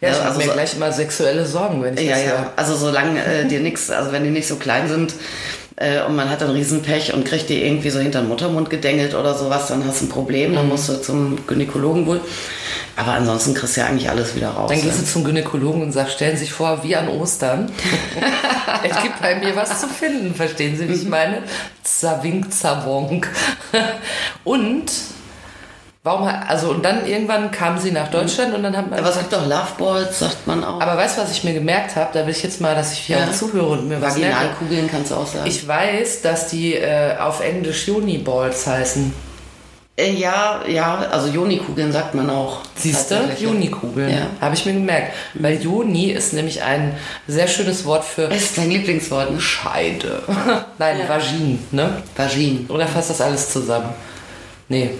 Ja, 0.00 0.08
Ja, 0.08 0.14
ich 0.16 0.22
also 0.24 0.38
mir 0.38 0.46
so- 0.46 0.52
gleich 0.52 0.74
immer 0.74 0.90
sexuelle 0.92 1.44
Sorgen, 1.44 1.82
wenn 1.82 1.94
ich 1.98 2.04
Ja, 2.04 2.12
das 2.16 2.24
ja. 2.24 2.30
höre. 2.30 2.52
Also 2.56 2.74
solange 2.74 3.22
äh, 3.22 3.44
dir 3.46 3.60
nichts, 3.60 3.90
also 3.90 4.12
wenn 4.12 4.24
die 4.24 4.30
nicht 4.30 4.48
so 4.48 4.56
klein 4.56 4.88
sind 4.88 5.12
äh, 5.80 6.02
und 6.02 6.14
man 6.14 6.30
hat 6.30 6.42
dann 6.42 6.50
Riesenpech 6.50 7.12
und 7.14 7.24
kriegt 7.24 7.48
die 7.48 7.64
irgendwie 7.64 7.90
so 7.90 7.98
hinter 7.98 8.20
den 8.20 8.28
Muttermund 8.28 8.70
gedengelt 8.70 9.14
oder 9.14 9.34
sowas, 9.34 9.66
dann 9.68 9.84
hast 9.84 10.02
du 10.02 10.06
ein 10.06 10.08
Problem, 10.10 10.52
Mhm. 10.52 10.56
dann 10.56 10.68
musst 10.68 10.88
du 10.88 11.00
zum 11.02 11.46
Gynäkologen 11.46 12.06
wohl. 12.06 12.20
Aber 12.96 13.12
ansonsten 13.14 13.54
kriegst 13.54 13.76
du 13.76 13.80
ja 13.80 13.86
eigentlich 13.86 14.10
alles 14.10 14.36
wieder 14.36 14.50
raus. 14.50 14.68
Dann 14.70 14.80
gehst 14.80 14.98
ja. 14.98 15.02
du 15.02 15.06
zum 15.08 15.24
Gynäkologen 15.24 15.82
und 15.82 15.92
sagst, 15.92 16.14
stellen 16.14 16.36
Sie 16.36 16.44
sich 16.44 16.52
vor, 16.52 16.84
wie 16.84 16.94
an 16.96 17.08
Ostern. 17.08 17.72
es 18.82 19.02
gibt 19.02 19.20
bei 19.22 19.36
mir 19.36 19.56
was 19.56 19.80
zu 19.80 19.88
finden, 19.88 20.34
verstehen 20.34 20.76
Sie, 20.76 20.86
wie 20.88 20.94
ich 20.94 21.06
meine? 21.08 21.42
Zawink, 21.82 22.52
zawonk. 22.52 23.28
Und, 24.44 24.92
warum, 26.02 26.26
hat- 26.26 26.48
also, 26.48 26.70
und 26.70 26.84
dann 26.84 27.06
irgendwann 27.06 27.50
kamen 27.50 27.78
sie 27.78 27.90
nach 27.92 28.08
Deutschland 28.08 28.54
und 28.54 28.62
dann 28.62 28.76
haben 28.76 28.90
wir. 28.90 28.98
Aber 28.98 29.12
sagt 29.12 29.32
doch 29.32 29.46
Loveballs, 29.46 30.18
sagt 30.20 30.46
man 30.46 30.64
auch. 30.64 30.80
Aber 30.80 30.96
weißt 30.96 31.18
du, 31.18 31.22
was 31.22 31.32
ich 31.32 31.44
mir 31.44 31.54
gemerkt 31.54 31.96
habe? 31.96 32.10
Da 32.12 32.24
will 32.26 32.32
ich 32.32 32.42
jetzt 32.42 32.60
mal, 32.60 32.74
dass 32.74 32.92
ich 32.92 32.98
hier 33.00 33.18
Ja. 33.18 33.26
auch 33.28 33.32
zuhöre 33.32 33.66
und 33.70 33.88
mir 33.88 34.00
was. 34.00 34.14
Vaginalkugeln 34.14 34.88
kannst 34.90 35.10
du 35.10 35.16
auch 35.16 35.26
sagen. 35.26 35.46
Ich 35.46 35.66
weiß, 35.66 36.22
dass 36.22 36.48
die 36.48 36.74
äh, 36.74 37.16
auf 37.18 37.40
Englisch 37.40 37.88
Uniballs 37.88 38.66
heißen. 38.66 39.12
äh, 39.96 40.12
ja, 40.12 40.60
ja, 40.66 40.96
also 41.10 41.28
Jonikugeln 41.28 41.92
sagt 41.92 42.14
man 42.14 42.30
auch. 42.30 42.60
Siehst 42.74 43.10
du? 43.10 43.16
Tatsächlich, 43.16 43.40
ja. 43.42 43.48
Junikugeln. 43.48 44.10
Ja. 44.10 44.26
Habe 44.40 44.54
ich 44.54 44.64
mir 44.64 44.72
gemerkt. 44.72 45.12
Weil 45.34 45.60
Juni 45.60 46.12
ist 46.12 46.32
nämlich 46.32 46.62
ein 46.62 46.94
sehr 47.28 47.46
schönes 47.48 47.84
Wort 47.84 48.04
für 48.04 48.28
Das 48.28 48.38
ist 48.42 48.56
dein 48.56 48.70
Lieblingswort, 48.70 49.30
ne? 49.30 49.38
Scheide. 49.40 50.22
Nein, 50.78 51.00
Ja. 51.00 51.08
Vagin, 51.10 51.58
ne? 51.72 52.02
Vagin. 52.16 52.64
Oder 52.70 52.86
fasst 52.86 53.10
das 53.10 53.20
alles 53.20 53.50
zusammen? 53.52 53.90
Nee. 54.68 54.92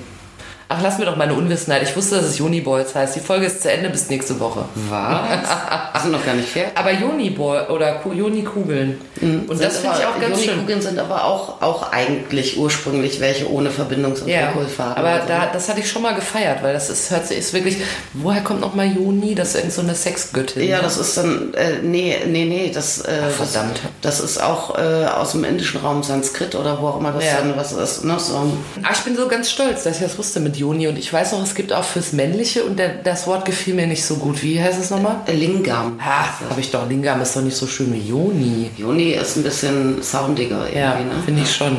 Ach, 0.73 0.79
lass 0.83 0.99
mir 0.99 1.05
doch 1.05 1.17
meine 1.17 1.35
Unwissenheit. 1.35 1.83
Ich 1.83 1.97
wusste, 1.97 2.15
dass 2.15 2.27
es 2.27 2.41
Uniballs 2.41 2.95
heißt. 2.95 3.17
Die 3.17 3.21
Folge 3.21 3.47
ist 3.47 3.61
zu 3.61 3.73
Ende 3.73 3.91
bis 3.91 4.09
nächste 4.09 4.39
Woche. 4.39 4.65
Was? 4.89 6.03
Sind 6.03 6.13
noch 6.13 6.25
gar 6.25 6.35
nicht 6.35 6.49
fertig. 6.49 6.73
Aber 6.79 6.91
Uniball 6.91 7.67
oder 7.71 7.95
Ku- 7.95 8.11
Unikugeln. 8.11 9.01
Und 9.21 9.49
das 9.61 9.79
finde 9.79 9.97
ich 9.99 10.07
auch 10.07 10.19
ganz 10.21 10.39
schön. 10.39 10.51
Jonikugeln 10.51 10.81
sind 10.81 10.99
aber 10.99 11.25
auch, 11.25 11.61
auch 11.61 11.91
eigentlich 11.93 12.57
ursprünglich 12.57 13.21
welche 13.21 13.51
ohne 13.51 13.69
Verbindungs- 13.71 14.23
und 14.23 14.29
Ja, 14.29 14.49
aber 14.79 15.09
Also, 15.09 15.27
da, 15.29 15.47
das 15.53 15.69
hatte 15.69 15.81
ich 15.81 15.91
schon 15.91 16.03
mal 16.03 16.15
gefeiert, 16.15 16.63
weil 16.63 16.73
das 16.73 16.89
ist, 16.89 17.11
hört 17.11 17.27
sich, 17.27 17.39
ist 17.39 17.53
wirklich, 17.53 17.79
woher 18.15 18.43
kommt 18.43 18.61
noch 18.61 18.75
mal 18.75 18.87
Juni? 18.87 19.35
Das 19.35 19.49
ist 19.51 19.55
irgend 19.57 19.73
so 19.73 19.83
eine 19.83 19.95
Sexgöttin. 19.95 20.69
Ja, 20.69 20.77
ne? 20.79 20.83
das 20.85 20.97
ist 20.97 21.17
dann, 21.17 21.53
äh, 21.55 21.79
nee, 21.83 22.17
nee, 22.27 22.45
nee, 22.45 22.71
das, 22.73 23.01
äh, 23.01 23.11
Ach, 23.29 23.31
verdammt. 23.45 23.81
Das, 24.01 24.19
das 24.19 24.31
ist 24.31 24.43
auch 24.43 24.79
äh, 24.79 25.05
aus 25.07 25.33
dem 25.33 25.45
indischen 25.45 25.81
Raum 25.81 26.03
Sanskrit 26.03 26.55
oder 26.55 26.81
wo 26.81 26.89
auch 26.89 27.01
immer 27.01 27.13
das 27.13 27.25
Ja. 27.25 27.39
dann 27.41 27.57
was 27.57 27.73
ist. 27.73 28.05
Ne? 28.05 28.17
So. 28.19 28.37
Ah, 28.83 28.91
ich 28.93 29.01
bin 29.01 29.17
so 29.17 29.27
ganz 29.29 29.51
stolz, 29.51 29.83
dass 29.85 29.97
ich 29.97 30.03
das 30.03 30.17
wusste 30.17 30.41
mit 30.41 30.57
Juni. 30.61 30.87
Und 30.89 30.99
ich 30.99 31.13
weiß 31.13 31.33
noch, 31.33 31.43
es 31.43 31.55
gibt 31.55 31.73
auch 31.73 31.85
fürs 31.85 32.13
Männliche 32.13 32.65
und 32.65 32.79
der, 32.79 32.91
das 33.03 33.27
Wort 33.27 33.45
gefiel 33.45 33.75
mir 33.75 33.87
nicht 33.87 34.05
so 34.05 34.17
gut. 34.17 34.43
Wie 34.43 34.61
heißt 34.63 34.79
es 34.81 34.91
nochmal? 34.91 35.17
Lingam. 35.27 35.99
Ha, 36.05 36.29
habe 36.51 36.61
ich 36.61 36.71
doch. 36.71 36.89
Lingam 36.89 37.21
ist 37.21 37.35
doch 37.37 37.43
nicht 37.43 37.57
so 37.57 37.67
schön 37.67 37.93
wie 37.93 37.99
Juni. 37.99 38.71
Juni 38.77 39.11
ist 39.13 39.37
ein 39.37 39.43
bisschen 39.43 40.03
soundiger 40.03 40.61
irgendwie, 40.67 40.79
Ja, 40.79 40.95
ne? 41.01 41.23
finde 41.25 41.43
ich 41.43 41.55
schon. 41.55 41.77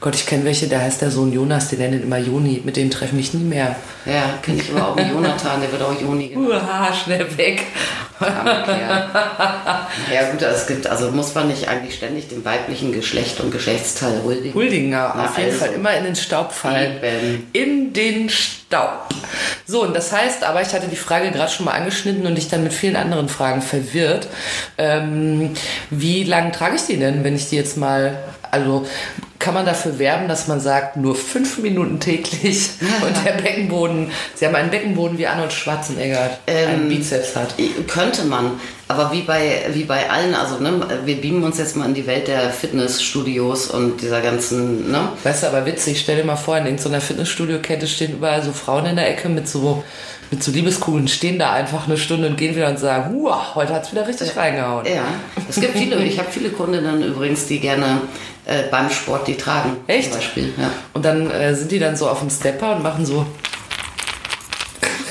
Gott, 0.00 0.14
ich 0.14 0.24
kenne 0.24 0.46
welche, 0.46 0.66
da 0.66 0.80
heißt 0.80 1.02
der 1.02 1.10
Sohn 1.10 1.30
Jonas, 1.30 1.68
den 1.68 1.80
nennen 1.80 2.02
immer 2.02 2.16
Juni. 2.16 2.62
Mit 2.64 2.76
dem 2.76 2.90
treffe 2.90 3.06
ich 3.06 3.12
mich 3.12 3.34
nie 3.34 3.44
mehr. 3.44 3.76
Ja, 4.06 4.38
kenne 4.40 4.62
ich 4.62 4.70
aber 4.70 4.88
auch 4.88 4.96
einen 4.96 5.14
Jonathan, 5.14 5.60
der 5.60 5.70
wird 5.70 5.82
auch 5.82 6.00
Juni 6.00 6.28
genannt. 6.28 6.62
Uha, 6.62 6.94
schnell 6.94 7.36
weg. 7.36 7.64
Ja 10.10 10.30
gut, 10.30 10.42
es 10.42 10.66
gibt, 10.66 10.86
also 10.86 11.10
muss 11.10 11.34
man 11.34 11.48
nicht 11.48 11.68
eigentlich 11.68 11.96
ständig 11.96 12.28
dem 12.28 12.44
weiblichen 12.44 12.92
Geschlecht 12.92 13.40
und 13.40 13.50
Geschlechtsteil 13.50 14.22
huldigen. 14.24 14.54
Huldigen, 14.54 14.90
ja, 14.90 15.12
auf 15.12 15.36
jeden 15.36 15.50
also. 15.50 15.64
Fall 15.64 15.74
immer 15.74 15.94
in 15.94 16.04
den 16.04 16.16
Staub 16.16 16.52
fallen. 16.52 16.96
Eben. 17.02 17.46
In 17.52 17.92
den 17.92 18.30
Staub. 18.30 19.06
So, 19.66 19.82
und 19.82 19.94
das 19.94 20.12
heißt 20.12 20.44
aber, 20.44 20.62
ich 20.62 20.72
hatte 20.72 20.88
die 20.88 20.96
Frage 20.96 21.30
gerade 21.30 21.50
schon 21.50 21.66
mal 21.66 21.72
angeschnitten 21.72 22.26
und 22.26 22.36
dich 22.36 22.48
dann 22.48 22.62
mit 22.62 22.72
vielen 22.72 22.96
anderen 22.96 23.28
Fragen 23.28 23.60
verwirrt. 23.60 24.28
Ähm, 24.78 25.54
wie 25.90 26.24
lange 26.24 26.52
trage 26.52 26.76
ich 26.76 26.86
die 26.86 26.96
denn, 26.96 27.22
wenn 27.22 27.36
ich 27.36 27.50
die 27.50 27.56
jetzt 27.56 27.76
mal, 27.76 28.18
also 28.50 28.86
kann 29.40 29.54
man 29.54 29.64
dafür 29.64 29.98
werben, 29.98 30.28
dass 30.28 30.48
man 30.48 30.60
sagt, 30.60 30.98
nur 30.98 31.16
fünf 31.16 31.58
Minuten 31.58 31.98
täglich 31.98 32.68
und 33.00 33.26
der 33.26 33.32
Beckenboden, 33.32 34.12
sie 34.34 34.46
haben 34.46 34.54
einen 34.54 34.70
Beckenboden 34.70 35.16
wie 35.16 35.26
Arnold 35.26 35.52
Schwarzenegger 35.52 36.30
einen 36.46 36.88
Bizeps 36.88 37.34
hat. 37.34 37.54
Könnte 37.88 38.24
man, 38.26 38.60
aber 38.86 39.10
wie 39.12 39.22
bei, 39.22 39.62
wie 39.72 39.84
bei 39.84 40.10
allen, 40.10 40.34
also 40.34 40.58
ne, 40.58 40.86
wir 41.06 41.20
beamen 41.22 41.42
uns 41.42 41.56
jetzt 41.56 41.74
mal 41.74 41.86
in 41.86 41.94
die 41.94 42.06
Welt 42.06 42.28
der 42.28 42.50
Fitnessstudios 42.50 43.68
und 43.68 44.02
dieser 44.02 44.20
ganzen, 44.20 44.90
ne? 44.90 45.08
Weißt 45.24 45.42
du, 45.42 45.46
aber 45.46 45.64
witzig, 45.64 46.00
stell 46.00 46.16
dir 46.16 46.24
mal 46.24 46.36
vor, 46.36 46.58
in 46.58 46.66
irgendeiner 46.66 47.00
Fitnessstudio-Kette 47.00 47.86
stehen 47.86 48.12
überall 48.12 48.42
so 48.42 48.52
Frauen 48.52 48.84
in 48.84 48.96
der 48.96 49.08
Ecke 49.08 49.30
mit 49.30 49.48
so, 49.48 49.82
mit 50.30 50.44
so 50.44 50.52
Liebeskugeln, 50.52 51.08
stehen 51.08 51.38
da 51.38 51.52
einfach 51.54 51.86
eine 51.86 51.96
Stunde 51.96 52.28
und 52.28 52.36
gehen 52.36 52.54
wieder 52.54 52.68
und 52.68 52.78
sagen, 52.78 53.16
heute 53.54 53.72
hat's 53.72 53.90
wieder 53.90 54.06
richtig 54.06 54.36
reingehauen. 54.36 54.84
Ja, 54.84 55.04
es 55.48 55.58
gibt 55.58 55.78
viele, 55.78 55.96
ich 56.04 56.18
habe 56.18 56.28
viele 56.30 56.50
Kundinnen 56.50 57.02
übrigens, 57.02 57.46
die 57.46 57.58
gerne 57.58 58.02
äh, 58.46 58.64
beim 58.70 58.90
Sport 58.90 59.28
die 59.28 59.36
tragen. 59.36 59.76
Echt? 59.86 60.10
Zum 60.10 60.20
Beispiel, 60.20 60.52
ja. 60.56 60.70
Und 60.92 61.04
dann 61.04 61.30
äh, 61.30 61.54
sind 61.54 61.70
die 61.70 61.78
dann 61.78 61.96
so 61.96 62.08
auf 62.08 62.20
dem 62.20 62.30
Stepper 62.30 62.76
und 62.76 62.82
machen 62.82 63.04
so, 63.06 63.26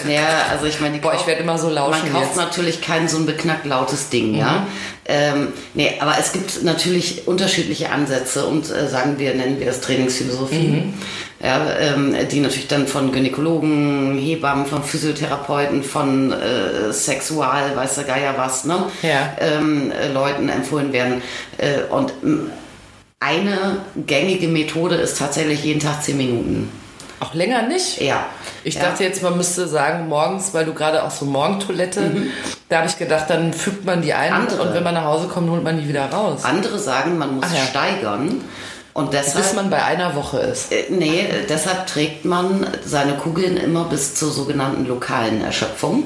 Ja, 0.07 0.45
also 0.51 0.65
ich 0.65 0.79
meine, 0.79 0.97
boah, 0.99 1.13
ich 1.13 1.27
werde 1.27 1.41
immer 1.41 1.57
so 1.57 1.69
lauschen 1.69 2.03
Man 2.03 2.13
kauft 2.13 2.27
jetzt. 2.27 2.37
natürlich 2.37 2.81
kein 2.81 3.07
so 3.07 3.17
ein 3.17 3.25
beknackt 3.25 3.65
lautes 3.65 4.09
Ding, 4.09 4.33
ja. 4.35 4.65
Ähm, 5.05 5.47
nee, 5.73 5.93
aber 5.99 6.15
es 6.19 6.31
gibt 6.31 6.63
natürlich 6.63 7.27
unterschiedliche 7.27 7.89
Ansätze 7.91 8.45
und 8.45 8.69
äh, 8.69 8.87
sagen 8.87 9.17
wir, 9.17 9.33
nennen 9.33 9.59
wir 9.59 9.65
das 9.65 9.81
Trainingsphilosophie. 9.81 10.93
Ja, 11.41 11.65
ähm, 11.79 12.15
die 12.31 12.41
natürlich 12.41 12.67
dann 12.67 12.85
von 12.85 13.11
Gynäkologen, 13.11 14.17
Hebammen, 14.19 14.65
von 14.65 14.83
Physiotherapeuten, 14.83 15.83
von 15.83 16.31
äh, 16.33 16.91
Sexual, 16.91 17.75
weiß 17.75 17.95
der 17.95 18.03
Geier 18.03 18.33
was, 18.37 18.65
ne? 18.65 18.83
Ja. 19.01 19.35
ähm, 19.39 19.91
äh, 19.91 20.11
Leuten 20.11 20.49
empfohlen 20.49 20.91
werden. 20.93 21.21
Äh, 21.57 21.91
und 21.91 22.13
eine 23.19 23.77
gängige 24.07 24.47
Methode 24.47 24.95
ist 24.95 25.17
tatsächlich 25.17 25.63
jeden 25.63 25.79
Tag 25.79 26.03
10 26.03 26.17
Minuten. 26.17 26.71
Auch 27.19 27.33
länger 27.33 27.63
nicht? 27.63 27.99
Ja. 27.99 28.25
Ich 28.63 28.75
ja. 28.75 28.83
dachte 28.83 29.03
jetzt, 29.03 29.21
man 29.21 29.35
müsste 29.35 29.67
sagen, 29.67 30.07
morgens, 30.07 30.53
weil 30.53 30.63
du 30.65 30.73
gerade 30.73 31.03
auch 31.03 31.11
so 31.11 31.25
Morgentoilette, 31.25 32.11
da 32.69 32.77
habe 32.77 32.87
ich 32.87 32.97
gedacht, 32.97 33.25
dann 33.29 33.51
fügt 33.53 33.83
man 33.83 34.01
die 34.01 34.13
ein 34.13 34.29
Mhm. 34.31 34.37
Andere. 34.39 34.61
und 34.61 34.73
wenn 34.73 34.83
man 34.83 34.93
nach 34.93 35.03
Hause 35.03 35.27
kommt, 35.27 35.49
holt 35.49 35.63
man 35.63 35.77
die 35.81 35.87
wieder 35.89 36.05
raus. 36.09 36.45
Andere 36.45 36.79
sagen, 36.79 37.17
man 37.17 37.35
muss 37.35 37.45
ja. 37.53 37.59
steigern. 37.65 38.41
Und 38.93 39.13
deshalb, 39.13 39.43
Bis 39.45 39.53
man 39.53 39.69
bei 39.69 39.83
einer 39.83 40.15
Woche 40.15 40.39
ist. 40.39 40.71
äh, 40.71 40.85
nee, 40.89 41.19
äh, 41.21 41.45
deshalb 41.47 41.87
trägt 41.87 42.25
man 42.25 42.65
seine 42.85 43.13
Kugeln 43.13 43.55
immer 43.57 43.83
bis 43.85 44.15
zur 44.15 44.31
sogenannten 44.31 44.87
lokalen 44.87 45.41
Erschöpfung. 45.43 46.03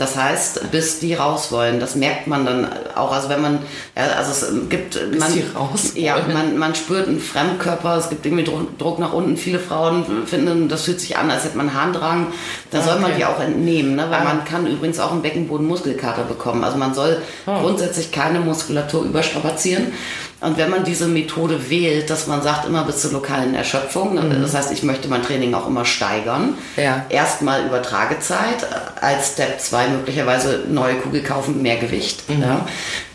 Das 0.00 0.16
heißt, 0.16 0.70
bis 0.70 0.98
die 0.98 1.12
raus 1.12 1.52
wollen. 1.52 1.78
Das 1.78 1.94
merkt 1.94 2.26
man 2.26 2.46
dann 2.46 2.66
auch. 2.96 3.12
Also 3.12 3.28
wenn 3.28 3.42
man, 3.42 3.58
also 3.94 4.30
es 4.30 4.50
gibt, 4.70 4.98
man, 5.18 5.30
die 5.34 5.44
raus 5.54 5.92
ja, 5.94 6.16
man, 6.32 6.56
man 6.56 6.74
spürt 6.74 7.06
einen 7.06 7.20
Fremdkörper. 7.20 7.98
Es 7.98 8.08
gibt 8.08 8.24
irgendwie 8.24 8.44
Druck, 8.44 8.78
Druck 8.78 8.98
nach 8.98 9.12
unten. 9.12 9.36
Viele 9.36 9.58
Frauen 9.58 10.06
finden, 10.26 10.70
das 10.70 10.84
fühlt 10.84 11.00
sich 11.00 11.18
an, 11.18 11.30
als 11.30 11.44
hätte 11.44 11.58
man 11.58 11.74
Harndrang. 11.74 12.28
Da 12.70 12.80
soll 12.80 12.94
man 12.98 13.10
Okay. 13.10 13.18
die 13.18 13.24
auch 13.26 13.40
entnehmen, 13.40 13.94
ne? 13.96 14.06
weil 14.08 14.20
Ah. 14.22 14.24
man 14.24 14.44
kann 14.46 14.66
übrigens 14.66 14.98
auch 15.00 15.12
einen 15.12 15.20
Beckenboden-Muskelkater 15.20 16.22
bekommen. 16.22 16.64
Also 16.64 16.78
man 16.78 16.94
soll 16.94 17.20
Oh. 17.46 17.60
grundsätzlich 17.60 18.10
keine 18.10 18.40
Muskulatur 18.40 19.04
überstrapazieren. 19.04 19.92
Und 20.40 20.56
wenn 20.56 20.70
man 20.70 20.84
diese 20.84 21.06
Methode 21.06 21.68
wählt, 21.68 22.08
dass 22.08 22.26
man 22.26 22.40
sagt, 22.42 22.66
immer 22.66 22.84
bis 22.84 23.02
zur 23.02 23.12
lokalen 23.12 23.54
Erschöpfung, 23.54 24.18
das 24.40 24.54
heißt, 24.54 24.72
ich 24.72 24.82
möchte 24.82 25.08
mein 25.08 25.22
Training 25.22 25.52
auch 25.52 25.66
immer 25.66 25.84
steigern. 25.84 26.54
Mhm. 26.76 26.82
Ja. 26.82 27.04
Erstmal 27.10 27.66
Übertragezeit, 27.66 28.62
äh, 28.62 29.04
als 29.04 29.32
Step 29.34 29.60
2 29.60 29.88
möglicherweise 29.88 30.64
neue 30.68 30.94
Kugel 30.94 31.22
kaufen, 31.22 31.60
mehr 31.60 31.76
Gewicht. 31.76 32.28
Mhm. 32.30 32.42
Ja. 32.42 32.66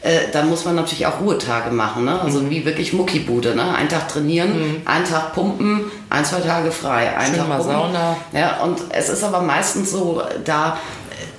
Äh, 0.02 0.20
dann 0.34 0.50
muss 0.50 0.66
man 0.66 0.76
natürlich 0.76 1.08
auch 1.08 1.20
Ruhetage 1.20 1.72
machen, 1.72 2.06
ne? 2.06 2.22
also 2.22 2.42
Mhm. 2.42 2.50
wie 2.52 2.64
wirklich 2.66 2.94
Muckibude. 2.94 3.56
Ne? 3.56 3.74
Einen 3.76 3.90
Tag 3.90 4.08
trainieren, 4.08 4.84
einen 4.86 5.06
Tag 5.06 5.34
pumpen, 5.34 5.86
ein, 6.12 6.24
zwei 6.26 6.42
Tage 6.42 6.72
frei. 6.72 7.18
Einen 7.18 7.30
Schön 7.34 7.38
Tag 7.40 7.50
mal 7.50 7.58
pumpen. 7.58 7.74
Sauna. 7.74 8.18
Ja, 8.34 8.58
und 8.64 8.78
es 8.90 9.10
ist 9.10 9.24
aber 9.24 9.42
meistens 9.42 9.90
so, 9.90 10.22
da 10.44 10.78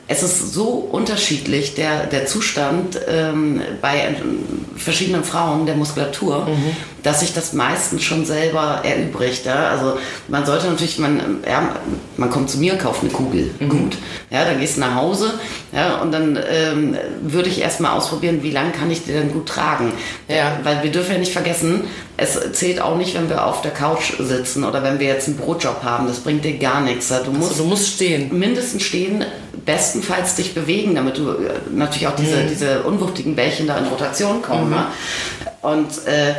es 0.09 0.23
ist 0.23 0.53
so 0.53 0.69
unterschiedlich, 0.69 1.75
der, 1.75 2.07
der 2.07 2.27
Zustand 2.27 3.01
ähm, 3.09 3.61
bei 3.81 4.15
verschiedenen 4.77 5.25
Frauen 5.25 5.67
der 5.67 5.75
Muskulatur, 5.75 6.47
dass 7.03 7.21
sich 7.21 7.33
das 7.33 7.55
meistens 7.55 8.05
schon 8.05 8.25
selber 8.25 8.83
erübrigt. 8.85 9.47
Ja? 9.47 9.71
Also 9.71 9.99
man 10.29 10.47
sollte 10.47 10.69
natürlich, 10.69 10.99
man, 10.99 11.39
ja, 11.45 11.77
man 12.17 12.31
kommt 12.31 12.51
zu 12.51 12.59
mir, 12.59 12.77
kauft 12.77 13.03
eine 13.03 13.11
Kugel, 13.11 13.51
gut. 13.69 13.97
Ja, 14.31 14.45
dann 14.45 14.61
gehst 14.61 14.77
du 14.77 14.81
nach 14.81 14.95
Hause 14.95 15.35
ja, 15.73 15.97
und 16.01 16.13
dann 16.13 16.39
ähm, 16.51 16.97
würde 17.23 17.49
ich 17.49 17.61
erstmal 17.61 17.97
ausprobieren, 17.97 18.43
wie 18.43 18.51
lange 18.51 18.71
kann 18.71 18.91
ich 18.91 19.05
die 19.05 19.13
denn 19.13 19.33
gut 19.33 19.49
tragen. 19.49 19.93
Ja. 20.29 20.59
Weil 20.63 20.83
wir 20.85 20.93
dürfen 20.93 21.13
ja 21.13 21.19
nicht 21.19 21.33
vergessen, 21.33 21.83
es 22.19 22.39
zählt 22.53 22.81
auch 22.81 22.97
nicht, 22.97 23.15
wenn 23.15 23.29
wir 23.29 23.45
auf 23.47 23.61
der 23.63 23.71
Couch 23.73 24.15
sitzen 24.19 24.65
oder 24.65 24.83
wenn 24.83 24.99
wir 24.99 25.07
jetzt 25.07 25.29
einen 25.29 25.37
Brotjob 25.37 25.83
haben. 25.83 26.07
Das 26.07 26.21
bringt 26.21 26.45
dir 26.45 26.57
gar 26.59 26.81
nichts. 26.81 27.09
Du 27.09 27.31
musst 27.31 27.51
Also 27.53 27.63
du 27.65 27.69
musst 27.69 27.89
stehen. 27.89 28.37
mindestens 28.39 28.83
stehen, 28.85 29.25
bestenfalls 29.67 30.35
dich 30.37 30.55
bewegen, 30.55 30.95
damit 30.95 31.19
du 31.19 31.31
äh, 31.33 31.51
natürlich 31.71 32.07
auch 32.09 32.17
diese, 32.17 32.45
diese 32.45 32.83
unwuchtigen 32.85 33.35
Bällchen 33.37 33.67
da 33.67 33.77
in 33.79 33.87
Rotation 33.87 34.41
kommen. 34.41 34.71
Ne? 34.71 34.87
Und 35.63 35.89
äh, 36.07 36.31
äh, 36.31 36.35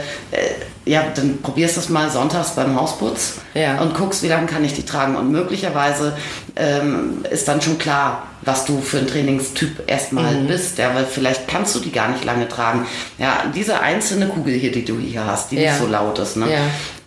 ja, 0.85 1.03
dann 1.13 1.39
probierst 1.43 1.75
du 1.75 1.81
das 1.81 1.89
mal 1.89 2.09
sonntags 2.09 2.51
beim 2.51 2.79
Hausputz 2.79 3.33
Ja. 3.53 3.79
und 3.81 3.93
guckst, 3.93 4.23
wie 4.23 4.29
lange 4.29 4.47
kann 4.47 4.63
ich 4.63 4.73
die 4.73 4.85
tragen. 4.85 5.15
Und 5.17 5.31
möglicherweise 5.31 6.15
ähm, 6.55 7.25
ist 7.29 7.47
dann 7.47 7.61
schon 7.61 7.77
klar, 7.77 8.23
was 8.47 8.65
du 8.65 8.81
für 8.81 8.99
ein 8.99 9.07
Trainingstyp 9.07 9.83
erstmal 9.87 10.33
bist. 10.35 10.77
Ja, 10.77 10.95
weil 10.95 11.05
vielleicht 11.05 11.47
kannst 11.47 11.75
du 11.75 11.79
die 11.79 11.91
gar 11.91 12.07
nicht 12.09 12.23
lange 12.25 12.47
tragen. 12.47 12.87
Ja, 13.19 13.43
diese 13.53 13.79
einzelne 13.81 14.27
Kugel 14.27 14.53
hier, 14.55 14.71
die 14.71 14.85
du 14.85 14.97
hier 14.97 15.25
hast, 15.25 15.51
die 15.51 15.57
Ja. 15.57 15.71
nicht 15.71 15.81
so 15.81 15.87
laut 15.87 16.17
ist, 16.19 16.37
ne? 16.37 16.51
Ja. 16.51 16.59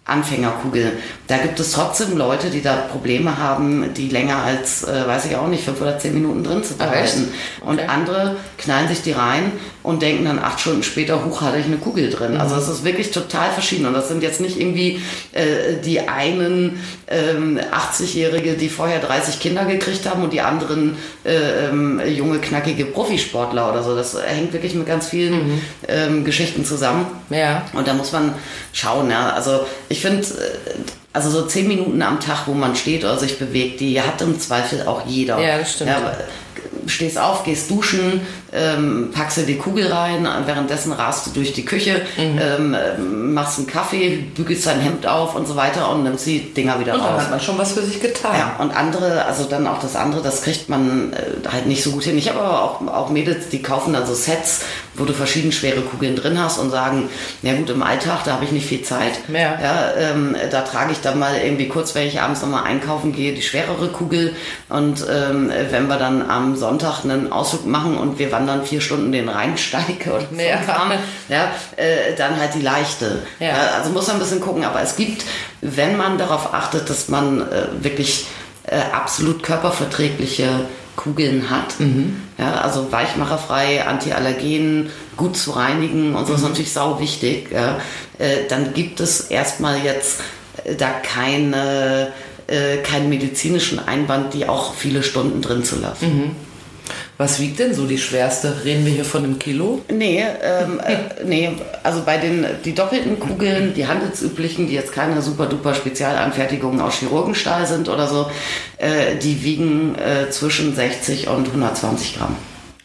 Anfängerkugel. 0.05 0.92
Da 1.29 1.37
gibt 1.38 1.61
es 1.61 1.72
trotzdem 1.72 2.16
Leute, 2.16 2.50
die 2.50 2.62
da 2.62 2.74
Probleme 2.74 3.38
haben, 3.38 3.94
die 3.94 4.09
länger 4.09 4.38
als, 4.38 4.83
äh, 4.83 5.07
weiß 5.07 5.26
ich 5.26 5.37
auch 5.37 5.46
nicht, 5.46 5.64
fünf 5.64 5.81
oder 5.81 5.98
zehn 5.98 6.14
Minuten 6.14 6.42
drin 6.42 6.64
zu 6.64 6.74
behalten. 6.76 7.29
Und 7.61 7.79
Okay. 7.79 7.87
andere 7.88 8.37
knallen 8.59 8.88
sich 8.88 9.03
die 9.03 9.12
rein 9.12 9.53
und 9.83 10.03
denken 10.03 10.27
dann 10.27 10.38
acht 10.38 10.61
Stunden 10.61 10.83
später, 10.83 11.25
huch, 11.25 11.40
hatte 11.40 11.59
ich 11.59 11.66
eine 11.66 11.77
Kugel 11.77 12.11
drin. 12.11 12.37
Also 12.37 12.57
es 12.57 12.69
ist 12.69 12.85
wirklich 12.85 13.11
total 13.11 13.51
verschieden. 13.51 13.87
Und 13.87 13.95
das 13.95 14.09
sind 14.09 14.23
jetzt 14.23 14.40
nicht 14.40 14.61
irgendwie 14.61 15.01
äh, 15.33 15.77
die 15.85 16.01
einen 16.01 16.81
ähm, 17.09 17.59
80-Jährige, 17.59 18.55
die 18.55 18.69
vorher 18.69 19.01
30 19.01 19.40
Kinder 19.40 19.64
gekriegt 19.64 20.09
haben 20.09 20.23
und 20.23 20.33
die 20.33 20.43
anderen 20.43 20.97
äh, 21.25 21.69
ähm, 21.69 22.01
junge, 22.07 22.38
knackige 22.38 22.85
Profisportler 22.85 23.71
oder 23.71 23.83
so. 23.83 23.97
Das 23.97 24.16
hängt 24.23 24.53
wirklich 24.53 24.75
mit 24.75 24.87
ganz 24.87 25.09
vielen 25.09 25.62
ähm, 25.88 26.25
Geschichten 26.25 26.64
zusammen. 26.64 27.07
Ja. 27.31 27.64
Und 27.73 27.88
da 27.88 27.95
muss 27.95 28.12
man 28.12 28.35
schauen, 28.73 29.11
ja. 29.11 29.31
Also 29.31 29.61
ich 29.88 30.01
finde, 30.01 30.27
also 31.12 31.31
so 31.31 31.47
zehn 31.47 31.66
Minuten 31.66 32.03
am 32.03 32.21
Tag, 32.21 32.47
wo 32.47 32.53
man 32.53 32.77
steht 32.77 33.03
oder 33.05 33.19
sich 33.19 33.38
bewegt, 33.38 33.81
die 33.81 34.01
hat 34.01 34.21
im 34.23 34.38
Zweifel 34.38 34.87
auch 34.87 35.07
jeder. 35.07 35.40
Ja, 35.40 35.59
das 35.59 35.73
stimmt. 35.73 35.90
aber 35.90 36.16
stehst 36.90 37.18
auf, 37.18 37.44
gehst 37.44 37.70
duschen, 37.70 38.20
ähm, 38.53 39.11
packst 39.14 39.38
dir 39.38 39.44
die 39.46 39.57
Kugel 39.57 39.92
rein, 39.92 40.26
währenddessen 40.46 40.92
rast 40.92 41.26
du 41.26 41.31
durch 41.31 41.53
die 41.53 41.64
Küche, 41.64 42.03
Mhm. 42.16 42.40
ähm, 42.74 43.35
machst 43.35 43.59
einen 43.59 43.66
Kaffee, 43.66 44.16
bügelst 44.35 44.66
dein 44.66 44.81
Hemd 44.81 45.07
auf 45.07 45.35
und 45.37 45.46
so 45.46 45.57
weiter 45.57 45.90
und 45.90 46.03
nimmst 46.03 46.26
die 46.26 46.53
Dinger 46.53 46.81
wieder 46.81 46.94
Und 46.94 47.00
dann 47.00 47.14
raus. 47.14 47.22
hat 47.22 47.31
man 47.31 47.40
schon 47.40 47.57
was 47.59 47.72
für 47.72 47.83
sich 47.83 48.00
getan. 48.00 48.35
Ja, 48.37 48.57
und 48.59 48.76
andere, 48.76 49.24
also 49.24 49.44
dann 49.44 49.66
auch 49.66 49.81
das 49.81 49.96
andere, 49.96 50.22
das 50.22 50.42
kriegt 50.42 50.68
man 50.68 51.12
äh, 51.12 51.48
halt 51.50 51.66
nicht 51.66 51.83
so 51.83 51.92
gut 51.92 52.03
hin. 52.05 52.18
Ich 52.18 52.29
habe 52.29 52.40
aber 52.40 52.62
auch, 52.62 52.87
auch 52.88 53.11
Mädels, 53.11 53.48
die 53.48 53.62
kaufen 53.62 53.92
dann 53.92 54.07
so 54.07 54.14
Sets, 54.14 54.62
wo 54.94 55.05
du 55.05 55.12
verschieden 55.12 55.53
schwere 55.53 55.81
Kugeln 55.83 56.16
drin 56.16 56.42
hast 56.42 56.59
und 56.59 56.70
sagen, 56.70 57.09
ja 57.42 57.55
gut, 57.55 57.70
im 57.70 57.83
Alltag, 57.83 58.24
da 58.24 58.33
habe 58.33 58.44
ich 58.44 58.53
nicht 58.53 58.66
viel 58.66 58.83
Zeit. 58.83 59.12
Ja. 59.33 59.38
ja 59.62 59.92
ähm, 59.96 60.35
da 60.50 60.62
trage 60.62 60.92
ich 60.92 61.00
dann 61.00 61.18
mal 61.18 61.37
irgendwie 61.42 61.68
kurz, 61.68 61.94
wenn 61.94 62.07
ich 62.07 62.20
abends 62.20 62.42
nochmal 62.42 62.64
einkaufen 62.64 63.12
gehe, 63.12 63.33
die 63.33 63.42
schwerere 63.42 63.88
Kugel. 63.88 64.35
Und 64.68 65.05
ähm, 65.11 65.50
wenn 65.70 65.87
wir 65.87 65.96
dann 65.96 66.29
am 66.29 66.57
Sonntag 66.57 66.80
einen 67.05 67.33
Ausflug 67.33 67.66
machen 67.66 67.97
und 67.97 68.19
wir 68.19 68.33
wandern 68.33 68.64
vier 68.64 68.81
Stunden 68.81 69.12
den 69.12 69.29
Rheinsteig 69.29 70.07
oder 70.07 70.27
so, 70.31 70.40
Ja. 70.40 70.57
Kram, 70.57 70.93
ja, 71.29 71.53
äh, 71.77 72.14
dann 72.16 72.38
halt 72.38 72.55
die 72.55 72.62
leichte. 72.62 73.23
Ja. 73.38 73.49
Ja, 73.49 73.55
also 73.79 73.90
muss 73.90 74.07
man 74.07 74.16
ein 74.16 74.21
bisschen 74.21 74.40
gucken, 74.40 74.64
aber 74.64 74.81
es 74.83 74.97
gibt, 74.97 75.25
wenn 75.61 75.97
man 75.97 76.19
darauf 76.19 76.53
achtet, 76.55 76.88
dass 76.90 77.09
man 77.09 77.40
äh, 77.43 77.66
wirklich 77.81 78.27
äh, 78.64 78.77
absolut 78.93 79.43
körperverträgliche 79.43 80.49
Kugeln 80.97 81.49
hat, 81.49 81.77
ja, 82.37 82.61
also 82.61 82.93
weichmacherfrei, 82.93 83.87
antiallergen, 83.87 84.90
gut 85.16 85.35
zu 85.37 85.53
reinigen 85.53 86.14
und 86.14 86.27
so 86.27 86.35
ist 86.35 86.43
natürlich 86.43 86.73
sau 86.73 87.01
wichtig, 87.01 87.51
ja, 87.53 87.79
äh, 88.19 88.47
dann 88.49 88.75
gibt 88.75 89.01
es 89.01 89.21
erstmal 89.23 89.79
jetzt 89.79 90.21
äh, 90.64 90.75
da 90.75 90.90
keine, 90.90 92.12
äh, 92.49 92.79
keinen 92.79 93.09
medizinischen 93.09 93.79
Einwand, 93.79 94.35
die 94.35 94.47
auch 94.47 94.74
viele 94.74 95.03
Stunden 95.03 95.41
drin 95.41 95.64
zu 95.64 95.76
lassen. 95.81 96.37
Was 97.18 97.38
wiegt 97.41 97.59
denn 97.59 97.74
so 97.74 97.86
die 97.86 97.99
schwerste? 97.99 98.64
Reden 98.64 98.84
wir 98.86 98.93
hier 98.93 99.05
von 99.05 99.24
einem 99.24 99.38
Kilo? 99.38 99.82
Nee, 99.93 100.24
ähm, 100.43 100.80
äh, 100.84 101.24
nee, 101.24 101.51
also 101.82 102.03
bei 102.05 102.16
den 102.16 102.47
die 102.64 102.74
doppelten 102.74 103.20
Kugeln, 103.20 103.74
die 103.74 103.86
handelsüblichen, 103.86 104.66
die 104.66 104.74
jetzt 104.74 104.93
keine 104.93 105.20
super 105.22 105.47
duper 105.47 105.74
Spezialanfertigungen 105.74 106.80
aus 106.80 106.95
Chirurgenstahl 106.99 107.66
sind 107.66 107.88
oder 107.88 108.07
so, 108.07 108.30
äh, 108.78 109.16
die 109.22 109.43
wiegen 109.45 109.95
äh, 109.97 110.30
zwischen 110.30 110.74
60 110.74 111.28
und 111.28 111.47
120 111.49 112.16
Gramm. 112.18 112.36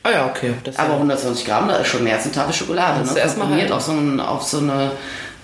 Ah 0.03 0.11
ja, 0.11 0.25
okay. 0.27 0.53
Das 0.63 0.77
Aber 0.77 0.93
120 0.95 1.45
Gramm, 1.45 1.67
da 1.67 1.77
ist 1.77 1.87
schon 1.87 2.03
mehr 2.03 2.15
als 2.15 2.23
eine 2.25 2.33
Tafel 2.33 2.53
Schokolade. 2.53 2.99
Das 2.99 3.09
Ne? 3.11 3.15
ist 3.17 3.23
erstmal 3.23 3.47
Komprimiert 3.47 3.71
halt- 3.71 3.79
auf 3.79 3.85
so, 3.85 3.91
ein, 3.93 4.19
auf 4.19 4.43
so 4.43 4.57
eine 4.59 4.91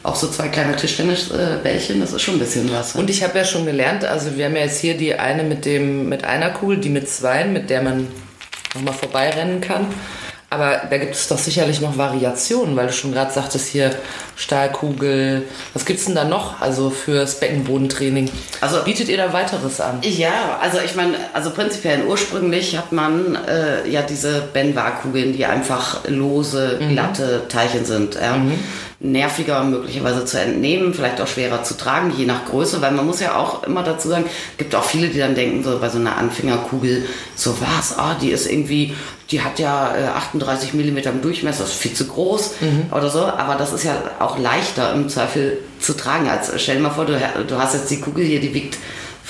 auf 0.03 0.15
so 0.15 0.27
zwei 0.29 0.47
kleine 0.47 0.75
Tischtennisbällchen, 0.75 1.99
das 2.01 2.11
ist 2.11 2.23
schon 2.23 2.35
ein 2.35 2.39
bisschen 2.39 2.71
was. 2.73 2.95
ne? 2.95 3.01
Und 3.01 3.09
ich 3.11 3.23
habe 3.23 3.37
ja 3.37 3.45
schon 3.45 3.65
gelernt, 3.67 4.03
also 4.03 4.35
wir 4.35 4.45
haben 4.45 4.55
ja 4.55 4.63
jetzt 4.63 4.79
hier 4.79 4.95
die 4.97 5.13
eine 5.13 5.43
mit 5.43 5.63
dem 5.65 6.09
mit 6.09 6.23
einer 6.23 6.49
Kugel, 6.49 6.77
die 6.77 6.89
mit 6.89 7.07
zwei, 7.07 7.45
mit 7.45 7.69
der 7.69 7.83
man 7.83 8.07
nochmal 8.75 8.93
vorbeirennen 8.93 9.61
kann. 9.61 9.87
Aber 10.53 10.81
da 10.89 10.97
gibt 10.97 11.15
es 11.15 11.29
doch 11.29 11.37
sicherlich 11.37 11.79
noch 11.79 11.97
Variationen, 11.97 12.75
weil 12.75 12.87
du 12.87 12.91
schon 12.93 13.13
gerade 13.13 13.31
sagtest 13.31 13.69
hier 13.69 13.95
Stahlkugel. 14.35 15.43
Was 15.73 15.85
gibt's 15.85 16.05
denn 16.05 16.15
da 16.15 16.25
noch? 16.25 16.59
Also 16.59 16.89
fürs 16.89 17.39
Beckenbodentraining. 17.39 18.29
Also- 18.59 18.83
bietet 18.83 19.07
ihr 19.07 19.15
da 19.15 19.31
weiteres 19.31 19.79
an? 19.79 19.99
Ja, 20.01 20.59
also 20.61 20.79
ich 20.83 20.93
meine, 20.95 21.15
also 21.31 21.51
prinzipiell 21.51 22.03
ursprünglich 22.05 22.77
hat 22.77 22.91
man 22.91 23.35
äh, 23.47 23.87
ja 23.89 24.01
diese 24.01 24.41
Benvar-Kugeln, 24.51 25.31
die 25.31 25.45
einfach 25.45 26.01
lose, 26.09 26.79
glatte 26.89 27.47
Teilchen 27.47 27.85
sind. 27.85 28.15
Ja. 28.15 28.35
Nerviger 29.03 29.63
möglicherweise 29.63 30.25
zu 30.25 30.39
entnehmen, 30.39 30.93
vielleicht 30.93 31.19
auch 31.21 31.27
schwerer 31.27 31.63
zu 31.63 31.75
tragen, 31.75 32.13
je 32.15 32.25
nach 32.25 32.45
Größe, 32.45 32.81
weil 32.81 32.91
man 32.91 33.05
muss 33.07 33.19
ja 33.19 33.35
auch 33.35 33.63
immer 33.63 33.81
dazu 33.81 34.09
sagen, 34.09 34.25
gibt 34.57 34.75
auch 34.75 34.83
viele, 34.83 35.07
die 35.07 35.17
dann 35.17 35.33
denken, 35.33 35.63
so 35.63 35.79
bei 35.79 35.89
so 35.89 35.97
einer 35.97 36.17
Anfängerkugel, 36.17 37.05
so 37.35 37.55
was, 37.59 37.97
ah, 37.97 38.15
die 38.21 38.29
ist 38.29 38.45
irgendwie, 38.45 38.93
die 39.31 39.41
hat 39.41 39.57
ja 39.57 39.95
äh, 39.95 40.05
38 40.05 40.75
mm 40.75 40.97
im 40.97 41.21
Durchmesser, 41.23 41.63
das 41.63 41.71
ist 41.71 41.79
viel 41.79 41.93
zu 41.93 42.05
groß 42.05 42.53
oder 42.91 43.09
so, 43.09 43.25
aber 43.25 43.55
das 43.55 43.73
ist 43.73 43.83
ja 43.83 43.95
auch 44.19 44.37
leichter 44.37 44.93
im 44.93 45.09
Zweifel 45.09 45.57
zu 45.79 45.93
tragen, 45.93 46.29
als 46.29 46.51
stell 46.61 46.75
dir 46.75 46.83
mal 46.83 46.91
vor, 46.91 47.05
du, 47.05 47.19
du 47.47 47.57
hast 47.57 47.73
jetzt 47.73 47.89
die 47.89 48.01
Kugel 48.01 48.23
hier, 48.23 48.39
die 48.39 48.53
wiegt 48.53 48.77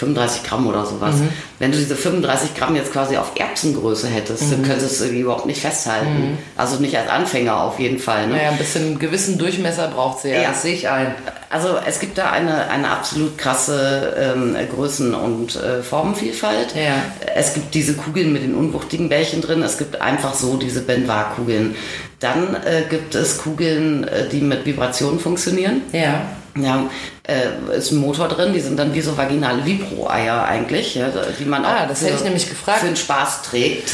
35 0.02 0.44
Gramm 0.44 0.66
oder 0.68 0.86
sowas. 0.86 1.16
Wenn 1.60 1.72
du 1.72 1.78
diese 1.78 1.96
35 1.96 2.56
Gramm 2.56 2.76
jetzt 2.76 2.92
quasi 2.92 3.18
auf 3.18 3.32
Erbsengröße 3.36 4.08
hättest, 4.08 4.52
dann 4.52 4.64
könntest 4.64 5.00
du 5.00 5.06
die 5.06 5.20
überhaupt 5.20 5.46
nicht 5.46 5.62
festhalten. 5.62 6.38
Also 6.58 6.78
nicht 6.78 6.98
als 6.98 7.08
Anfänger 7.10 7.62
auf 7.64 7.80
jeden 7.80 8.00
Fall. 8.00 8.28
Ne? 8.28 8.36
Naja, 8.36 8.50
ein 8.50 8.58
bisschen 8.58 8.84
einen 8.86 9.00
gewissen 9.00 9.38
Durchmesser 9.38 9.88
braucht 9.90 10.22
sie 10.24 10.30
ja, 10.30 10.42
Ja. 10.42 10.50
das 10.50 10.64
sehe 10.64 10.74
ich 10.74 10.90
ein. 10.90 11.14
Also 11.52 11.78
es 11.86 12.00
gibt 12.00 12.18
da 12.18 12.32
eine, 12.32 12.70
eine 12.70 12.90
absolut 12.90 13.38
krasse 13.38 14.34
ähm, 14.36 14.56
Größen- 14.76 15.14
und 15.14 15.56
äh, 15.56 15.84
Formenvielfalt. 15.84 16.74
Ja. 16.76 16.96
Es 17.36 17.54
gibt 17.54 17.74
diese 17.76 17.94
Kugeln 17.94 18.34
mit 18.34 18.42
den 18.44 18.56
unwuchtigen 18.56 19.08
Bällchen 19.10 19.42
drin, 19.42 19.62
es 19.62 19.78
gibt 19.78 20.02
einfach 20.02 20.34
so 20.34 20.58
diese 20.58 20.82
Benvar-Kugeln. 20.82 21.76
Dann 22.20 22.56
äh, 22.66 22.84
gibt 22.90 23.14
es 23.16 23.38
Kugeln, 23.38 24.08
äh, 24.08 24.28
die 24.30 24.42
mit 24.42 24.66
Vibrationen 24.66 25.20
funktionieren. 25.20 25.82
Ja. 25.92 26.22
Ja, 26.58 26.84
äh, 27.32 27.78
ist 27.78 27.92
ein 27.92 27.98
Motor 27.98 28.28
drin, 28.28 28.54
die 28.54 28.60
sind 28.60 28.78
dann 28.78 28.94
wie 28.94 29.02
so 29.02 29.16
vaginale 29.18 29.66
Vibro-Eier 29.66 30.44
eigentlich, 30.46 30.96
ja, 30.96 31.10
die 31.40 31.46
man 31.46 31.64
Ah, 31.66 31.84
auch 31.84 31.88
das 31.88 32.02
hätte 32.02 32.16
ich 32.16 32.24
nämlich 32.24 32.50
gefragt. 32.50 32.80
für 32.80 32.88
den 32.88 32.96
Spaß 32.96 33.44
trägt. 33.44 33.92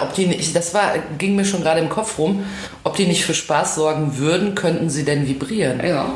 Ob 0.00 0.14
die 0.14 0.26
nicht, 0.26 0.54
das 0.54 0.72
war, 0.74 0.94
ging 1.18 1.36
mir 1.36 1.44
schon 1.44 1.62
gerade 1.62 1.80
im 1.80 1.88
Kopf 1.88 2.18
rum, 2.18 2.44
ob 2.84 2.96
die 2.96 3.06
nicht 3.06 3.24
für 3.24 3.34
Spaß 3.34 3.74
sorgen 3.76 4.18
würden, 4.18 4.54
könnten 4.54 4.88
sie 4.90 5.04
denn 5.04 5.26
vibrieren? 5.26 5.80
Ja. 5.86 6.12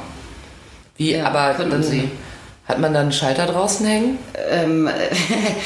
Wie, 0.97 1.13
Ja, 1.15 1.27
aber 1.27 1.55
können 1.55 1.71
dann, 1.71 1.83
sie. 1.83 2.11
Hat 2.71 2.79
man 2.79 2.95
dann 2.95 3.03
einen 3.03 3.13
Schalter 3.13 3.47
draußen 3.47 3.85
hängen? 3.85 4.19
Ähm, 4.49 4.89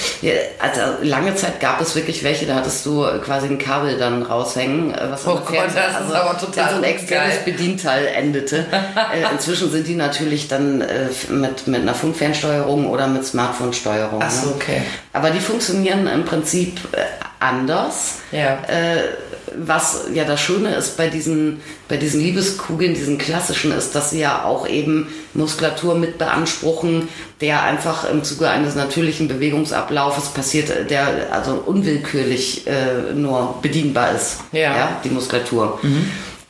also 0.59 0.81
lange 1.03 1.35
Zeit 1.35 1.61
gab 1.61 1.83
es 1.83 1.95
wirklich 1.95 2.25
welche, 2.25 2.47
da 2.47 2.55
hattest 2.55 2.87
du 2.87 3.05
quasi 3.23 3.49
ein 3.49 3.59
Kabel 3.59 3.99
dann 3.99 4.23
raushängen, 4.23 4.95
äh, 4.95 5.11
was 5.11 5.27
Oh 5.27 5.35
Gott, 5.35 5.67
das 5.67 6.07
ist 6.07 6.15
aber 6.15 6.39
total 6.39 6.71
so 6.71 6.77
ein 6.77 6.85
externes 6.85 7.35
geil. 7.35 7.43
Bedienteil 7.45 8.07
endete. 8.07 8.65
äh, 9.15 9.31
inzwischen 9.31 9.71
sind 9.71 9.87
die 9.87 9.97
natürlich 9.97 10.49
dann 10.49 10.81
äh, 10.81 11.09
mit, 11.29 11.67
mit 11.67 11.83
einer 11.83 11.95
Funkfernsteuerung 11.95 12.89
oder 12.89 13.07
mit 13.07 13.27
Smartphone-Steuerung. 13.27 14.23
Ach 14.25 14.31
so, 14.31 14.47
ne? 14.47 14.55
okay. 14.55 14.83
Aber 15.13 15.29
die 15.29 15.41
funktionieren 15.41 16.07
im 16.07 16.25
Prinzip 16.25 16.79
äh, 16.93 17.01
anders. 17.39 18.21
Ja. 18.33 18.61
Äh, 18.67 19.03
was 19.59 20.07
ja 20.13 20.25
das 20.25 20.41
Schöne 20.41 20.75
ist 20.75 20.97
bei 20.97 21.09
diesen, 21.09 21.61
bei 21.89 21.97
diesen 21.97 22.21
Liebeskugeln, 22.21 22.95
diesen 22.95 23.19
klassischen, 23.19 23.73
ist, 23.73 23.95
dass 23.95 24.11
sie 24.11 24.21
ja 24.21 24.45
auch 24.45 24.69
eben 24.69 25.09
Muskulatur 25.35 25.95
mit 25.95 26.19
beanspruchen, 26.19 27.09
der 27.41 27.63
einfach 27.63 28.09
im 28.11 28.25
Zuge 28.25 28.49
eines 28.49 28.75
natürlichen 28.75 29.29
Bewegungsablaufes 29.29 30.31
passiert, 30.31 30.91
der 30.91 31.33
also 31.33 31.63
unwillkürlich 31.67 32.67
äh, 32.67 33.13
nur 33.15 33.59
bedienbar 33.63 34.15
ist. 34.15 34.39
Ja. 34.53 35.01
die 35.05 35.11
Muskulatur. 35.11 35.81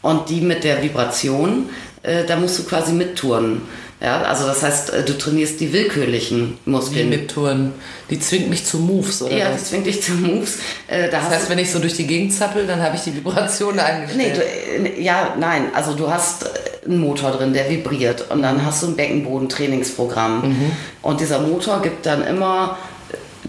Und 0.02 0.28
die 0.28 0.40
mit 0.40 0.64
der 0.64 0.82
Vibration, 0.82 1.70
äh, 2.02 2.24
da 2.24 2.36
musst 2.36 2.58
du 2.58 2.64
quasi 2.64 2.92
mittouren. 2.92 3.62
Ja, 4.00 4.20
also 4.22 4.46
das 4.46 4.62
heißt, 4.62 4.92
äh, 4.92 5.02
du 5.04 5.16
trainierst 5.16 5.60
die 5.60 5.72
willkürlichen 5.72 6.58
Die 6.66 6.70
Muskeln. 6.70 7.08
Mittouren. 7.08 7.72
Die 8.10 8.18
zwingt 8.20 8.50
mich 8.50 8.66
zu 8.66 8.78
Moves, 8.78 9.22
oder 9.22 9.34
ja, 9.36 9.50
das 9.50 9.66
zwingt 9.70 9.86
dich 9.86 10.02
zu 10.02 10.12
Moves. 10.12 10.58
Äh, 10.88 11.08
da 11.10 11.20
Das 11.20 11.30
heißt, 11.30 11.50
wenn 11.50 11.58
ich 11.58 11.70
so 11.70 11.78
durch 11.78 11.94
die 11.94 12.06
Gegend 12.06 12.32
zappel, 12.34 12.66
dann 12.66 12.82
habe 12.82 12.96
ich 12.96 13.02
die 13.02 13.14
Vibration 13.16 13.74
Nee, 13.76 13.80
eingestellt. 13.80 14.36
du, 14.36 14.88
äh, 14.88 15.00
ja, 15.02 15.34
nein. 15.38 15.66
Also 15.74 15.94
du 15.94 16.10
hast 16.10 16.44
äh, 16.44 16.86
einen 16.86 16.98
Motor 16.98 17.30
drin, 17.30 17.54
der 17.54 17.70
vibriert 17.70 18.30
und 18.30 18.42
dann 18.42 18.64
hast 18.66 18.82
du 18.82 18.88
ein 18.88 18.96
Beckenbodentrainingsprogramm. 18.96 20.54
Und 21.00 21.20
dieser 21.20 21.38
Motor 21.40 21.80
gibt 21.80 22.04
dann 22.04 22.26
immer 22.26 22.76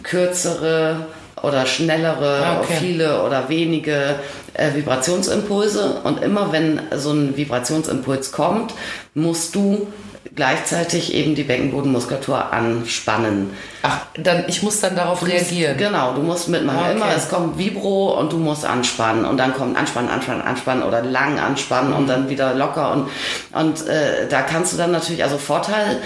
kürzere 0.03 1.07
oder 1.41 1.65
schnellere, 1.65 2.41
Ah, 2.43 2.61
okay. 2.61 2.77
viele 2.79 3.23
oder 3.23 3.49
wenige 3.49 4.15
äh, 4.53 4.73
Vibrationsimpulse. 4.73 6.01
Und 6.03 6.21
immer 6.23 6.51
wenn 6.51 6.79
so 6.95 7.11
ein 7.11 7.35
Vibrationsimpuls 7.35 8.31
kommt, 8.31 8.73
musst 9.15 9.53
du 9.55 9.87
gleichzeitig 10.33 11.13
eben 11.13 11.35
die 11.35 11.43
Beckenbodenmuskulatur 11.43 12.51
anspannen. 12.51 13.51
Ach, 13.83 13.99
dann, 14.17 14.45
ich 14.47 14.63
muss 14.63 14.81
dann 14.81 14.95
darauf 14.95 15.25
reagieren. 15.25 15.77
Genau, 15.77 16.13
du 16.13 16.21
musst 16.21 16.49
mitmachen. 16.49 16.79
Ah, 16.79 16.85
okay. 16.85 16.95
Immer, 16.95 17.15
es 17.15 17.29
kommt 17.29 17.57
Vibro 17.57 18.19
und 18.19 18.33
du 18.33 18.37
musst 18.37 18.65
anspannen 18.65 19.25
und 19.25 19.37
dann 19.37 19.53
kommt 19.53 19.77
anspannen, 19.77 20.09
anspannen, 20.09 20.41
anspannen 20.41 20.83
oder 20.83 21.03
lang 21.03 21.39
anspannen 21.39 21.93
und 21.93 22.07
dann 22.07 22.29
wieder 22.29 22.55
locker 22.55 22.91
und, 22.91 23.09
und 23.53 23.87
äh, 23.87 24.27
da 24.27 24.41
kannst 24.41 24.73
du 24.73 24.77
dann 24.77 24.91
natürlich, 24.91 25.23
also 25.23 25.37
Vorteil 25.37 26.01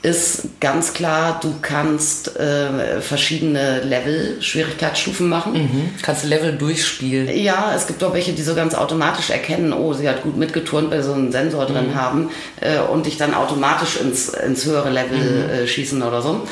ist 0.00 0.60
ganz 0.60 0.94
klar, 0.94 1.40
du 1.42 1.54
kannst 1.60 2.36
äh, 2.36 3.00
verschiedene 3.00 3.80
Level, 3.82 4.40
Schwierigkeitsstufen 4.40 5.28
machen. 5.28 5.54
Mhm. 5.54 5.90
Kannst 6.02 6.24
Level 6.24 6.56
durchspielen. 6.56 7.28
Ja, 7.36 7.72
es 7.74 7.88
gibt 7.88 8.02
auch 8.04 8.14
welche, 8.14 8.32
die 8.32 8.42
so 8.42 8.54
ganz 8.54 8.74
automatisch 8.74 9.30
erkennen, 9.30 9.72
oh, 9.72 9.92
sie 9.94 10.08
hat 10.08 10.22
gut 10.22 10.36
mitgeturnt, 10.36 10.90
weil 10.90 11.02
sie 11.02 11.08
so 11.08 11.14
einen 11.14 11.32
Sensor 11.32 11.66
drin 11.66 11.96
haben 11.96 12.30
äh, 12.60 12.78
und 12.78 13.06
dich 13.06 13.16
dann 13.16 13.34
automatisch 13.34 14.00
ins, 14.00 14.28
ins 14.28 14.64
höhere 14.64 14.90
Level 14.90 15.50
äh, 15.50 15.66
schießen 15.66 16.00
oder 16.02 16.22
so. 16.22 16.46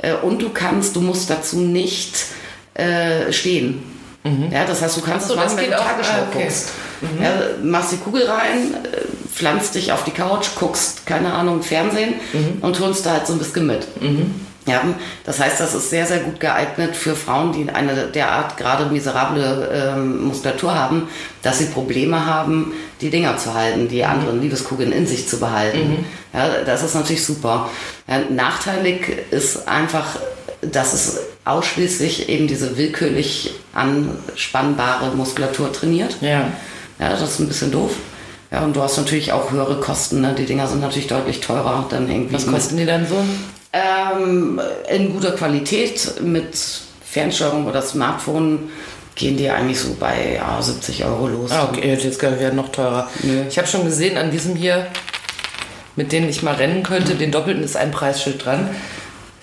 Äh, 0.00 0.14
und 0.14 0.40
du 0.40 0.50
kannst, 0.50 0.94
du 0.94 1.00
musst 1.00 1.28
dazu 1.28 1.58
nicht 1.58 2.26
äh, 2.74 3.32
stehen. 4.22 4.52
Ja, 4.52 4.64
das 4.64 4.82
heißt, 4.82 4.96
du 4.96 5.00
kannst 5.02 5.28
so, 5.28 5.34
das 5.36 5.52
machen, 5.52 5.58
wenn 5.58 5.70
du 5.70 5.78
auch. 5.80 5.84
Tagesschau 5.84 6.12
Ah, 6.12 6.26
okay. 6.30 6.42
guckst. 6.44 6.68
Ja, 7.20 7.30
machst 7.62 7.92
die 7.92 7.96
Kugel 7.96 8.26
rein, 8.26 8.74
äh, 8.84 9.28
pflanzt 9.34 9.74
dich 9.74 9.92
auf 9.92 10.04
die 10.04 10.12
Couch, 10.12 10.48
guckst, 10.58 11.04
keine 11.06 11.32
Ahnung, 11.32 11.62
Fernsehen 11.62 12.14
und 12.60 12.76
turnst 12.76 13.04
da 13.04 13.12
halt 13.14 13.26
so 13.26 13.32
ein 13.32 13.38
bisschen 13.40 13.66
mit. 13.66 13.86
Ja, 14.64 14.80
das 15.24 15.40
heißt, 15.40 15.58
das 15.58 15.74
ist 15.74 15.90
sehr, 15.90 16.06
sehr 16.06 16.18
gut 16.20 16.38
geeignet 16.38 16.94
für 16.94 17.16
Frauen, 17.16 17.50
die 17.52 17.68
eine 17.68 18.06
derart 18.06 18.56
gerade 18.56 18.86
miserable 18.86 19.68
ähm, 19.74 20.26
Muskulatur 20.28 20.72
haben, 20.72 21.08
dass 21.42 21.58
sie 21.58 21.64
Probleme 21.64 22.24
haben, 22.24 22.72
die 23.00 23.10
Dinger 23.10 23.36
zu 23.38 23.52
halten, 23.54 23.88
die 23.88 24.04
anderen 24.04 24.40
Liebeskugeln 24.40 24.92
in 24.92 25.04
sich 25.08 25.26
zu 25.28 25.40
behalten. 25.40 26.04
Ja, 26.32 26.48
das 26.64 26.84
ist 26.84 26.94
natürlich 26.94 27.24
super. 27.26 27.68
Ja, 28.06 28.20
nachteilig 28.30 29.06
ist 29.32 29.66
einfach, 29.66 30.06
dass 30.60 30.92
es 30.92 31.18
ausschließlich 31.44 32.28
eben 32.28 32.46
diese 32.46 32.76
willkürlich 32.76 33.52
anspannbare 33.74 35.14
Muskulatur 35.16 35.72
trainiert. 35.72 36.16
Ja. 36.20 36.50
Ja, 36.98 37.10
das 37.10 37.22
ist 37.22 37.40
ein 37.40 37.48
bisschen 37.48 37.72
doof. 37.72 37.92
Ja, 38.50 38.60
und 38.64 38.76
du 38.76 38.82
hast 38.82 38.96
natürlich 38.98 39.32
auch 39.32 39.50
höhere 39.50 39.80
Kosten. 39.80 40.20
Ne? 40.20 40.34
Die 40.36 40.44
Dinger 40.44 40.68
sind 40.68 40.80
natürlich 40.80 41.08
deutlich 41.08 41.40
teurer 41.40 41.86
dann 41.90 42.08
irgendwie. 42.10 42.34
Was 42.34 42.46
mit- 42.46 42.54
kosten 42.54 42.76
die 42.76 42.86
dann 42.86 43.06
so? 43.06 43.16
ähm, 43.72 44.60
in 44.90 45.12
guter 45.14 45.32
Qualität 45.32 46.20
mit 46.20 46.54
Fernsteuerung 47.04 47.66
oder 47.66 47.80
Smartphone 47.80 48.70
gehen 49.14 49.36
die 49.36 49.48
eigentlich 49.50 49.80
so 49.80 49.94
bei 49.98 50.34
ja, 50.36 50.60
70 50.60 51.04
Euro 51.04 51.28
los. 51.28 51.50
Ah, 51.50 51.68
okay, 51.70 51.94
jetzt 51.94 52.22
wäre 52.22 52.54
noch 52.54 52.70
teurer. 52.70 53.08
Nö. 53.22 53.42
Ich 53.48 53.56
habe 53.58 53.66
schon 53.68 53.84
gesehen, 53.84 54.16
an 54.18 54.30
diesem 54.30 54.54
hier, 54.56 54.86
mit 55.96 56.12
denen 56.12 56.28
ich 56.28 56.42
mal 56.42 56.54
rennen 56.54 56.82
könnte, 56.82 57.14
den 57.14 57.30
doppelten 57.30 57.62
ist 57.64 57.76
ein 57.76 57.90
Preisschild 57.90 58.44
dran. 58.44 58.68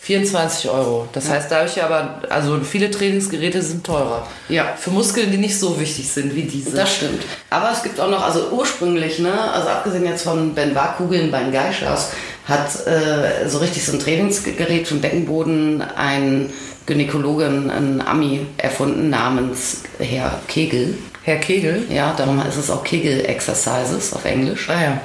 24 0.10 0.72
Euro. 0.72 1.08
Das 1.14 1.30
heißt, 1.30 1.52
da 1.52 1.58
habe 1.58 1.70
ich 1.70 1.84
aber, 1.84 2.22
also 2.32 2.60
viele 2.62 2.90
Trainingsgeräte 2.90 3.62
sind 3.62 3.86
teurer. 3.86 4.26
Ja. 4.48 4.74
Für 4.76 4.90
Muskeln, 4.90 5.30
die 5.30 5.38
nicht 5.38 5.60
so 5.60 5.80
wichtig 5.80 6.10
sind 6.10 6.36
wie 6.36 6.42
diese. 6.42 6.76
Das 6.76 6.96
stimmt. 6.96 7.22
Aber 7.52 7.72
es 7.72 7.84
gibt 7.84 8.00
auch 8.00 8.10
noch, 8.10 8.24
also 8.24 8.50
ursprünglich, 8.50 9.20
ne, 9.20 9.32
also 9.32 9.70
abgesehen 9.70 10.08
jetzt 10.08 10.24
von 10.24 10.56
Ben 10.56 10.76
Kugeln 10.98 11.30
bei 11.30 11.44
den 11.44 11.52
Geishas, 11.52 12.10
hat 12.48 12.88
äh, 12.88 13.48
so 13.48 13.60
richtig 13.60 13.86
so 13.86 13.92
ein 13.92 14.00
Trainingsgerät 14.00 14.88
für 14.88 14.96
den 14.96 15.02
Beckenboden 15.02 15.84
ein 15.96 16.50
Gynäkologe, 16.88 17.46
ein 17.46 18.02
Ami 18.04 18.48
erfunden 18.58 19.12
namens 19.12 19.84
Herr 20.00 20.40
Kegel. 20.48 20.98
Herr 21.22 21.38
Kegel? 21.38 21.84
Ja, 21.92 22.16
darum 22.18 22.42
ist 22.48 22.58
es 22.58 22.72
auch 22.72 22.84
Kegel 22.84 23.26
Exercises 23.26 24.12
auf 24.14 24.26
Englisch. 24.26 24.72
Ah 24.72 24.82
ja. 24.82 25.02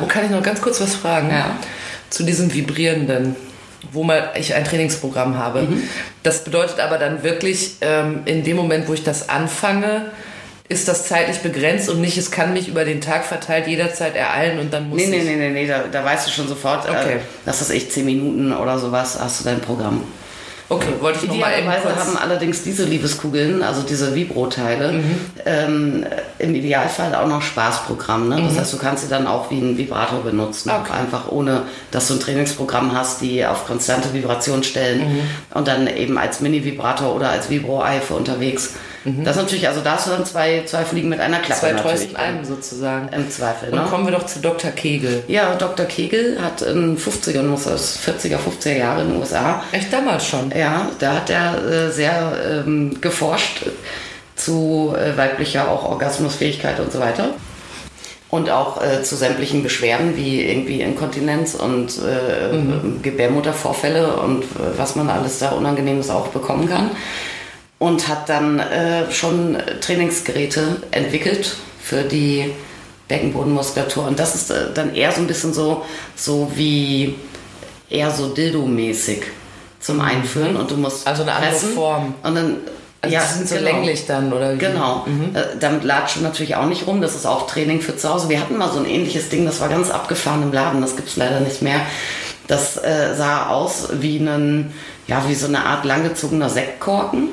Wo 0.00 0.06
kann 0.06 0.24
ich 0.24 0.30
noch 0.30 0.44
ganz 0.44 0.60
kurz 0.62 0.80
was 0.80 0.94
fragen? 0.94 1.28
Ja. 1.28 1.56
Zu 2.08 2.22
diesem 2.22 2.54
Vibrierenden, 2.54 3.34
wo 3.90 4.04
mal 4.04 4.30
ich 4.38 4.54
ein 4.54 4.64
Trainingsprogramm 4.64 5.36
habe. 5.36 5.62
Mhm. 5.62 5.82
Das 6.22 6.44
bedeutet 6.44 6.78
aber 6.80 6.98
dann 6.98 7.22
wirklich, 7.22 7.76
ähm, 7.80 8.20
in 8.24 8.44
dem 8.44 8.56
Moment, 8.56 8.86
wo 8.88 8.94
ich 8.94 9.02
das 9.02 9.28
anfange, 9.28 10.10
ist 10.68 10.88
das 10.88 11.06
zeitlich 11.06 11.38
begrenzt 11.40 11.88
und 11.90 12.00
nicht, 12.00 12.16
es 12.16 12.30
kann 12.30 12.52
mich 12.52 12.68
über 12.68 12.84
den 12.84 13.00
Tag 13.00 13.24
verteilt 13.24 13.66
jederzeit 13.66 14.14
ereilen 14.16 14.58
und 14.58 14.72
dann 14.72 14.88
muss 14.88 14.98
Nee, 15.00 15.08
nee, 15.08 15.18
ich... 15.18 15.24
nee, 15.24 15.36
nee, 15.36 15.50
nee, 15.50 15.66
da, 15.66 15.84
da 15.90 16.04
weißt 16.04 16.26
du 16.26 16.30
schon 16.30 16.48
sofort, 16.48 16.88
Okay. 16.88 17.16
äh, 17.16 17.20
das 17.44 17.60
ist 17.60 17.70
echt 17.70 17.92
10 17.92 18.06
Minuten 18.06 18.52
oder 18.52 18.78
sowas, 18.78 19.18
hast 19.20 19.40
du 19.40 19.44
dein 19.44 19.60
Programm. 19.60 20.02
Okay, 20.74 20.88
wollte 21.00 21.18
ich 21.22 21.28
noch 21.28 21.36
mal 21.36 21.52
eben 21.52 21.66
Idealerweise 21.68 21.94
kurz... 21.94 22.06
haben 22.06 22.16
allerdings 22.16 22.62
diese 22.62 22.84
Liebeskugeln, 22.84 23.62
also 23.62 23.82
diese 23.82 24.14
Vibro-Teile, 24.14 24.92
Mhm. 24.92 25.14
ähm, 25.44 26.06
im 26.38 26.54
Idealfall 26.54 27.14
auch 27.14 27.26
noch 27.26 27.42
Spaßprogramm. 27.42 28.28
Ne? 28.28 28.42
Das 28.48 28.58
heißt, 28.58 28.72
du 28.72 28.78
kannst 28.78 29.04
sie 29.04 29.08
dann 29.10 29.26
auch 29.26 29.50
wie 29.50 29.58
ein 29.58 29.76
Vibrator 29.78 30.20
benutzen. 30.22 30.70
Mhm. 30.70 30.80
Okay. 30.82 30.92
Einfach 30.92 31.28
ohne, 31.30 31.62
dass 31.90 32.08
du 32.08 32.14
ein 32.14 32.20
Trainingsprogramm 32.20 32.96
hast, 32.96 33.20
die 33.20 33.44
auf 33.44 33.66
konstante 33.66 34.12
Vibration 34.14 34.62
stellen 34.62 35.00
Mhm. 35.00 35.20
und 35.54 35.68
dann 35.68 35.86
eben 35.86 36.16
als 36.18 36.40
Mini-Vibrator 36.40 37.14
oder 37.14 37.30
als 37.30 37.50
Vibro-Ei 37.50 38.00
für 38.00 38.14
unterwegs. 38.14 38.74
Das 39.04 39.36
ist 39.36 39.42
natürlich, 39.42 39.66
also 39.66 39.80
da 39.80 39.92
hast 39.92 40.06
du 40.06 40.12
dann 40.12 40.24
zwei, 40.24 40.62
zwei 40.64 40.84
Fliegen 40.84 41.08
mit 41.08 41.18
einer 41.18 41.38
Klappe 41.38 41.60
Zwei 41.60 41.72
natürlich. 41.72 42.00
treuesten 42.00 42.16
Alben 42.16 42.44
sozusagen. 42.44 43.08
Im 43.12 43.30
Zweifel. 43.30 43.70
Und 43.70 43.78
ne? 43.82 43.86
kommen 43.90 44.06
wir 44.06 44.12
doch 44.12 44.26
zu 44.26 44.38
Dr. 44.38 44.70
Kegel. 44.70 45.24
Ja, 45.26 45.54
Dr. 45.56 45.86
Kegel 45.86 46.38
hat 46.40 46.62
in 46.62 46.96
50er, 46.96 47.42
muss 47.42 47.64
das 47.64 47.98
40er, 47.98 48.36
50er 48.36 48.76
Jahre 48.76 49.02
in 49.02 49.08
den 49.10 49.20
USA 49.20 49.62
Echt 49.72 49.92
damals 49.92 50.26
schon. 50.26 50.52
ja, 50.56 50.88
da 50.98 51.14
hat 51.14 51.30
er 51.30 51.64
äh, 51.64 51.90
sehr 51.90 52.62
ähm, 52.64 53.00
geforscht 53.00 53.66
zu 54.36 54.94
äh, 54.96 55.16
weiblicher 55.16 55.68
auch 55.70 55.84
Orgasmusfähigkeit 55.84 56.78
und 56.80 56.92
so 56.92 57.00
weiter. 57.00 57.30
Und 58.30 58.48
auch 58.48 58.82
äh, 58.82 59.02
zu 59.02 59.14
sämtlichen 59.14 59.62
Beschwerden 59.62 60.16
wie 60.16 60.42
irgendwie 60.42 60.80
Inkontinenz 60.80 61.54
und 61.54 61.98
äh, 61.98 63.02
Gebärmuttervorfälle 63.02 64.16
und 64.16 64.44
äh, 64.44 64.78
was 64.78 64.96
man 64.96 65.10
alles 65.10 65.40
da 65.40 65.50
Unangenehmes 65.50 66.08
auch 66.08 66.28
bekommen 66.28 66.68
kann. 66.68 66.92
Und 67.82 68.06
hat 68.06 68.28
dann 68.28 68.60
äh, 68.60 69.10
schon 69.10 69.56
Trainingsgeräte 69.80 70.82
entwickelt 70.92 71.56
für 71.82 72.02
die 72.04 72.52
Beckenbodenmuskulatur. 73.08 74.06
Und 74.06 74.18
das 74.18 74.34
ist 74.36 74.50
äh, 74.50 74.72
dann 74.72 74.94
eher 74.94 75.10
so 75.10 75.20
ein 75.20 75.26
bisschen 75.26 75.52
so, 75.52 75.84
so 76.14 76.52
wie 76.54 77.16
eher 77.90 78.10
so 78.10 78.28
Dildo-mäßig 78.32 79.22
zum 79.80 80.00
Einführen 80.00 80.56
und 80.56 80.70
du 80.70 80.76
musst 80.76 81.06
Also 81.06 81.22
eine 81.22 81.32
andere 81.32 81.54
Form. 81.54 82.14
und 82.22 82.34
dann 82.36 82.56
Also 83.00 83.16
die 83.16 83.34
sind 83.38 83.48
so 83.48 83.56
länglich 83.56 84.06
dann, 84.06 84.32
oder 84.32 84.54
wie? 84.54 84.58
Genau. 84.58 85.04
Äh, 85.34 85.58
Damit 85.58 85.82
latscht 85.82 86.16
du 86.16 86.20
natürlich 86.20 86.54
auch 86.54 86.66
nicht 86.66 86.86
rum. 86.86 87.02
Das 87.02 87.16
ist 87.16 87.26
auch 87.26 87.48
Training 87.48 87.80
für 87.80 87.96
zu 87.96 88.08
Hause. 88.08 88.28
Wir 88.28 88.40
hatten 88.40 88.56
mal 88.56 88.70
so 88.70 88.78
ein 88.78 88.86
ähnliches 88.86 89.28
Ding, 89.28 89.44
das 89.44 89.60
war 89.60 89.68
ganz 89.68 89.90
abgefahren 89.90 90.42
im 90.44 90.52
Laden. 90.52 90.80
Das 90.80 90.94
gibt's 90.94 91.16
leider 91.16 91.40
nicht 91.40 91.62
mehr. 91.62 91.80
Das 92.46 92.76
äh, 92.76 93.14
sah 93.16 93.48
aus 93.48 93.88
wie 94.00 94.18
ein, 94.18 94.72
ja, 95.08 95.24
wie 95.28 95.34
so 95.34 95.46
eine 95.46 95.64
Art 95.64 95.84
langgezogener 95.84 96.48
Sektkorken. 96.48 97.28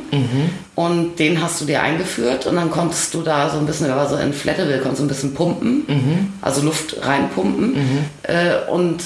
Und 0.76 1.20
den 1.20 1.42
hast 1.42 1.62
du 1.62 1.66
dir 1.66 1.82
eingeführt 1.82 2.46
und 2.48 2.56
dann 2.56 2.72
konntest 2.72 3.14
du 3.14 3.22
da 3.22 3.50
so 3.50 3.58
ein 3.58 3.66
bisschen, 3.66 3.90
war 3.90 4.08
so 4.10 4.16
inflatable, 4.16 4.80
konntest 4.80 5.00
du 5.02 5.06
ein 5.06 5.08
bisschen 5.10 5.34
pumpen, 5.34 5.86
also 6.42 6.62
Luft 6.62 6.98
reinpumpen. 7.06 7.74
Äh, 8.24 8.72
und 8.72 9.04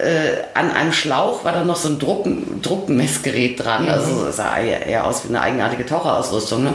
äh, 0.00 0.42
an 0.54 0.70
einem 0.70 0.92
Schlauch 0.92 1.44
war 1.44 1.52
dann 1.52 1.66
noch 1.66 1.76
so 1.76 1.88
ein 1.88 1.98
Drucken, 1.98 2.60
Druckmessgerät 2.62 3.62
dran. 3.62 3.88
Also 3.88 4.26
es 4.26 4.36
sah 4.36 4.58
eher 4.58 5.06
aus 5.06 5.24
wie 5.24 5.28
eine 5.28 5.40
eigenartige 5.40 5.86
Taucherausrüstung. 5.86 6.64
Ne? 6.64 6.72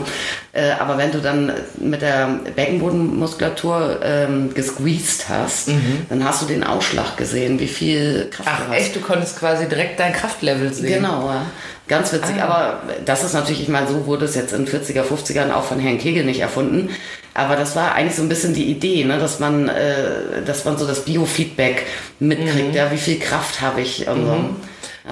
Äh, 0.52 0.70
aber 0.78 0.96
wenn 0.98 1.12
du 1.12 1.18
dann 1.18 1.52
mit 1.78 2.02
der 2.02 2.28
Beckenbodenmuskulatur 2.54 4.00
ähm, 4.02 4.54
gesqueezed 4.54 5.28
hast, 5.28 5.70
dann 6.08 6.24
hast 6.24 6.42
du 6.42 6.46
den 6.46 6.64
Ausschlag 6.64 7.16
gesehen, 7.16 7.58
wie 7.60 7.68
viel 7.68 8.30
Kraft 8.30 8.48
Ach 8.52 8.60
du 8.60 8.72
hast. 8.72 8.78
echt, 8.78 8.96
du 8.96 9.00
konntest 9.00 9.38
quasi 9.38 9.68
direkt 9.68 10.00
dein 10.00 10.12
Kraftlevel 10.12 10.72
sehen. 10.72 11.02
Genau, 11.02 11.28
ja. 11.28 11.46
Ganz 11.88 12.12
witzig. 12.12 12.34
Ah, 12.36 12.38
ja. 12.38 12.44
Aber 12.44 12.82
das 13.04 13.22
ist 13.22 13.34
natürlich, 13.34 13.62
ich 13.62 13.68
meine, 13.68 13.86
so 13.86 14.06
wurde 14.06 14.24
es 14.24 14.34
jetzt 14.34 14.52
in 14.52 14.66
40er, 14.66 15.02
50ern 15.02 15.52
auch 15.52 15.64
von 15.64 15.78
Herrn 15.78 15.98
Kegel 15.98 16.24
nicht 16.24 16.40
erfunden. 16.40 16.90
Aber 17.36 17.54
das 17.56 17.76
war 17.76 17.94
eigentlich 17.94 18.16
so 18.16 18.22
ein 18.22 18.28
bisschen 18.28 18.54
die 18.54 18.64
Idee, 18.70 19.04
ne? 19.04 19.18
dass, 19.18 19.38
man, 19.40 19.68
äh, 19.68 20.42
dass 20.46 20.64
man 20.64 20.78
so 20.78 20.86
das 20.86 21.04
Biofeedback 21.04 21.82
mitkriegt. 22.18 22.74
Ja, 22.74 22.90
wie 22.90 22.96
viel 22.96 23.18
Kraft 23.18 23.60
habe 23.60 23.82
ich 23.82 24.08
und 24.08 24.24
so. 24.26 24.32
Mhm. 24.32 24.56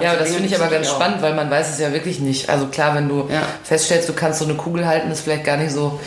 Ja, 0.01 0.15
das 0.15 0.31
finde 0.33 0.47
ich 0.49 0.55
aber 0.59 0.67
ganz 0.69 0.89
spannend, 0.89 1.21
weil 1.21 1.33
man 1.35 1.49
weiß 1.49 1.69
es 1.71 1.79
ja 1.79 1.93
wirklich 1.93 2.19
nicht. 2.19 2.49
Also 2.49 2.65
klar, 2.67 2.95
wenn 2.95 3.07
du 3.07 3.29
Ja. 3.31 3.43
feststellst, 3.63 4.09
du 4.09 4.13
kannst 4.13 4.39
so 4.39 4.45
eine 4.45 4.55
Kugel 4.55 4.85
halten, 4.85 5.09
ist 5.11 5.21
vielleicht 5.21 5.45
gar 5.45 5.55
nicht 5.57 5.71
so 5.71 5.99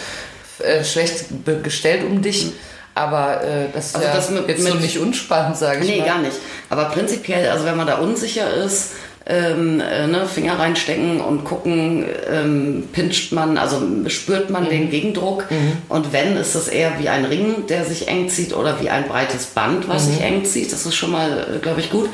äh, 0.62 0.82
schlecht 0.84 1.26
gestellt 1.62 2.02
um 2.04 2.20
dich. 2.20 2.48
Aber 2.94 3.42
äh, 3.44 3.66
das 3.72 3.86
ist 3.86 3.94
Also 3.94 4.08
ja 4.08 4.14
das 4.14 4.30
mit- 4.30 4.48
jetzt 4.48 4.62
so 4.64 4.72
mit- 4.74 4.82
nicht 4.82 4.98
unspannend, 4.98 5.56
sage 5.56 5.82
ich 5.84 5.88
Nee, 5.88 6.00
mal. 6.00 6.06
gar 6.06 6.18
nicht. 6.18 6.36
Aber 6.68 6.86
prinzipiell, 6.86 7.48
also 7.48 7.64
wenn 7.64 7.76
man 7.76 7.86
da 7.86 7.98
unsicher 7.98 8.52
ist, 8.52 8.90
ähm, 9.28 9.80
äh, 9.80 10.06
ne, 10.06 10.26
Finger 10.26 10.58
reinstecken 10.58 11.20
und 11.20 11.44
gucken, 11.44 12.06
ähm, 12.32 12.84
pinscht 12.92 13.32
man, 13.32 13.58
also 13.58 13.82
spürt 14.08 14.48
man 14.50 14.64
Mhm. 14.64 14.70
den 14.70 14.90
Gegendruck. 14.90 15.44
Und 15.88 16.12
wenn, 16.12 16.36
ist 16.36 16.54
es 16.54 16.68
eher 16.68 16.92
wie 16.98 17.08
ein 17.08 17.24
Ring, 17.26 17.66
der 17.68 17.84
sich 17.84 18.08
eng 18.08 18.28
zieht 18.30 18.54
oder 18.56 18.80
wie 18.80 18.88
ein 18.88 19.06
breites 19.06 19.46
Band, 19.46 19.88
was 19.88 20.06
Mhm. 20.06 20.12
sich 20.12 20.22
eng 20.22 20.44
zieht. 20.44 20.72
Das 20.72 20.86
ist 20.86 20.94
schon 20.94 21.12
mal, 21.12 21.58
glaube 21.62 21.80
ich, 21.80 21.90
gut. 21.90 22.08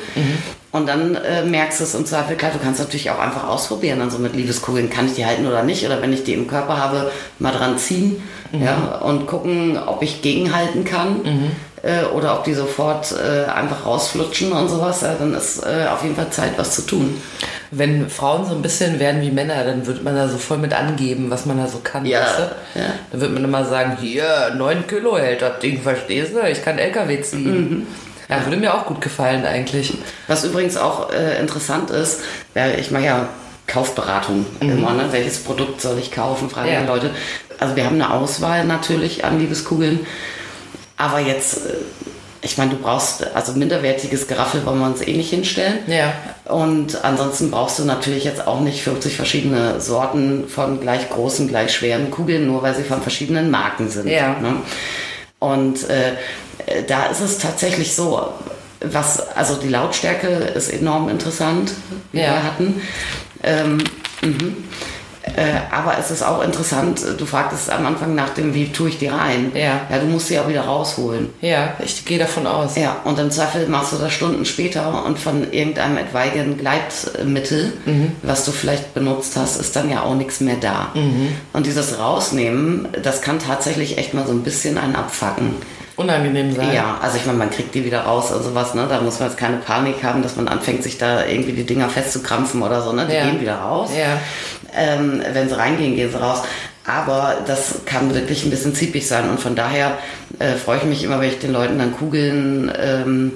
Und 0.71 0.87
dann 0.89 1.15
äh, 1.15 1.45
merkst 1.45 1.79
du 1.79 1.85
es 1.85 1.95
im 1.95 2.05
Zweifel, 2.05 2.35
klar, 2.35 2.51
du 2.51 2.59
kannst 2.59 2.81
natürlich 2.81 3.09
auch 3.09 3.19
einfach 3.19 3.47
ausprobieren, 3.47 4.01
also 4.01 4.17
mit 4.19 4.35
Liebeskugeln, 4.35 4.89
kann 4.89 5.05
ich 5.05 5.13
die 5.13 5.25
halten 5.25 5.47
oder 5.47 5.63
nicht? 5.63 5.85
Oder 5.85 6.01
wenn 6.01 6.11
ich 6.11 6.25
die 6.25 6.33
im 6.33 6.47
Körper 6.47 6.77
habe, 6.77 7.11
mal 7.39 7.53
dran 7.53 7.77
ziehen 7.77 8.21
ja, 8.51 8.99
und 9.03 9.25
gucken, 9.25 9.77
ob 9.77 10.01
ich 10.03 10.21
gegenhalten 10.21 10.83
kann 10.83 11.21
äh, 11.85 12.03
oder 12.05 12.33
ob 12.37 12.43
die 12.45 12.53
sofort 12.53 13.13
äh, 13.13 13.45
einfach 13.49 13.85
rausflutschen 13.85 14.51
und 14.51 14.67
sowas, 14.69 15.01
ja, 15.01 15.13
dann 15.17 15.33
ist 15.35 15.63
äh, 15.63 15.87
auf 15.87 16.01
jeden 16.03 16.15
Fall 16.15 16.29
Zeit, 16.31 16.53
was 16.57 16.75
zu 16.75 16.81
tun. 16.81 17.21
Wenn 17.71 18.09
Frauen 18.09 18.45
so 18.45 18.55
ein 18.55 18.61
bisschen 18.61 18.99
werden 18.99 19.21
wie 19.21 19.31
Männer, 19.31 19.63
dann 19.63 19.85
wird 19.85 20.03
man 20.03 20.15
da 20.15 20.27
so 20.27 20.37
voll 20.37 20.57
mit 20.57 20.73
angeben, 20.73 21.29
was 21.29 21.45
man 21.45 21.57
da 21.57 21.67
so 21.67 21.79
kann. 21.83 22.05
Ja, 22.05 22.21
Weißt 22.21 22.39
du? 22.39 22.79
ja. 22.79 22.85
Dann 23.11 23.21
wird 23.21 23.31
man 23.33 23.43
immer 23.43 23.65
sagen, 23.65 23.97
hier, 23.99 24.53
9 24.57 24.87
Kilo 24.87 25.17
hält 25.17 25.41
das 25.41 25.59
Ding, 25.59 25.81
verstehst 25.81 26.33
du? 26.33 26.47
Ich 26.49 26.63
kann 26.63 26.77
LKW 26.79 27.21
ziehen. 27.21 27.69
Mhm. 27.69 27.87
Ja, 28.29 28.43
würde 28.43 28.57
mir 28.57 28.73
auch 28.73 28.87
gut 28.87 29.01
gefallen 29.01 29.45
eigentlich. 29.45 29.93
Was 30.27 30.43
übrigens 30.43 30.77
auch 30.77 31.11
äh, 31.13 31.39
interessant 31.39 31.91
ist, 31.91 32.21
ja, 32.55 32.67
ich 32.69 32.89
mache 32.89 33.03
ja 33.05 33.29
Kaufberatung 33.67 34.45
immer, 34.59 34.93
ne? 34.93 35.03
welches 35.11 35.43
Produkt 35.43 35.81
soll 35.81 35.97
ich 35.99 36.11
kaufen, 36.11 36.49
fragen 36.49 36.67
Ja. 36.69 36.81
ja. 36.81 36.85
Leute. 36.87 37.11
Also 37.59 37.75
wir 37.75 37.85
haben 37.85 37.95
eine 38.01 38.11
Auswahl 38.11 38.63
natürlich 38.65 39.23
an 39.25 39.39
Liebeskugeln, 39.39 40.05
aber 40.97 41.19
jetzt, 41.19 41.57
äh, 41.57 41.73
ich 42.41 42.57
meine, 42.57 42.71
du 42.71 42.77
brauchst, 42.77 43.25
also 43.35 43.53
minderwertiges 43.53 44.27
Geraffel 44.27 44.65
wollen 44.65 44.79
wir 44.79 44.85
uns 44.85 45.01
eh 45.01 45.13
nicht 45.17 45.29
hinstellen. 45.31 45.79
Ja. 45.87 46.13
Und 46.45 47.03
ansonsten 47.03 47.49
brauchst 47.49 47.79
du 47.79 47.85
natürlich 47.85 48.23
jetzt 48.23 48.45
auch 48.45 48.61
nicht 48.61 48.83
50 48.83 49.15
verschiedene 49.15 49.81
Sorten 49.81 50.47
von 50.47 50.79
gleich 50.79 51.09
großen, 51.09 51.47
gleich 51.47 51.73
schweren 51.73 52.11
Kugeln, 52.11 52.45
nur 52.45 52.61
weil 52.61 52.75
sie 52.75 52.83
von 52.83 53.01
verschiedenen 53.01 53.49
Marken 53.49 53.89
sind. 53.89 54.07
Ja. 54.07 54.39
Ne? 54.39 54.57
Und 55.39 55.89
äh, 55.89 56.13
da 56.87 57.07
ist 57.07 57.21
es 57.21 57.39
tatsächlich 57.39 57.95
so, 57.95 58.29
was, 58.81 59.27
also 59.35 59.55
die 59.55 59.69
Lautstärke 59.69 60.27
ist 60.27 60.69
enorm 60.71 61.09
interessant, 61.09 61.71
wie 62.11 62.19
Ja. 62.19 62.33
wir 62.33 62.43
hatten. 62.43 62.81
Ähm, 63.43 63.77
mhm. 64.21 64.57
Aber 65.71 65.97
es 65.99 66.11
ist 66.11 66.23
auch 66.23 66.43
interessant, 66.43 67.01
du 67.17 67.25
fragtest 67.25 67.69
am 67.69 67.85
Anfang 67.85 68.15
nach 68.15 68.29
dem, 68.29 68.53
wie 68.53 68.71
tue 68.71 68.89
ich 68.89 68.97
die 68.97 69.07
rein? 69.07 69.51
Ja. 69.53 69.81
Ja, 69.89 69.99
du 69.99 70.05
musst 70.05 70.27
sie 70.27 70.39
auch 70.39 70.47
wieder 70.47 70.61
rausholen. 70.61 71.29
Ja, 71.41 71.73
ich 71.83 72.05
gehe 72.05 72.17
davon 72.19 72.47
aus. 72.47 72.75
Ja, 72.75 72.97
und 73.03 73.19
im 73.19 73.31
Zweifel 73.31 73.67
machst 73.67 73.93
du 73.93 73.97
das 73.97 74.13
Stunden 74.13 74.45
später 74.45 75.03
und 75.05 75.19
von 75.19 75.51
irgendeinem 75.51 75.97
etwaigen 75.97 76.57
Gleitmittel, 76.57 77.73
was 78.23 78.45
du 78.45 78.51
vielleicht 78.51 78.93
benutzt 78.93 79.35
hast, 79.35 79.59
ist 79.59 79.75
dann 79.75 79.89
ja 79.89 80.01
auch 80.03 80.15
nichts 80.15 80.39
mehr 80.39 80.57
da. 80.59 80.89
Und 81.53 81.65
dieses 81.65 81.99
Rausnehmen, 81.99 82.87
das 83.03 83.21
kann 83.21 83.39
tatsächlich 83.39 83.97
echt 83.97 84.13
mal 84.13 84.25
so 84.25 84.31
ein 84.33 84.43
bisschen 84.43 84.77
einen 84.77 84.95
abfacken. 84.95 85.55
Unangenehm 85.97 86.53
sein. 86.53 86.73
Ja, 86.73 86.97
also 87.01 87.15
ich 87.15 87.25
meine, 87.25 87.37
man 87.37 87.49
kriegt 87.49 87.73
die 87.73 87.85
wieder 87.85 88.01
raus 88.01 88.29
und 88.29 88.43
sowas, 88.43 88.73
ne? 88.73 88.85
Da 88.89 88.99
muss 88.99 89.21
man 89.21 89.29
jetzt 89.29 89.37
keine 89.37 89.55
Panik 89.57 90.03
haben, 90.03 90.21
dass 90.23 90.35
man 90.35 90.49
anfängt, 90.49 90.83
sich 90.83 90.97
da 90.97 91.25
irgendwie 91.25 91.53
die 91.53 91.63
Dinger 91.63 91.87
festzukrampfen 91.87 92.61
oder 92.61 92.81
so, 92.81 92.91
ne? 92.91 93.05
Die 93.09 93.13
Ja. 93.13 93.23
gehen 93.25 93.39
wieder 93.39 93.55
raus. 93.55 93.91
Ja. 93.97 94.19
Ähm, 94.75 95.21
wenn 95.33 95.47
sie 95.49 95.57
reingehen, 95.57 95.95
gehen 95.95 96.11
sie 96.11 96.19
raus. 96.19 96.41
Aber 96.85 97.37
das 97.47 97.79
kann 97.85 98.13
wirklich 98.13 98.43
ein 98.45 98.51
bisschen 98.51 98.75
ziepig 98.75 99.07
sein 99.07 99.27
und 99.29 99.39
von 99.39 99.55
daher 99.55 99.97
äh, 100.37 100.53
freue 100.53 100.77
ich 100.77 100.83
mich 100.83 101.03
immer, 101.03 101.19
wenn 101.19 101.29
ich 101.29 101.39
den 101.39 101.51
Leuten 101.51 101.79
dann 101.79 101.95
Kugeln 101.97 102.71
ähm, 102.79 103.31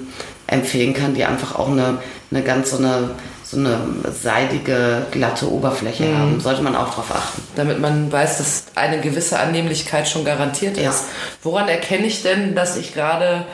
empfehlen 0.46 0.94
kann, 0.94 1.14
die 1.14 1.24
einfach 1.24 1.58
auch 1.58 1.68
eine, 1.68 1.98
eine 2.30 2.42
ganz 2.42 2.70
so 2.70 2.78
eine, 2.78 3.10
so 3.44 3.56
eine 3.56 3.78
seidige, 4.22 5.02
glatte 5.10 5.50
Oberfläche 5.50 6.04
Mhm. 6.04 6.18
haben. 6.18 6.40
Sollte 6.40 6.62
man 6.62 6.76
auch 6.76 6.94
drauf 6.94 7.10
achten. 7.12 7.42
Damit 7.56 7.80
man 7.80 8.12
weiß, 8.12 8.38
dass 8.38 8.64
eine 8.76 9.00
gewisse 9.00 9.38
Annehmlichkeit 9.40 10.08
schon 10.08 10.24
garantiert 10.24 10.76
ist. 10.76 10.84
Ja. 10.84 10.94
Woran 11.42 11.68
erkenne 11.68 12.06
ich 12.06 12.22
denn, 12.22 12.54
dass 12.54 12.76
ich 12.76 12.94
gerade 12.94 13.46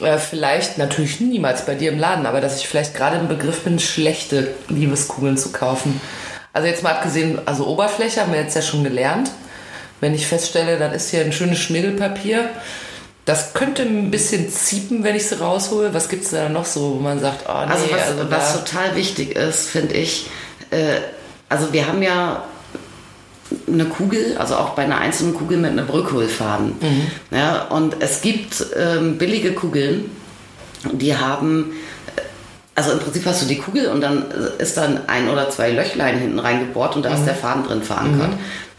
äh, 0.00 0.18
vielleicht, 0.18 0.78
natürlich 0.78 1.20
niemals 1.20 1.66
bei 1.66 1.76
dir 1.76 1.92
im 1.92 1.98
Laden, 2.00 2.26
aber 2.26 2.40
dass 2.40 2.56
ich 2.58 2.66
vielleicht 2.66 2.94
gerade 2.96 3.16
im 3.18 3.28
Begriff 3.28 3.60
bin, 3.60 3.78
schlechte 3.78 4.48
Liebeskugeln 4.68 5.36
zu 5.36 5.52
kaufen. 5.52 6.00
Also 6.52 6.68
jetzt 6.68 6.82
mal 6.82 6.92
abgesehen, 6.92 7.40
also 7.46 7.66
Oberfläche 7.66 8.20
haben 8.20 8.32
wir 8.32 8.40
jetzt 8.40 8.56
ja 8.56 8.62
schon 8.62 8.84
gelernt. 8.84 9.30
Wenn 10.00 10.14
ich 10.14 10.26
feststelle, 10.26 10.78
dann 10.78 10.92
ist 10.92 11.10
hier 11.10 11.20
ein 11.20 11.32
schönes 11.32 11.58
Schmirgelpapier, 11.58 12.48
das 13.26 13.52
könnte 13.54 13.82
ein 13.82 14.10
bisschen 14.10 14.50
ziepen, 14.50 15.04
wenn 15.04 15.14
ich 15.14 15.26
sie 15.26 15.38
raushole. 15.38 15.94
Was 15.94 16.08
gibt 16.08 16.24
es 16.24 16.30
da 16.30 16.48
noch 16.48 16.64
so, 16.64 16.96
wo 16.96 17.00
man 17.00 17.20
sagt, 17.20 17.44
oh 17.48 17.64
nee, 17.66 17.72
Also 17.72 17.86
was, 17.90 18.08
also 18.08 18.30
was 18.30 18.64
total 18.64 18.96
wichtig 18.96 19.36
ist, 19.36 19.68
finde 19.68 19.94
ich, 19.94 20.26
äh, 20.70 20.96
also 21.48 21.72
wir 21.72 21.86
haben 21.86 22.02
ja 22.02 22.44
eine 23.68 23.84
Kugel, 23.84 24.36
also 24.38 24.56
auch 24.56 24.70
bei 24.70 24.82
einer 24.82 24.98
einzelnen 24.98 25.34
Kugel 25.34 25.58
mit 25.58 25.70
einem 25.70 25.88
Rückholfaden. 25.88 26.76
Mhm. 26.80 27.06
Ja, 27.30 27.66
und 27.68 27.96
es 28.00 28.20
gibt 28.20 28.66
ähm, 28.76 29.18
billige 29.18 29.52
Kugeln, 29.52 30.10
die 30.92 31.16
haben, 31.16 31.72
also 32.74 32.92
im 32.92 32.98
Prinzip 33.00 33.26
hast 33.26 33.42
du 33.42 33.46
die 33.46 33.58
Kugel 33.58 33.88
und 33.88 34.00
dann 34.00 34.24
ist 34.58 34.76
dann 34.76 35.00
ein 35.08 35.28
oder 35.28 35.50
zwei 35.50 35.70
Löchlein 35.70 36.18
hinten 36.18 36.38
reingebohrt 36.38 36.96
und 36.96 37.02
da 37.04 37.10
Mhm. 37.10 37.16
ist 37.16 37.24
der 37.26 37.34
Faden 37.34 37.64
drin 37.64 37.82
verankert. 37.82 38.30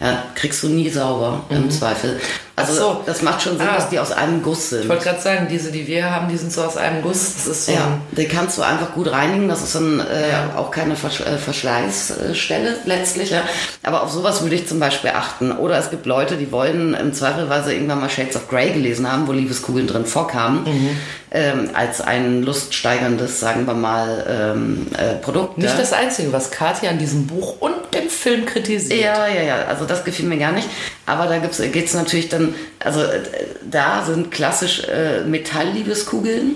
Ja, 0.02 0.24
kriegst 0.36 0.64
du 0.64 0.68
nie 0.70 0.90
sauber 0.90 1.42
im 1.50 1.70
Zweifel. 1.70 2.20
Also 2.56 2.74
Mhm. 2.74 2.78
So. 2.78 3.02
das 3.06 3.22
macht 3.22 3.42
schon 3.42 3.58
Sinn, 3.58 3.68
Ah. 3.68 3.76
dass 3.76 3.90
die 3.90 4.00
aus 4.00 4.12
einem 4.12 4.42
Guss 4.44 4.72
sind. 4.72 4.84
Ich 4.84 4.90
wollte 4.90 5.06
gerade 5.06 5.22
sagen, 5.22 5.48
diese, 5.50 5.72
die 5.72 5.88
wir 5.88 6.10
haben, 6.12 6.28
die 6.28 6.38
sind 6.38 6.52
so 6.52 6.64
aus 6.64 6.76
einem 6.76 7.02
Guss. 7.02 7.34
Das 7.36 7.48
ist 7.48 7.66
so 7.68 7.72
Ja, 7.72 7.98
den 8.12 8.28
kannst 8.28 8.58
du 8.58 8.62
einfach 8.64 8.94
gut 8.94 9.12
reinigen. 9.12 9.48
Das 9.48 9.62
ist 9.64 9.74
dann 9.76 10.00
äh, 10.00 10.30
Ja. 10.32 10.50
auch 10.58 10.70
keine 10.72 10.96
Versch 10.96 11.22
äh, 11.22 11.38
Verschleißstelle 11.38 12.78
letztlich. 12.86 13.30
Ja. 13.32 13.44
Aber 13.84 14.04
auf 14.04 14.12
sowas 14.12 14.42
würde 14.42 14.56
ich 14.56 14.68
zum 14.68 14.80
Beispiel 14.80 15.12
achten. 15.12 15.52
Oder 15.52 15.78
es 15.78 15.90
gibt 15.90 16.06
Leute, 16.06 16.36
die 16.38 16.52
wollen 16.52 16.94
im 16.94 17.14
Zweifelweise 17.14 17.74
irgendwann 17.74 18.02
mal 18.02 18.10
Shades 18.10 18.36
of 18.36 18.48
Grey 18.50 18.72
gelesen 18.72 19.12
haben, 19.12 19.28
wo 19.28 19.32
Liebeskugeln 19.32 19.88
drin 19.88 20.06
vorkamen, 20.06 20.64
Mhm. 20.66 20.90
ähm, 21.32 21.70
als 21.74 22.02
ein 22.02 22.44
luststeigerndes, 22.44 23.40
sagen 23.40 23.66
wir 23.66 23.74
mal, 23.74 24.26
ähm, 24.56 24.88
äh, 24.98 25.16
Produkt. 25.16 25.58
nicht 25.58 25.78
das 25.80 25.94
Einzige, 25.94 26.34
was 26.34 26.52
Katja 26.52 26.90
an 26.90 26.98
diesem 27.00 27.28
Buch 27.28 27.56
und 27.60 27.74
dem 27.94 28.10
Film 28.10 28.46
kritisiert. 28.46 29.00
Ja, 29.02 29.28
ja, 29.28 29.42
ja. 29.42 29.56
Also 29.68 29.86
das 29.92 30.04
gefiel 30.04 30.26
mir 30.26 30.38
gar 30.38 30.52
nicht. 30.52 30.68
Aber 31.06 31.28
da 31.28 31.38
geht 31.38 31.86
es 31.86 31.94
natürlich 31.94 32.30
dann, 32.30 32.56
also 32.80 33.02
äh, 33.02 33.22
da 33.70 34.04
sind 34.04 34.32
klassisch 34.32 34.84
äh, 34.86 35.24
Metallliebeskugeln, 35.24 36.56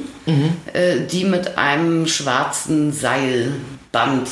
äh, 0.73 1.01
die 1.09 1.25
mit 1.25 1.57
einem 1.57 2.07
schwarzen 2.07 2.91
Seilband 3.95 4.27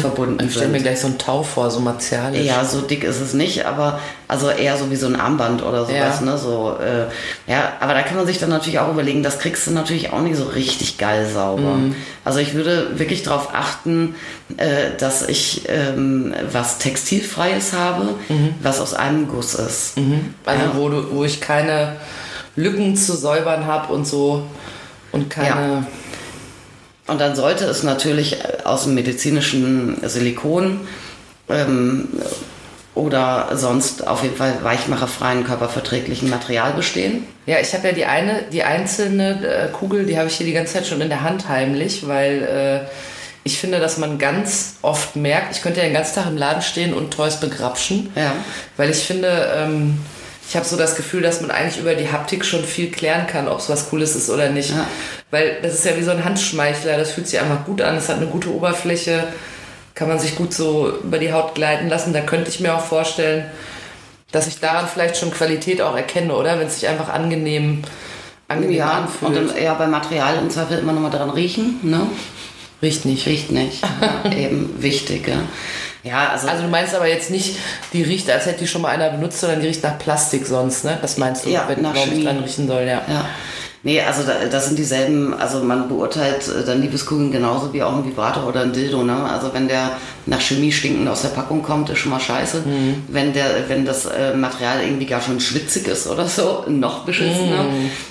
verbunden 0.00 0.44
Ich 0.44 0.52
stelle 0.52 0.68
mir 0.68 0.74
sind. 0.74 0.82
gleich 0.82 1.00
so 1.00 1.06
ein 1.08 1.18
Tau 1.18 1.42
vor, 1.42 1.70
so 1.70 1.80
martialisch. 1.80 2.44
Ja, 2.44 2.64
so 2.64 2.82
dick 2.82 3.02
ist 3.04 3.20
es 3.20 3.32
nicht, 3.32 3.64
aber 3.64 3.98
also 4.28 4.50
eher 4.50 4.76
so 4.76 4.90
wie 4.90 4.96
so 4.96 5.06
ein 5.06 5.16
Armband 5.16 5.62
oder 5.62 5.86
sowas, 5.86 6.20
Ja. 6.20 6.26
ne? 6.26 6.36
So, 6.38 6.76
äh, 6.78 7.50
ja, 7.50 7.72
aber 7.80 7.94
da 7.94 8.02
kann 8.02 8.16
man 8.16 8.26
sich 8.26 8.38
dann 8.38 8.50
natürlich 8.50 8.78
auch 8.78 8.90
überlegen, 8.92 9.22
das 9.22 9.38
kriegst 9.38 9.66
du 9.66 9.70
natürlich 9.70 10.12
auch 10.12 10.20
nicht 10.20 10.36
so 10.36 10.44
richtig 10.44 10.98
geil 10.98 11.26
sauber. 11.32 11.78
Also 12.24 12.40
ich 12.40 12.54
würde 12.54 12.98
wirklich 12.98 13.22
darauf 13.22 13.54
achten, 13.54 14.14
äh, 14.58 14.96
dass 14.98 15.26
ich 15.28 15.62
ähm, 15.68 16.34
was 16.52 16.78
Textilfreies 16.78 17.72
habe, 17.72 18.14
was 18.62 18.80
aus 18.80 18.94
einem 18.94 19.28
Guss 19.28 19.54
ist. 19.54 19.94
Also 20.44 20.62
Ja. 20.64 20.70
wo, 20.74 20.88
du, 20.88 21.10
wo 21.14 21.24
ich 21.24 21.40
keine 21.40 21.96
Lücken 22.54 22.96
zu 22.96 23.14
säubern 23.16 23.66
habe 23.66 23.92
und 23.92 24.06
so 24.06 24.42
und 25.12 25.30
keine. 25.30 25.86
Und 27.06 27.20
dann 27.20 27.36
sollte 27.36 27.64
es 27.66 27.82
natürlich 27.82 28.36
aus 28.64 28.84
dem 28.84 28.94
medizinischen 28.94 29.96
Silikon 30.08 30.80
ähm, 31.48 32.08
oder 32.94 33.50
sonst 33.54 34.06
auf 34.06 34.22
jeden 34.22 34.36
Fall 34.36 34.54
weichmacherfreien, 34.62 35.44
körperverträglichen 35.44 36.30
Material 36.30 36.72
bestehen. 36.72 37.26
Ja, 37.44 37.58
ich 37.60 37.72
habe 37.74 37.88
ja 37.88 37.92
die 37.94 38.06
eine, 38.06 38.42
die 38.52 38.64
einzelne 38.64 39.46
äh, 39.46 39.68
Kugel, 39.72 40.06
die 40.06 40.18
habe 40.18 40.28
ich 40.28 40.36
hier 40.36 40.46
die 40.46 40.52
ganze 40.52 40.74
Zeit 40.74 40.86
schon 40.86 41.00
in 41.00 41.08
der 41.08 41.22
Hand 41.22 41.48
heimlich, 41.48 42.08
weil 42.08 42.42
äh, 42.42 42.90
ich 43.44 43.58
finde, 43.58 43.78
dass 43.78 43.98
man 43.98 44.18
ganz 44.18 44.74
oft 44.82 45.14
merkt, 45.14 45.54
ich 45.54 45.62
könnte 45.62 45.78
ja 45.80 45.86
den 45.86 45.92
ganzen 45.94 46.16
Tag 46.16 46.26
im 46.26 46.36
Laden 46.36 46.62
stehen 46.62 46.92
und 46.92 47.12
Toys 47.12 47.38
begrapschen, 47.38 48.10
Ja. 48.16 48.32
weil 48.76 48.90
ich 48.90 48.98
finde, 49.04 49.52
ähm, 49.54 49.98
ich 50.48 50.56
habe 50.56 50.66
so 50.66 50.76
das 50.76 50.96
Gefühl, 50.96 51.22
dass 51.22 51.40
man 51.40 51.50
eigentlich 51.50 51.78
über 51.78 51.94
die 51.94 52.10
Haptik 52.10 52.44
schon 52.44 52.64
viel 52.64 52.90
klären 52.90 53.26
kann, 53.26 53.46
ob 53.46 53.58
es 53.60 53.68
was 53.68 53.90
Cooles 53.90 54.16
ist 54.16 54.30
oder 54.30 54.48
nicht. 54.48 54.70
Ja. 54.70 54.86
Weil 55.30 55.58
das 55.62 55.74
ist 55.74 55.84
ja 55.84 55.96
wie 55.96 56.02
so 56.02 56.12
ein 56.12 56.24
Handschmeichler, 56.24 56.96
das 56.96 57.10
fühlt 57.12 57.26
sich 57.28 57.40
einfach 57.40 57.64
gut 57.64 57.82
an, 57.82 57.96
es 57.96 58.08
hat 58.08 58.16
eine 58.18 58.26
gute 58.26 58.54
Oberfläche, 58.54 59.24
kann 59.94 60.08
man 60.08 60.18
sich 60.18 60.36
gut 60.36 60.54
so 60.54 60.92
über 61.02 61.18
die 61.18 61.32
Haut 61.32 61.54
gleiten 61.54 61.88
lassen. 61.88 62.12
Da 62.12 62.20
könnte 62.20 62.48
ich 62.50 62.60
mir 62.60 62.74
auch 62.74 62.84
vorstellen, 62.84 63.44
dass 64.30 64.46
ich 64.46 64.60
daran 64.60 64.86
vielleicht 64.92 65.16
schon 65.16 65.30
Qualität 65.32 65.80
auch 65.82 65.96
erkenne, 65.96 66.34
oder? 66.34 66.58
Wenn 66.58 66.66
es 66.68 66.80
sich 66.80 66.88
einfach 66.88 67.08
angenehm, 67.08 67.82
angenehm 68.48 68.76
Ja, 68.76 68.90
anfühlt. 68.90 69.36
und 69.36 69.48
dann 69.48 69.56
eher 69.56 69.74
bei 69.74 69.86
Material 69.86 70.36
im 70.38 70.50
Zweifel 70.50 70.78
immer 70.78 70.92
nochmal 70.92 71.10
dran 71.10 71.30
riechen, 71.30 71.80
ne? 71.82 72.02
Riecht 72.82 73.04
nicht. 73.06 73.26
Riecht 73.26 73.50
nicht. 73.50 73.82
Ja, 74.24 74.30
eben 74.32 74.80
wichtig, 74.82 75.26
ja. 75.26 75.38
Ja, 76.04 76.28
also, 76.28 76.46
Also 76.46 76.62
du 76.62 76.68
meinst 76.68 76.94
aber 76.94 77.08
jetzt 77.08 77.30
nicht, 77.30 77.56
die 77.92 78.02
riecht, 78.02 78.30
als 78.30 78.46
hätte 78.46 78.60
die 78.60 78.66
schon 78.68 78.82
mal 78.82 78.90
einer 78.90 79.10
benutzt, 79.10 79.40
sondern 79.40 79.60
die 79.60 79.66
riecht 79.66 79.82
nach 79.82 79.98
Plastik 79.98 80.46
sonst, 80.46 80.84
ne? 80.84 80.98
Das 81.02 81.16
meinst 81.18 81.44
du, 81.46 81.50
Ja, 81.50 81.64
wenn 81.68 81.82
nach 81.82 81.94
ich 81.96 82.22
dran 82.24 82.38
riechen 82.38 82.68
soll, 82.68 82.82
ja. 82.82 83.02
ja. 83.08 83.28
Nee, 83.82 84.00
also 84.00 84.22
da, 84.22 84.46
das 84.50 84.66
sind 84.66 84.78
dieselben, 84.78 85.34
also 85.34 85.62
man 85.62 85.88
beurteilt 85.88 86.48
äh, 86.48 86.64
dann 86.64 86.82
Liebeskugeln 86.82 87.30
genauso 87.30 87.72
wie 87.72 87.82
auch 87.82 87.96
ein 87.96 88.04
Vibrator 88.04 88.46
oder 88.46 88.62
ein 88.62 88.72
Dildo, 88.72 89.04
ne? 89.04 89.14
Also 89.30 89.52
wenn 89.52 89.68
der 89.68 89.92
nach 90.26 90.40
Chemie 90.40 90.72
stinkend 90.72 91.08
aus 91.08 91.22
der 91.22 91.28
Packung 91.28 91.62
kommt, 91.62 91.88
ist 91.90 91.98
schon 91.98 92.10
mal 92.10 92.18
scheiße. 92.20 92.64
Wenn 93.08 93.32
der, 93.32 93.68
wenn 93.68 93.84
das 93.84 94.06
äh, 94.06 94.34
Material 94.34 94.82
irgendwie 94.82 95.06
gar 95.06 95.20
schon 95.20 95.38
schwitzig 95.38 95.86
ist 95.86 96.08
oder 96.08 96.26
so, 96.26 96.64
noch 96.68 97.04
beschissener. 97.04 97.66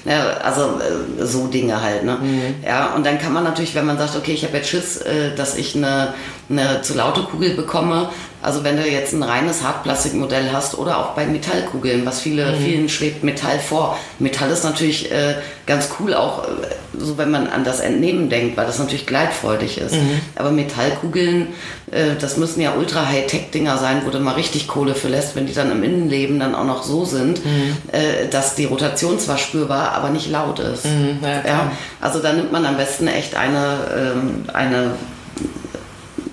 Ja, 0.05 0.37
also 0.43 0.79
äh, 0.79 1.25
so 1.25 1.47
Dinge 1.47 1.81
halt, 1.81 2.05
ne? 2.05 2.17
Ja, 2.65 2.93
und 2.95 3.05
dann 3.05 3.19
kann 3.19 3.33
man 3.33 3.43
natürlich, 3.43 3.75
wenn 3.75 3.85
man 3.85 3.97
sagt, 3.97 4.15
okay, 4.15 4.31
ich 4.33 4.45
habe 4.45 4.57
jetzt 4.57 4.69
Schiss, 4.69 5.03
dass 5.35 5.57
ich 5.57 5.75
eine, 5.75 6.13
eine 6.49 6.81
zu 6.81 6.93
laute 6.93 7.21
Kugel 7.21 7.55
bekomme, 7.55 8.09
also 8.45 8.63
wenn 8.63 8.77
du 8.77 8.87
jetzt 8.87 9.11
ein 9.11 9.23
reines 9.23 9.63
Hartplastikmodell 9.63 10.51
hast 10.53 10.77
oder 10.77 10.99
auch 10.99 11.15
bei 11.15 11.25
Metallkugeln, 11.25 12.05
was 12.05 12.21
viele, 12.21 12.53
vielen 12.53 12.89
schwebt 12.89 13.23
Metall 13.23 13.57
vor. 13.57 13.97
Metall 14.19 14.51
ist 14.51 14.63
natürlich 14.63 15.11
äh, 15.11 15.33
ganz 15.65 15.89
cool 15.99 16.13
auch, 16.13 16.43
äh, 16.43 16.47
so 16.95 17.17
wenn 17.17 17.31
man 17.31 17.47
an 17.47 17.63
das 17.63 17.79
Entnehmen 17.79 18.29
denkt, 18.29 18.55
weil 18.55 18.67
das 18.67 18.77
natürlich 18.77 19.07
gleitfreudig 19.07 19.79
ist. 19.79 19.95
Aber 20.35 20.51
Metallkugeln, 20.51 21.47
äh, 21.89 22.11
das 22.21 22.37
müssen 22.37 22.61
ja 22.61 22.75
ultra 22.77 23.07
Hightech-Dinger 23.07 23.79
sein, 23.79 24.03
wo 24.05 24.11
du 24.11 24.19
mal 24.19 24.35
richtig 24.35 24.67
Kohle 24.67 24.93
für 24.93 25.07
lässt, 25.07 25.35
wenn 25.35 25.47
die 25.47 25.53
dann 25.53 25.71
im 25.71 25.83
Innenleben 25.83 26.39
dann 26.39 26.53
auch 26.53 26.65
noch 26.65 26.83
so 26.83 27.03
sind, 27.03 27.41
äh, 27.91 28.27
dass 28.29 28.53
die 28.53 28.65
Rotation 28.65 29.17
zwar 29.17 29.39
spürbar, 29.39 29.93
aber 29.93 30.09
nicht 30.09 30.29
laut 30.29 30.59
ist. 30.59 30.85
ja, 31.23 31.29
ja, 31.29 31.39
klar. 31.41 31.71
also 31.99 32.19
da 32.19 32.31
nimmt 32.31 32.51
man 32.51 32.63
am 32.67 32.77
besten 32.77 33.07
echt 33.07 33.35
eine, 33.35 33.77
ähm, 33.97 34.43
eine 34.53 34.91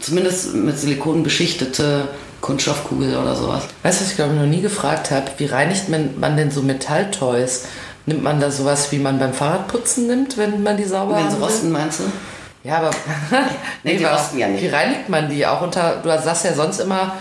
zumindest 0.00 0.54
mit 0.54 0.78
Silikon 0.78 1.22
beschichtete 1.22 2.08
Kunststoffkugel 2.40 3.16
oder 3.16 3.34
sowas. 3.36 3.62
Weißt 3.82 4.00
du, 4.00 4.04
was 4.04 4.10
ich 4.10 4.16
glaube 4.16 4.34
ich 4.34 4.40
noch 4.40 4.46
nie 4.46 4.60
gefragt 4.60 5.10
habe? 5.10 5.26
Wie 5.38 5.46
reinigt 5.46 5.88
man, 5.88 6.36
denn 6.36 6.50
so 6.50 6.62
Metalltoys? 6.62 7.64
Nimmt 8.04 8.22
man 8.22 8.40
da 8.40 8.50
sowas, 8.50 8.90
wie 8.90 8.98
man 8.98 9.20
beim 9.20 9.32
Fahrradputzen 9.32 10.08
nimmt, 10.08 10.36
wenn 10.36 10.62
man 10.62 10.76
die 10.76 10.84
sauber 10.84 11.16
Wenn 11.16 11.30
sie 11.30 11.38
rosten, 11.38 11.70
meinst 11.70 12.00
du? 12.00 12.04
Ja, 12.64 12.78
aber 12.78 12.90
Nee, 13.84 13.96
die 13.96 14.04
aber 14.04 14.16
rosten 14.16 14.38
ja 14.38 14.48
nicht. 14.48 14.62
Wie 14.62 14.68
reinigt 14.68 15.08
man 15.08 15.28
die? 15.28 15.46
Auch 15.46 15.62
unter, 15.62 16.00
du 16.02 16.08
sagst 16.20 16.44
ja 16.44 16.52
sonst 16.52 16.80
immer 16.80 17.12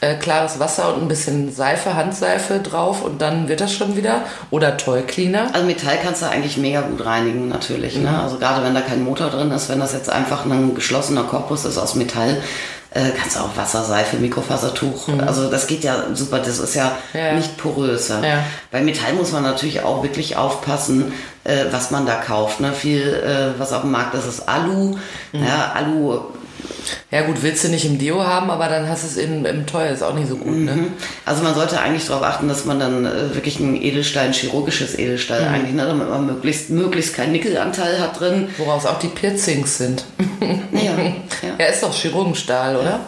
äh, 0.00 0.14
klares 0.14 0.58
Wasser 0.60 0.94
und 0.94 1.02
ein 1.02 1.08
bisschen 1.08 1.52
Seife, 1.52 1.94
Handseife 1.94 2.58
drauf 2.60 3.02
und 3.02 3.22
dann 3.22 3.48
wird 3.48 3.60
das 3.60 3.72
schon 3.72 3.96
wieder. 3.96 4.22
Oder 4.50 4.76
Toy 4.76 5.02
Cleaner. 5.02 5.48
Also 5.52 5.66
Metall 5.66 5.98
kannst 6.02 6.22
du 6.22 6.26
eigentlich 6.26 6.56
mega 6.58 6.82
gut 6.82 7.04
reinigen, 7.04 7.48
natürlich. 7.48 7.96
Ne? 7.96 8.10
Also 8.22 8.38
gerade 8.38 8.62
wenn 8.64 8.74
da 8.74 8.82
kein 8.82 9.02
Motor 9.04 9.30
drin 9.30 9.50
ist, 9.50 9.68
wenn 9.68 9.80
das 9.80 9.92
jetzt 9.94 10.10
einfach 10.10 10.44
ein 10.44 10.74
geschlossener 10.74 11.22
Korpus 11.24 11.64
ist 11.64 11.78
aus 11.78 11.94
Metall, 11.94 12.36
äh, 12.90 13.10
kannst 13.18 13.36
du 13.36 13.40
auch 13.40 13.56
Wasser, 13.56 13.82
Seife, 13.84 14.16
Mikrofasertuch. 14.16 15.08
Also 15.26 15.50
das 15.50 15.66
geht 15.66 15.82
ja 15.84 15.96
super, 16.14 16.38
das 16.38 16.58
ist 16.58 16.74
ja, 16.74 16.92
Ja. 17.12 17.32
nicht 17.34 17.56
porös. 17.58 18.08
Ja. 18.08 18.20
Bei 18.70 18.80
Metall 18.80 19.12
muss 19.14 19.32
man 19.32 19.42
natürlich 19.42 19.82
auch 19.82 20.02
wirklich 20.02 20.36
aufpassen, 20.36 21.12
äh, 21.44 21.64
was 21.70 21.90
man 21.90 22.06
da 22.06 22.14
kauft. 22.14 22.60
Ne? 22.60 22.72
Viel, 22.72 23.02
äh, 23.02 23.58
was 23.58 23.72
auf 23.72 23.82
dem 23.82 23.90
Markt 23.90 24.14
ist, 24.14 24.26
ist 24.26 24.48
Alu. 24.48 24.96
Ja, 25.32 25.72
Alu 25.74 26.20
Ja 27.10 27.22
gut, 27.22 27.42
willst 27.42 27.64
du 27.64 27.68
nicht 27.68 27.84
im 27.84 27.98
Deo 27.98 28.24
haben, 28.24 28.50
aber 28.50 28.68
dann 28.68 28.88
hast 28.88 29.02
du 29.04 29.06
es 29.08 29.16
in, 29.16 29.44
im 29.44 29.66
Toy, 29.66 29.88
ist 29.92 30.02
auch 30.02 30.14
nicht 30.14 30.28
so 30.28 30.36
gut, 30.36 30.56
ne? 30.56 30.88
Also 31.24 31.42
man 31.42 31.54
sollte 31.54 31.80
eigentlich 31.80 32.06
darauf 32.06 32.22
achten, 32.22 32.48
dass 32.48 32.64
man 32.64 32.78
dann 32.80 33.04
äh, 33.06 33.34
wirklich 33.34 33.58
ein 33.60 33.80
Edelstein, 33.80 34.32
chirurgisches 34.32 34.98
Edelstahl 34.98 35.40
Mhm. 35.42 35.54
eigentlich, 35.54 35.74
ne, 35.74 35.86
damit 35.86 36.08
man 36.10 36.26
möglichst, 36.26 36.70
möglichst 36.70 37.14
keinen 37.14 37.32
Nickelanteil 37.32 38.00
hat 38.00 38.18
drin. 38.20 38.48
Woraus 38.58 38.86
auch 38.86 38.98
die 38.98 39.08
Piercings 39.08 39.78
sind. 39.78 40.04
Ja, 40.72 40.80
ja. 40.82 41.54
Ja, 41.58 41.66
ist 41.66 41.82
doch 41.82 41.94
Chirurgenstahl, 41.94 42.76
oder? 42.76 42.84
Ja, 42.90 43.00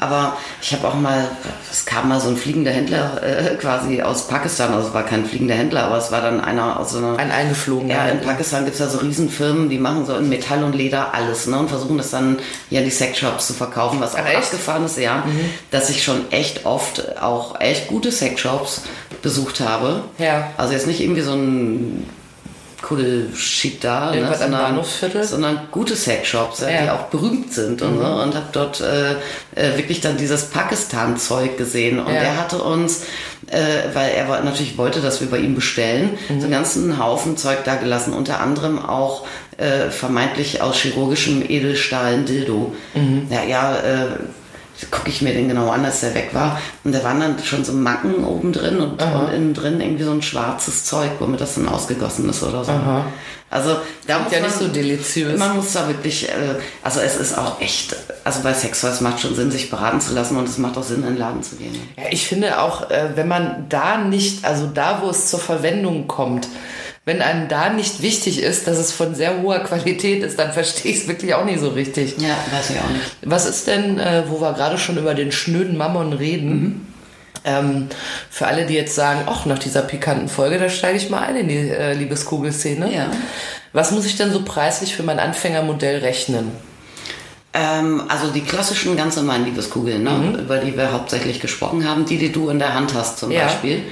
aber 0.00 0.38
ich 0.62 0.72
habe 0.72 0.88
auch 0.88 0.94
mal, 0.94 1.28
es 1.70 1.84
kam 1.84 2.08
mal 2.08 2.20
so 2.20 2.30
ein 2.30 2.38
fliegender 2.38 2.70
Händler 2.70 3.22
äh, 3.22 3.54
quasi 3.56 4.00
aus 4.00 4.26
Pakistan, 4.26 4.72
also 4.72 4.88
es 4.88 4.94
war 4.94 5.02
kein 5.02 5.26
fliegender 5.26 5.54
Händler, 5.54 5.84
aber 5.84 5.98
es 5.98 6.10
war 6.10 6.22
dann 6.22 6.40
einer 6.40 6.80
aus 6.80 6.92
so 6.92 6.98
einer... 6.98 7.18
Ein 7.18 7.30
eingeflogener. 7.30 7.92
ja, 7.92 8.06
in 8.08 8.20
Pakistan 8.22 8.64
gibt 8.64 8.74
es 8.74 8.80
ja 8.80 8.88
so 8.88 8.98
Riesenfirmen, 8.98 9.68
die 9.68 9.78
machen 9.78 10.06
so 10.06 10.16
in 10.16 10.30
Metall 10.30 10.64
und 10.64 10.74
Leder 10.74 11.12
alles 11.12 11.46
ne, 11.46 11.58
und 11.58 11.68
versuchen 11.68 11.98
das 11.98 12.10
dann 12.10 12.38
ja 12.70 12.80
in 12.80 12.86
die 12.86 12.90
Sexshops 12.90 13.48
zu 13.48 13.52
verkaufen, 13.52 14.00
was 14.00 14.14
auch 14.14 14.20
echt? 14.20 14.28
Mhm. 14.28 14.36
abgefahren 14.36 14.84
ist, 14.86 14.96
ja, 14.96 15.22
dass 15.70 15.90
ich 15.90 16.02
schon 16.02 16.32
echt 16.32 16.64
oft 16.64 17.20
auch 17.20 17.60
echt 17.60 17.88
gute 17.88 18.10
Sexshops 18.10 18.82
besucht 19.20 19.60
habe. 19.60 20.04
Ja. 20.18 20.50
Also 20.56 20.72
jetzt 20.72 20.86
nicht 20.86 21.00
irgendwie 21.00 21.20
so 21.20 21.34
ein 21.34 22.06
Kuddelschied 22.82 23.82
da, 23.84 24.10
ne, 24.14 24.34
sondern, 24.38 24.80
sondern 25.22 25.60
gute 25.70 25.96
Sexshops, 25.96 26.60
ja, 26.60 26.66
die 26.68 26.86
Ja. 26.86 26.94
auch 26.96 27.04
berühmt 27.04 27.52
sind 27.52 27.80
und, 27.82 27.98
so, 27.98 28.04
und 28.04 28.34
habe 28.34 28.46
dort 28.52 28.80
äh, 28.80 29.12
äh, 29.54 29.76
wirklich 29.76 30.00
dann 30.00 30.16
dieses 30.16 30.46
Pakistan-Zeug 30.50 31.56
gesehen. 31.56 32.00
Und 32.00 32.12
Ja. 32.12 32.20
er 32.20 32.36
hatte 32.38 32.58
uns, 32.58 33.02
äh, 33.46 33.58
weil 33.94 34.10
er 34.10 34.42
natürlich 34.42 34.76
wollte, 34.78 35.00
dass 35.00 35.20
wir 35.20 35.30
bei 35.30 35.38
ihm 35.38 35.54
bestellen, 35.54 36.18
so 36.28 36.34
einen 36.34 36.50
ganzen 36.50 36.98
Haufen 37.02 37.36
Zeug 37.36 37.64
da 37.64 37.76
gelassen, 37.76 38.12
unter 38.12 38.40
anderem 38.40 38.78
auch 38.84 39.24
äh, 39.58 39.90
vermeintlich 39.90 40.60
aus 40.60 40.76
chirurgischem 40.76 41.42
Edelstahl 41.48 42.14
ein 42.14 42.24
Dildo. 42.26 42.74
Ja, 43.30 43.44
ja, 43.44 43.76
äh, 43.76 44.06
gucke 44.90 45.08
ich 45.08 45.22
mir 45.22 45.32
den 45.32 45.48
genau 45.48 45.70
an, 45.70 45.84
als 45.84 46.00
der 46.00 46.14
weg 46.14 46.30
war. 46.32 46.60
Und 46.84 46.94
da 46.94 47.02
waren 47.04 47.20
dann 47.20 47.38
schon 47.42 47.64
so 47.64 47.72
Macken 47.72 48.24
oben 48.24 48.52
drin 48.52 48.80
und, 48.80 49.02
und 49.02 49.32
innen 49.32 49.54
drin 49.54 49.80
irgendwie 49.80 50.04
so 50.04 50.12
ein 50.12 50.22
schwarzes 50.22 50.84
Zeug, 50.84 51.10
womit 51.18 51.40
das 51.40 51.54
dann 51.54 51.68
ausgegossen 51.68 52.28
ist 52.28 52.42
oder 52.42 52.64
so. 52.64 52.72
Also 53.52 53.76
da 54.06 54.18
muss 54.20 54.32
ja 54.32 54.40
man, 54.40 54.48
nicht 54.48 54.58
so 54.58 54.68
deliziös. 54.68 55.38
Man 55.38 55.56
muss 55.56 55.74
da 55.74 55.86
wirklich, 55.86 56.26
äh, 56.26 56.32
also 56.82 57.00
es 57.00 57.16
ist 57.16 57.36
auch 57.36 57.60
echt, 57.60 57.94
also 58.24 58.40
bei 58.42 58.54
Sex, 58.54 58.82
es 58.82 59.02
macht 59.02 59.20
schon 59.20 59.34
Sinn, 59.34 59.50
sich 59.50 59.68
beraten 59.68 60.00
zu 60.00 60.14
lassen 60.14 60.38
und 60.38 60.48
es 60.48 60.56
macht 60.56 60.78
auch 60.78 60.82
Sinn, 60.82 61.02
in 61.02 61.08
den 61.08 61.18
Laden 61.18 61.42
zu 61.42 61.56
gehen. 61.56 61.74
Ja, 61.98 62.04
ich 62.10 62.26
finde 62.26 62.62
auch, 62.62 62.90
äh, 62.90 63.10
wenn 63.14 63.28
man 63.28 63.66
da 63.68 63.98
nicht, 63.98 64.46
also 64.46 64.66
da, 64.72 65.02
wo 65.02 65.10
es 65.10 65.26
zur 65.26 65.38
Verwendung 65.38 66.08
kommt, 66.08 66.48
wenn 67.04 67.20
einem 67.20 67.48
da 67.48 67.68
nicht 67.70 68.00
wichtig 68.00 68.40
ist, 68.40 68.68
dass 68.68 68.78
es 68.78 68.92
von 68.92 69.14
sehr 69.14 69.42
hoher 69.42 69.58
Qualität 69.60 70.22
ist, 70.22 70.38
dann 70.38 70.52
verstehe 70.52 70.92
ich 70.92 70.98
es 70.98 71.08
wirklich 71.08 71.34
auch 71.34 71.44
nicht 71.44 71.58
so 71.58 71.70
richtig. 71.70 72.16
Ja, 72.18 72.36
weiß 72.52 72.70
ich 72.70 72.78
auch 72.78 72.90
nicht. 72.90 73.16
Was 73.22 73.46
ist 73.46 73.66
denn, 73.66 73.98
äh, 73.98 74.22
wo 74.28 74.40
wir 74.40 74.52
gerade 74.52 74.78
schon 74.78 74.96
über 74.96 75.14
den 75.14 75.32
schnöden 75.32 75.76
Mammon 75.76 76.12
reden? 76.12 76.86
Ähm, 77.44 77.88
für 78.30 78.46
alle, 78.46 78.66
die 78.66 78.74
jetzt 78.74 78.94
sagen, 78.94 79.22
ach, 79.26 79.46
nach 79.46 79.58
dieser 79.58 79.82
pikanten 79.82 80.28
Folge, 80.28 80.58
da 80.58 80.68
steige 80.68 80.96
ich 80.96 81.10
mal 81.10 81.22
ein 81.22 81.34
in 81.34 81.48
die 81.48 81.70
äh, 81.70 81.92
Liebeskugelszene. 81.94 82.94
Ja. 82.94 83.10
Was 83.72 83.90
muss 83.90 84.04
ich 84.04 84.16
denn 84.16 84.30
so 84.30 84.42
preislich 84.44 84.94
für 84.94 85.02
mein 85.02 85.18
Anfängermodell 85.18 85.98
rechnen? 86.00 86.52
Ähm, 87.54 88.04
also 88.08 88.28
die 88.28 88.42
klassischen 88.42 88.96
ganz 88.96 89.16
normalen 89.16 89.44
Liebeskugeln, 89.44 90.02
ne, 90.04 90.38
über 90.40 90.58
die 90.58 90.76
wir 90.76 90.92
hauptsächlich 90.92 91.40
gesprochen 91.40 91.86
haben, 91.86 92.06
die, 92.06 92.16
die 92.16 92.32
du 92.32 92.48
in 92.48 92.58
der 92.58 92.74
Hand 92.74 92.94
hast 92.94 93.18
zum 93.18 93.30
Ja. 93.30 93.44
Beispiel. 93.44 93.82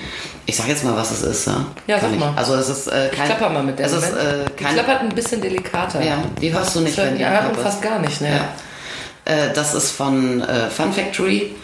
Ich 0.50 0.56
sag 0.56 0.66
jetzt 0.66 0.82
mal, 0.82 0.96
was 0.96 1.12
es 1.12 1.22
ist. 1.22 1.46
Ja, 1.46 1.64
Ja, 1.86 1.98
Kann 2.00 2.10
sag 2.10 2.12
ich. 2.14 2.18
mal. 2.18 2.32
Also 2.34 2.56
es 2.56 2.68
ist 2.68 2.88
äh, 2.88 3.08
kein... 3.14 3.30
Ich 3.30 3.36
klapper 3.36 3.50
mal 3.50 3.62
mit 3.62 3.78
der. 3.78 3.86
Es 3.86 3.92
ist 3.92 4.12
äh, 4.12 4.44
die 4.58 4.64
kein... 4.64 4.74
klappert 4.74 5.00
ein 5.02 5.08
bisschen 5.10 5.40
delikater. 5.40 6.02
Ja, 6.02 6.18
die 6.40 6.52
hörst 6.52 6.74
du 6.74 6.80
nicht, 6.80 6.98
Das 6.98 7.06
wenn 7.06 7.18
die 7.18 7.22
Kopf 7.24 7.62
fast 7.62 7.80
gar 7.80 8.00
nicht, 8.00 8.20
ne? 8.20 8.30
Ja. 8.30 9.32
Äh, 9.32 9.52
das 9.54 9.74
ist 9.74 9.92
von 9.92 10.40
äh, 10.42 10.68
Fun 10.68 10.92
Factory. 10.92 11.54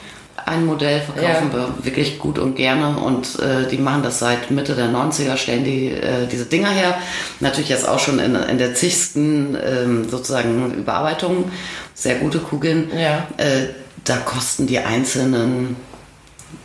Ein 0.45 0.67
Modell 0.67 1.01
verkaufen 1.01 1.51
Ja. 1.53 1.59
wir 1.59 1.85
wirklich 1.85 2.21
gut 2.21 2.39
und 2.39 2.55
gerne 2.55 2.97
und 2.99 3.41
äh, 3.41 3.67
die 3.69 3.79
machen 3.79 4.05
das 4.05 4.21
seit 4.21 4.53
Mitte 4.53 4.77
der 4.77 4.87
90er, 4.87 5.37
stellen 5.37 5.65
die 5.65 5.89
äh, 5.89 6.29
diese 6.31 6.45
Dinger 6.45 6.69
her. 6.71 6.97
Natürlich 7.41 7.71
jetzt 7.71 7.89
auch 7.89 7.99
schon 7.99 8.21
in, 8.21 8.37
in 8.37 8.57
der 8.59 8.73
zigsten 8.77 9.57
ähm, 9.61 10.09
sozusagen 10.09 10.73
Überarbeitung. 10.75 11.51
Sehr 11.95 12.15
gute 12.17 12.39
Kugeln. 12.39 12.93
Ja. 12.97 13.27
Da 14.05 14.17
kosten 14.19 14.69
die 14.69 14.79
einzelnen 14.79 15.75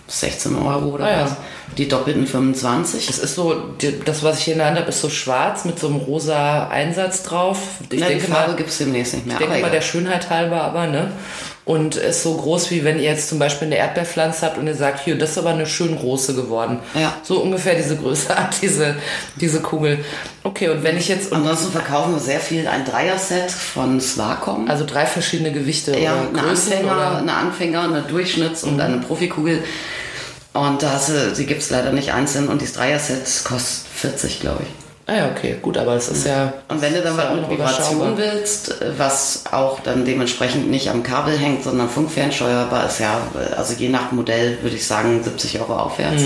16 0.07 0.55
Euro 0.55 0.89
oder 0.89 1.05
Ah 1.05 1.09
ja. 1.11 1.23
was. 1.23 1.31
Die 1.77 1.87
doppelten 1.87 2.27
25. 2.27 3.09
Es 3.09 3.19
ist 3.19 3.35
so, 3.35 3.53
die- 3.81 3.99
das, 4.03 4.23
was 4.23 4.39
ich 4.39 4.45
hier 4.45 4.53
in 4.53 4.59
der 4.59 4.67
Hand 4.67 4.77
habe, 4.77 4.89
ist 4.89 4.99
so 5.01 5.09
schwarz 5.09 5.63
mit 5.65 5.79
so 5.79 5.87
einem 5.87 5.97
rosa 5.97 6.67
Einsatz 6.67 7.23
drauf. 7.23 7.57
Ich 7.89 7.99
Na, 7.99 8.07
die 8.07 8.13
denke 8.15 8.27
Farbe 8.27 8.51
mal, 8.51 8.57
gibt 8.57 8.69
es 8.69 8.77
demnächst 8.77 9.13
nicht 9.13 9.25
mehr. 9.25 9.35
ich 9.35 9.39
denke 9.39 9.53
mal 9.53 9.59
egal. 9.59 9.71
der 9.71 9.81
Schönheit 9.81 10.29
halber 10.29 10.61
aber, 10.63 10.87
ne? 10.87 11.11
Und 11.63 11.95
ist 11.95 12.23
so 12.23 12.35
groß, 12.35 12.71
wie 12.71 12.83
wenn 12.83 12.97
ihr 12.97 13.03
jetzt 13.05 13.29
zum 13.29 13.37
Beispiel 13.39 13.67
eine 13.67 13.77
Erdbeerpflanze 13.77 14.45
habt 14.45 14.57
und 14.57 14.65
ihr 14.67 14.75
sagt, 14.75 15.05
hier, 15.05 15.15
das 15.17 15.31
ist 15.31 15.37
aber 15.37 15.51
eine 15.51 15.67
schön 15.67 15.95
große 15.95 16.33
geworden. 16.33 16.79
Ja. 16.95 17.13
So 17.23 17.37
ungefähr 17.37 17.75
diese 17.75 17.95
Größe 17.95 18.29
hat 18.35 18.55
diese, 18.61 18.95
diese 19.35 19.61
Kugel. 19.61 19.99
Okay, 20.43 20.69
und 20.69 20.83
wenn 20.83 20.97
ich 20.97 21.07
jetzt, 21.07 21.31
Ansonsten 21.31 21.71
verkaufen 21.71 22.13
wir 22.13 22.19
sehr 22.19 22.39
viel 22.39 22.67
ein 22.67 22.83
Dreier-Set 22.83 23.51
von 23.51 24.01
Swacom. 24.01 24.67
also 24.69 24.85
drei 24.85 25.05
verschiedene 25.05 25.51
Gewichte 25.53 25.97
Ja, 25.97 26.13
oder 26.13 26.21
eine 26.21 26.49
Größen 26.49 26.73
Anfänger, 26.73 26.91
oder? 26.95 27.17
eine 27.19 27.33
Anfänger, 27.33 27.81
eine 27.83 28.01
Durchschnitts- 28.11 28.65
und 28.65 28.81
eine 28.81 28.97
Profikugel. 28.97 29.63
Und 30.53 30.83
da 30.83 30.91
hast 30.93 31.09
du, 31.09 31.33
die 31.37 31.45
gibt 31.45 31.61
es 31.61 31.69
leider 31.69 31.91
nicht 31.91 32.13
einzeln 32.13 32.49
und 32.49 32.61
das 32.61 32.73
Dreier-Set 32.73 33.45
kostet 33.45 33.87
40, 33.95 34.41
glaube 34.41 34.63
ich. 34.63 34.69
Ah 35.07 35.15
ja, 35.15 35.31
okay, 35.31 35.55
gut, 35.61 35.77
aber 35.77 35.95
das 35.95 36.09
ist 36.09 36.25
ja... 36.25 36.53
Und 36.67 36.81
wenn 36.81 36.93
du 36.93 37.01
dann 37.01 37.17
ist 37.17 37.23
ja 37.23 37.33
mit 37.33 37.41
noch 37.43 37.49
Vibration 37.49 38.17
willst, 38.17 38.75
was 38.97 39.43
auch 39.51 39.79
dann 39.79 40.05
dementsprechend 40.05 40.69
nicht 40.69 40.89
am 40.89 41.03
Kabel 41.03 41.37
hängt, 41.37 41.63
sondern 41.63 41.89
funkfernsteuerbar 41.89 42.85
ist, 42.85 42.99
ja, 42.99 43.19
also 43.57 43.73
je 43.73 43.89
nach 43.89 44.11
Modell 44.11 44.57
würde 44.61 44.75
ich 44.75 44.85
sagen 44.85 45.23
70 45.23 45.59
Euro 45.59 45.75
aufwärts. 45.75 46.23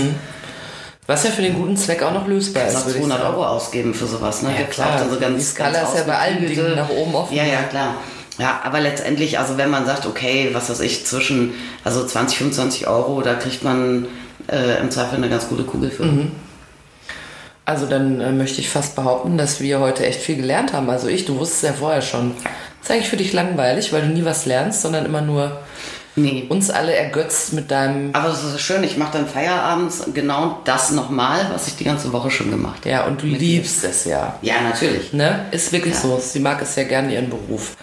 Was 1.06 1.22
ja 1.22 1.30
für 1.30 1.42
den 1.42 1.54
guten 1.54 1.76
Zweck 1.76 2.02
auch 2.02 2.12
noch 2.12 2.26
lösbar 2.26 2.66
ist, 2.66 2.74
kannst 2.74 2.88
ich 2.88 2.96
200 2.96 3.18
sagen. 3.18 3.34
Euro 3.34 3.46
ausgeben 3.46 3.94
für 3.94 4.06
sowas. 4.06 4.42
Ne? 4.42 4.50
Ja, 4.50 4.56
Gibt's 4.58 4.74
klar. 4.74 4.94
auch 4.94 4.98
dann 4.98 5.10
so 5.10 5.20
ganz, 5.20 5.38
Die 5.38 5.44
Skala 5.44 5.70
ganz 5.70 5.88
ist 5.90 5.98
ja 5.98 6.04
bei 6.04 6.18
allen 6.18 6.46
Dingen 6.46 6.74
nach 6.74 6.88
oben 6.90 7.14
offen. 7.14 7.34
Ja, 7.34 7.44
ja, 7.44 7.62
klar. 7.62 7.94
Ja, 8.38 8.60
aber 8.64 8.80
letztendlich, 8.80 9.38
also 9.38 9.56
wenn 9.56 9.70
man 9.70 9.86
sagt, 9.86 10.06
okay, 10.06 10.50
was 10.52 10.68
weiß 10.68 10.80
ich, 10.80 11.06
zwischen 11.06 11.54
also 11.84 12.04
20, 12.04 12.38
25 12.38 12.86
Euro, 12.86 13.22
da 13.22 13.34
kriegt 13.34 13.64
man 13.64 14.06
äh, 14.50 14.78
im 14.80 14.90
Zweifel 14.90 15.16
eine 15.16 15.28
ganz 15.30 15.48
gute 15.48 15.64
Kugel 15.64 15.90
für. 15.90 16.04
Mhm. 16.04 16.32
Also 17.64 17.86
dann 17.86 18.20
äh, 18.20 18.30
möchte 18.32 18.60
ich 18.60 18.68
fast 18.68 18.94
behaupten, 18.94 19.38
dass 19.38 19.60
wir 19.60 19.80
heute 19.80 20.06
echt 20.06 20.20
viel 20.20 20.36
gelernt 20.36 20.72
haben. 20.72 20.88
Also 20.90 21.08
ich, 21.08 21.24
du 21.24 21.38
wusstest 21.38 21.62
ja 21.64 21.72
vorher 21.72 22.02
schon. 22.02 22.32
ist 22.82 22.90
eigentlich 22.90 23.08
für 23.08 23.16
dich 23.16 23.32
langweilig, 23.32 23.92
weil 23.92 24.02
du 24.02 24.08
nie 24.08 24.24
was 24.24 24.46
lernst, 24.46 24.82
sondern 24.82 25.04
immer 25.06 25.20
nur 25.22 25.58
Nee. 26.18 26.46
uns 26.48 26.70
alle 26.70 26.94
ergötzt 26.94 27.52
mit 27.52 27.70
deinem... 27.70 28.14
Aber 28.14 28.30
es 28.30 28.42
ist 28.42 28.60
schön, 28.60 28.82
ich 28.84 28.96
mache 28.96 29.18
dann 29.18 29.26
feierabends 29.28 30.02
genau 30.14 30.60
das 30.64 30.90
nochmal, 30.92 31.50
was 31.52 31.68
ich 31.68 31.76
die 31.76 31.84
ganze 31.84 32.10
Woche 32.12 32.30
schon 32.30 32.50
gemacht 32.50 32.78
habe. 32.80 32.88
Ja, 32.90 33.04
und 33.06 33.20
du 33.20 33.26
liebst 33.26 33.84
es 33.84 34.06
ja. 34.06 34.38
Ja, 34.40 34.54
natürlich. 34.62 35.12
Ne? 35.12 35.44
Ist 35.50 35.72
wirklich 35.72 35.92
Ja. 35.94 36.00
so. 36.00 36.18
Sie 36.22 36.40
mag 36.40 36.62
es 36.62 36.74
sehr 36.74 36.86
gerne, 36.86 37.12
ihren 37.12 37.28
Beruf. 37.28 37.76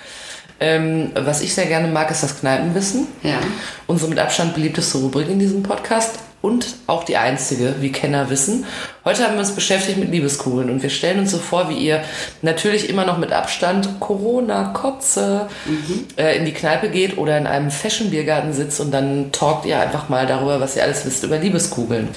Ähm, 0.63 1.11
was 1.13 1.41
ich 1.41 1.53
sehr 1.53 1.65
gerne 1.65 1.89
mag, 1.89 2.09
ist 2.09 2.23
das 2.23 2.39
Kneipenwissen. 2.39 3.07
Ja. 3.21 3.35
Unsere 3.85 4.09
mit 4.09 4.17
Abstand 4.17 4.53
beliebteste 4.55 4.97
Rubrik 4.97 5.27
in 5.27 5.37
diesem 5.37 5.61
Podcast 5.61 6.19
und 6.41 6.75
auch 6.87 7.03
die 7.03 7.17
einzige, 7.17 7.75
wie 7.81 7.91
Kenner 7.91 8.29
wissen. 8.29 8.65
Heute 9.03 9.25
haben 9.25 9.33
wir 9.33 9.41
uns 9.41 9.51
beschäftigt 9.51 9.97
mit 9.97 10.09
Liebeskugeln 10.09 10.69
und 10.69 10.81
wir 10.81 10.89
stellen 10.89 11.19
uns 11.19 11.31
so 11.31 11.37
vor, 11.37 11.67
wie 11.67 11.77
ihr 11.77 12.01
natürlich 12.41 12.87
immer 12.87 13.05
noch 13.05 13.17
mit 13.17 13.33
Abstand 13.33 13.99
Corona-Kotze 13.99 15.49
äh, 16.17 16.37
in 16.37 16.45
die 16.45 16.53
Kneipe 16.53 16.87
geht 16.87 17.17
oder 17.17 17.37
in 17.37 17.45
einem 17.45 17.69
Fashion-Biergarten 17.69 18.53
sitzt 18.53 18.79
und 18.79 18.91
dann 18.91 19.33
talkt 19.33 19.65
ihr 19.65 19.81
einfach 19.81 20.07
mal 20.07 20.25
darüber, 20.27 20.61
was 20.61 20.77
ihr 20.77 20.83
alles 20.83 21.05
wisst 21.05 21.25
über 21.25 21.39
Liebeskugeln. 21.39 22.07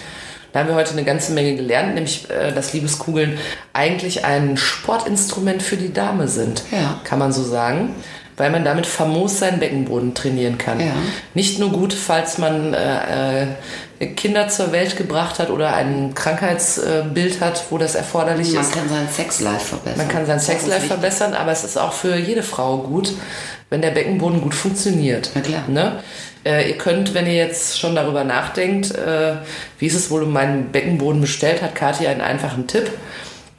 Da 0.53 0.61
haben 0.61 0.69
wir 0.69 0.77
heute 0.77 0.93
eine 0.93 1.05
ganze 1.05 1.33
Menge 1.33 1.57
gelernt, 1.57 1.97
nämlich, 1.97 2.31
äh, 2.31 2.53
dass 2.53 2.73
Liebeskugeln 2.73 3.39
eigentlich 3.73 4.25
ein 4.25 4.57
Sportinstrument 4.57 5.65
für 5.65 5.77
die 5.77 5.93
Dame 5.93 6.29
sind. 6.29 6.63
Ja. 6.71 7.01
Kann 7.03 7.19
man 7.19 7.33
so 7.33 7.43
sagen. 7.43 7.97
Weil 8.37 8.51
man 8.51 8.65
damit 8.65 8.87
famos 8.87 9.39
seinen 9.39 9.61
Beckenboden 9.61 10.15
trainieren 10.15 10.59
kann. 10.59 10.79
Ja. 10.79 10.93
Nicht 11.33 11.59
nur 11.59 11.71
gut, 11.71 11.95
falls 11.95 12.37
man 12.37 12.75
äh, 12.75 13.45
äh, 13.45 14.07
Kinder 14.15 14.49
zur 14.49 14.73
Welt 14.73 14.97
gebracht 14.97 15.39
hat 15.39 15.49
oder 15.49 15.75
ein 15.75 16.15
Krankheitsbild 16.15 17.41
hat, 17.41 17.65
wo 17.71 17.79
das 17.79 17.95
erforderlich 17.95 18.53
Man 18.53 18.63
ist. 18.63 18.75
kann 18.75 18.89
sein 18.89 19.09
Sexlife 19.11 19.61
verbessern. 19.61 19.99
Man 19.99 20.09
kann 20.09 20.27
sein 20.27 20.41
Sexlife 20.41 20.87
verbessern, 20.87 21.33
aber 21.33 21.53
es 21.53 21.65
ist 21.65 21.79
auch 21.79 21.95
für 21.95 22.17
jede 22.17 22.43
Frau 22.43 22.79
gut, 22.79 23.13
wenn 23.71 23.81
der 23.81 23.91
Beckenboden 23.91 24.43
gut 24.43 24.55
funktioniert. 24.55 25.31
Na 25.35 25.41
klar. 25.41 25.65
Ne? 25.69 26.03
Äh, 26.45 26.69
ihr 26.69 26.79
könnt, 26.79 27.15
wenn 27.15 27.27
ihr 27.27 27.35
jetzt 27.35 27.79
schon 27.79 27.95
darüber 27.97 28.23
nachdenkt, 28.23 28.95
äh, 28.95 29.37
wie 29.79 29.87
ist 29.87 29.95
es 29.95 30.11
wohl 30.11 30.23
um 30.23 30.33
meinen 30.33 30.71
Beckenboden 30.71 31.21
bestellt, 31.21 31.63
hat 31.63 31.75
Kathi 31.75 32.07
einen 32.07 32.21
einfachen 32.21 32.67
Tipp, 32.67 32.91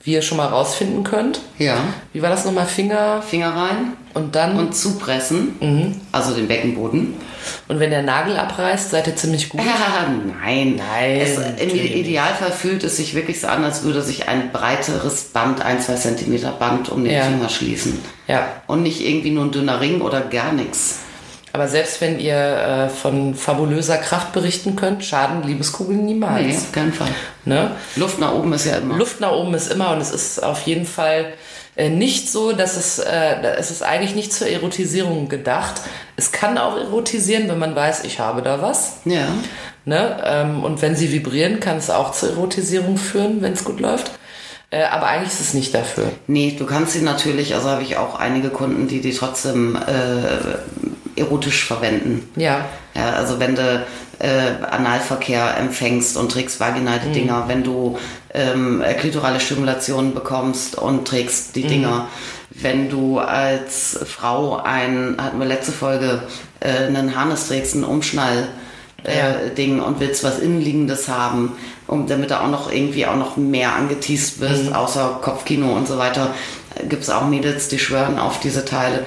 wie 0.07 0.13
ihr 0.13 0.21
schon 0.21 0.37
mal 0.37 0.45
rausfinden 0.45 1.03
könnt. 1.03 1.41
Ja. 1.59 1.75
Wie 2.13 2.21
war 2.21 2.29
das 2.29 2.45
nochmal? 2.45 2.65
Finger 2.65 3.21
Finger 3.21 3.49
rein 3.53 3.93
und 4.13 4.35
dann. 4.35 4.57
und 4.57 4.73
zupressen. 4.73 5.99
Also 6.13 6.33
den 6.33 6.47
Beckenboden. 6.47 7.15
Und 7.67 7.81
wenn 7.81 7.89
der 7.89 8.03
Nagel 8.03 8.37
abreißt, 8.37 8.91
seid 8.91 9.07
ihr 9.07 9.17
ziemlich 9.17 9.49
gut. 9.49 9.59
Ah, 9.59 10.05
nein. 10.41 10.77
Nein, 10.77 11.19
Es, 11.19 11.37
Im 11.61 11.69
Idealfall 11.75 12.53
fühlt 12.53 12.85
es 12.85 12.95
sich 12.95 13.15
wirklich 13.15 13.41
so 13.41 13.47
an, 13.47 13.65
als 13.65 13.83
würde 13.83 14.01
sich 14.01 14.29
ein 14.29 14.53
breiteres 14.53 15.25
Band, 15.25 15.61
ein, 15.61 15.81
zwei 15.81 15.95
Zentimeter 15.95 16.51
Band 16.51 16.87
um 16.87 17.03
den 17.03 17.13
Ja. 17.13 17.23
Finger 17.23 17.49
schließen. 17.49 17.99
Ja. 18.29 18.47
Und 18.65 18.83
nicht 18.83 19.01
irgendwie 19.05 19.31
nur 19.31 19.43
ein 19.43 19.51
dünner 19.51 19.81
Ring 19.81 19.99
oder 19.99 20.21
gar 20.21 20.53
nichts. 20.53 20.99
Aber 21.53 21.67
selbst 21.67 22.01
wenn 22.01 22.19
ihr 22.19 22.35
äh, 22.35 22.89
von 22.89 23.33
fabulöser 23.33 23.97
Kraft 23.97 24.31
berichten 24.31 24.75
könnt, 24.75 25.03
schaden 25.03 25.43
Liebeskugeln 25.43 26.05
niemals. 26.05 26.45
Nee, 26.45 26.53
auf 26.55 26.71
keinen 26.71 26.93
Fall. 26.93 27.09
Ne? 27.45 27.71
Luft 27.95 28.19
nach 28.19 28.33
oben 28.33 28.53
ist 28.53 28.65
ja 28.65 28.77
immer. 28.77 28.95
Luft 28.95 29.19
nach 29.19 29.31
oben 29.31 29.53
ist 29.53 29.71
immer 29.71 29.91
und 29.91 30.01
es 30.01 30.11
ist 30.11 30.43
auf 30.43 30.61
jeden 30.63 30.85
Fall 30.85 31.33
äh, 31.75 31.89
nicht 31.89 32.29
so, 32.29 32.53
dass 32.53 32.75
es, 32.75 32.99
äh, 32.99 33.41
es 33.57 33.71
ist 33.71 33.83
eigentlich 33.83 34.15
nicht 34.15 34.33
zur 34.33 34.47
Erotisierung 34.47 35.29
gedacht. 35.29 35.81
Es 36.15 36.31
kann 36.31 36.57
auch 36.57 36.75
erotisieren, 36.75 37.47
wenn 37.47 37.59
man 37.59 37.75
weiß, 37.75 38.03
ich 38.03 38.19
habe 38.19 38.41
da 38.41 38.61
was. 38.61 38.97
Ja. 39.05 39.27
Ne? 39.85 40.21
Ähm, 40.25 40.63
und 40.63 40.81
wenn 40.81 40.95
sie 40.95 41.11
vibrieren, 41.11 41.59
kann 41.59 41.77
es 41.77 41.89
auch 41.89 42.11
zur 42.11 42.31
Erotisierung 42.31 42.97
führen, 42.97 43.41
wenn 43.41 43.53
es 43.53 43.63
gut 43.63 43.79
läuft. 43.79 44.11
Äh, 44.69 44.83
aber 44.83 45.07
eigentlich 45.07 45.31
ist 45.31 45.39
es 45.39 45.53
nicht 45.53 45.73
dafür. 45.73 46.11
Nee, 46.27 46.55
du 46.57 46.65
kannst 46.65 46.93
sie 46.93 47.01
natürlich, 47.01 47.55
also 47.55 47.69
habe 47.69 47.83
ich 47.83 47.95
auch 47.95 48.19
einige 48.19 48.49
Kunden, 48.49 48.87
die 48.87 48.99
die 48.99 49.13
trotzdem 49.13 49.75
äh, 49.77 50.57
erotisch 51.17 51.65
verwenden. 51.65 52.29
Ja. 52.35 52.65
Ja, 52.95 53.11
also 53.11 53.39
wenn 53.39 53.55
du 53.55 53.85
äh, 54.19 54.63
Analverkehr 54.69 55.57
empfängst 55.57 56.17
und 56.17 56.31
trägst 56.31 56.59
vaginale 56.59 57.11
Dinger, 57.13 57.43
wenn 57.47 57.63
du 57.63 57.97
ähm, 58.33 58.83
klitorale 58.99 59.39
Stimulation 59.39 60.13
bekommst 60.13 60.75
und 60.75 61.07
trägst 61.07 61.55
die 61.55 61.63
Dinger. 61.63 62.07
Wenn 62.49 62.89
du 62.89 63.19
als 63.19 63.99
Frau 64.05 64.57
ein, 64.57 65.15
hatten 65.19 65.39
wir 65.39 65.45
letzte 65.45 65.71
Folge, 65.71 66.23
äh, 66.59 66.87
einen 66.87 67.15
Harness 67.15 67.47
trägst, 67.47 67.75
einen 67.75 67.83
Umschnall, 67.83 68.47
äh, 69.03 69.17
Ja. 69.17 69.33
Ding 69.55 69.79
und 69.79 69.99
willst 69.99 70.23
was 70.23 70.39
Innenliegendes 70.39 71.07
haben, 71.07 71.51
um, 71.85 72.07
damit 72.07 72.31
du 72.31 72.41
auch 72.41 72.49
noch 72.49 72.71
irgendwie 72.71 73.05
auch 73.05 73.15
noch 73.15 73.37
mehr 73.37 73.75
angeteased 73.75 74.39
bist, 74.39 74.73
außer 74.73 75.19
Kopfkino 75.21 75.71
und 75.75 75.87
so 75.87 75.97
weiter, 75.99 76.33
gibt 76.87 77.03
es 77.03 77.09
auch 77.09 77.27
Mädels, 77.27 77.67
die 77.67 77.79
schwören 77.79 78.19
auf 78.19 78.39
diese 78.39 78.65
Teile. 78.65 79.05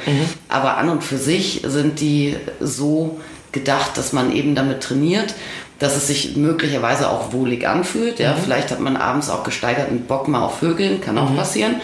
Aber 0.49 0.77
an 0.77 0.89
und 0.89 1.05
für 1.05 1.19
sich 1.19 1.63
sind 1.65 2.01
die 2.01 2.37
so 2.61 3.21
gedacht, 3.53 3.97
dass 3.97 4.13
man 4.13 4.33
eben 4.33 4.55
damit 4.55 4.83
trainiert, 4.83 5.35
dass 5.79 5.97
es 5.97 6.07
sich 6.07 6.37
möglicherweise 6.37 7.11
auch 7.11 7.33
wohlig 7.33 7.67
anfühlt. 7.67 8.19
Ja, 8.19 8.35
vielleicht 8.35 8.71
hat 8.71 8.81
man 8.81 8.97
abends 8.97 9.31
auch 9.31 9.45
gesteigerten 9.45 10.03
Bock 10.03 10.29
mal 10.29 10.43
auf 10.43 10.59
Vögeln, 10.59 11.01
kann 11.01 11.19
auch 11.19 11.35
passieren. 11.35 11.77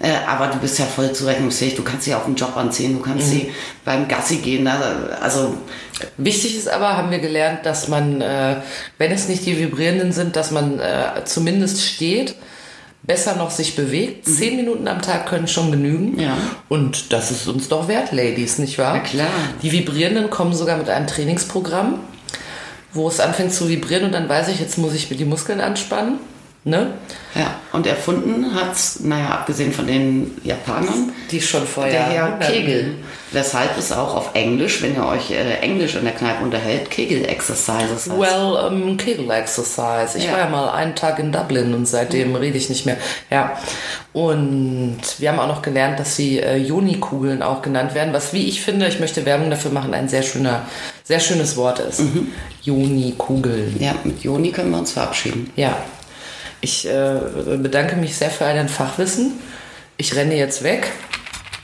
Äh, 0.00 0.10
aber 0.26 0.48
du 0.48 0.58
bist 0.58 0.78
ja 0.78 0.86
voll 0.86 1.12
zurechnungsfähig. 1.12 1.76
Du 1.76 1.84
kannst 1.84 2.04
sie 2.04 2.14
auf 2.14 2.24
den 2.24 2.34
Job 2.34 2.56
anziehen, 2.56 2.94
du 2.94 3.00
kannst 3.00 3.30
sie 3.30 3.52
beim 3.84 4.08
Gassi 4.08 4.38
gehen. 4.38 4.66
Also 4.66 5.54
Wichtig 6.16 6.56
ist 6.56 6.68
aber, 6.68 6.96
haben 6.96 7.10
wir 7.10 7.18
gelernt, 7.18 7.64
dass 7.64 7.88
man, 7.88 8.20
äh, 8.20 8.56
wenn 8.98 9.12
es 9.12 9.28
nicht 9.28 9.46
die 9.46 9.58
vibrierenden 9.58 10.12
sind, 10.12 10.36
dass 10.36 10.50
man 10.50 10.80
äh, 10.80 11.24
zumindest 11.24 11.82
steht, 11.82 12.34
besser 13.04 13.36
noch 13.36 13.50
sich 13.50 13.76
bewegt. 13.76 14.26
Zehn 14.26 14.56
Minuten 14.56 14.88
am 14.88 15.02
Tag 15.02 15.26
können 15.26 15.46
schon 15.46 15.70
genügen. 15.70 16.12
Mhm. 16.12 16.20
Ja. 16.20 16.36
Und 16.68 17.12
das 17.12 17.30
ist 17.30 17.46
uns 17.46 17.68
doch 17.68 17.86
wert, 17.88 18.12
Ladies, 18.12 18.58
nicht 18.58 18.78
wahr? 18.78 18.94
Na 18.94 19.00
klar. 19.00 19.28
Die 19.62 19.70
vibrierenden 19.72 20.30
kommen 20.30 20.54
sogar 20.54 20.76
mit 20.78 20.88
einem 20.88 21.06
Trainingsprogramm, 21.06 22.00
wo 22.92 23.08
es 23.08 23.20
anfängt 23.20 23.52
zu 23.52 23.68
vibrieren 23.68 24.04
und 24.04 24.12
dann 24.12 24.28
weiß 24.28 24.48
ich, 24.48 24.60
jetzt 24.60 24.78
muss 24.78 24.94
ich 24.94 25.10
mir 25.10 25.16
die 25.16 25.24
Muskeln 25.24 25.60
anspannen. 25.60 26.18
Ne? 26.66 26.92
Ja, 27.34 27.56
und 27.72 27.86
erfunden 27.86 28.54
hat's, 28.54 29.00
naja, 29.00 29.28
abgesehen 29.32 29.70
von 29.70 29.86
den 29.86 30.30
Japanern, 30.44 31.12
Die 31.30 31.42
schon 31.42 31.66
vorher. 31.66 31.92
der 31.92 32.02
Herr 32.08 32.38
Kegel. 32.38 32.94
Weshalb 33.34 33.76
es 33.76 33.92
auch 33.92 34.14
auf 34.14 34.30
Englisch, 34.34 34.80
wenn 34.82 34.94
ihr 34.94 35.04
euch 35.06 35.30
äh, 35.30 35.58
Englisch 35.60 35.96
in 35.96 36.04
der 36.04 36.14
Kneipe 36.14 36.42
unterhält, 36.42 36.90
Kegel-Exercises 36.90 38.08
heißt. 38.08 38.18
Well, 38.18 38.66
um, 38.70 38.96
Kegel 38.96 39.30
Exercise. 39.30 40.16
Ich 40.16 40.24
Ja. 40.24 40.32
war 40.32 40.38
ja 40.38 40.48
mal 40.48 40.70
einen 40.70 40.94
Tag 40.94 41.18
in 41.18 41.32
Dublin 41.32 41.74
und 41.74 41.86
seitdem 41.86 42.34
rede 42.36 42.56
ich 42.56 42.68
nicht 42.68 42.86
mehr. 42.86 42.96
Ja. 43.30 43.58
Und 44.12 45.00
wir 45.18 45.28
haben 45.30 45.40
auch 45.40 45.48
noch 45.48 45.62
gelernt, 45.62 45.98
dass 45.98 46.14
sie 46.16 46.38
äh, 46.38 46.56
Joni-Kugeln 46.56 47.42
auch 47.42 47.60
genannt 47.62 47.94
werden, 47.94 48.12
was, 48.14 48.32
wie 48.32 48.46
ich 48.48 48.62
finde, 48.62 48.86
ich 48.86 49.00
möchte 49.00 49.26
Werbung 49.26 49.50
dafür 49.50 49.72
machen, 49.72 49.92
ein 49.92 50.08
sehr 50.08 50.22
schöner, 50.22 50.62
sehr 51.02 51.18
schönes 51.20 51.56
Wort 51.56 51.80
ist. 51.80 52.00
Joni-Kugeln. 52.62 53.76
ja, 53.80 53.94
mit 54.04 54.22
Joni 54.22 54.52
können 54.52 54.70
wir 54.70 54.78
uns 54.78 54.92
verabschieden. 54.92 55.50
Ja. 55.56 55.76
Ich 56.60 56.88
äh, 56.88 57.18
bedanke 57.58 57.96
mich 57.96 58.16
sehr 58.16 58.30
für 58.30 58.44
dein 58.44 58.68
Fachwissen. 58.68 59.32
Ich 59.96 60.14
renne 60.16 60.34
jetzt 60.36 60.62
weg. 60.62 60.92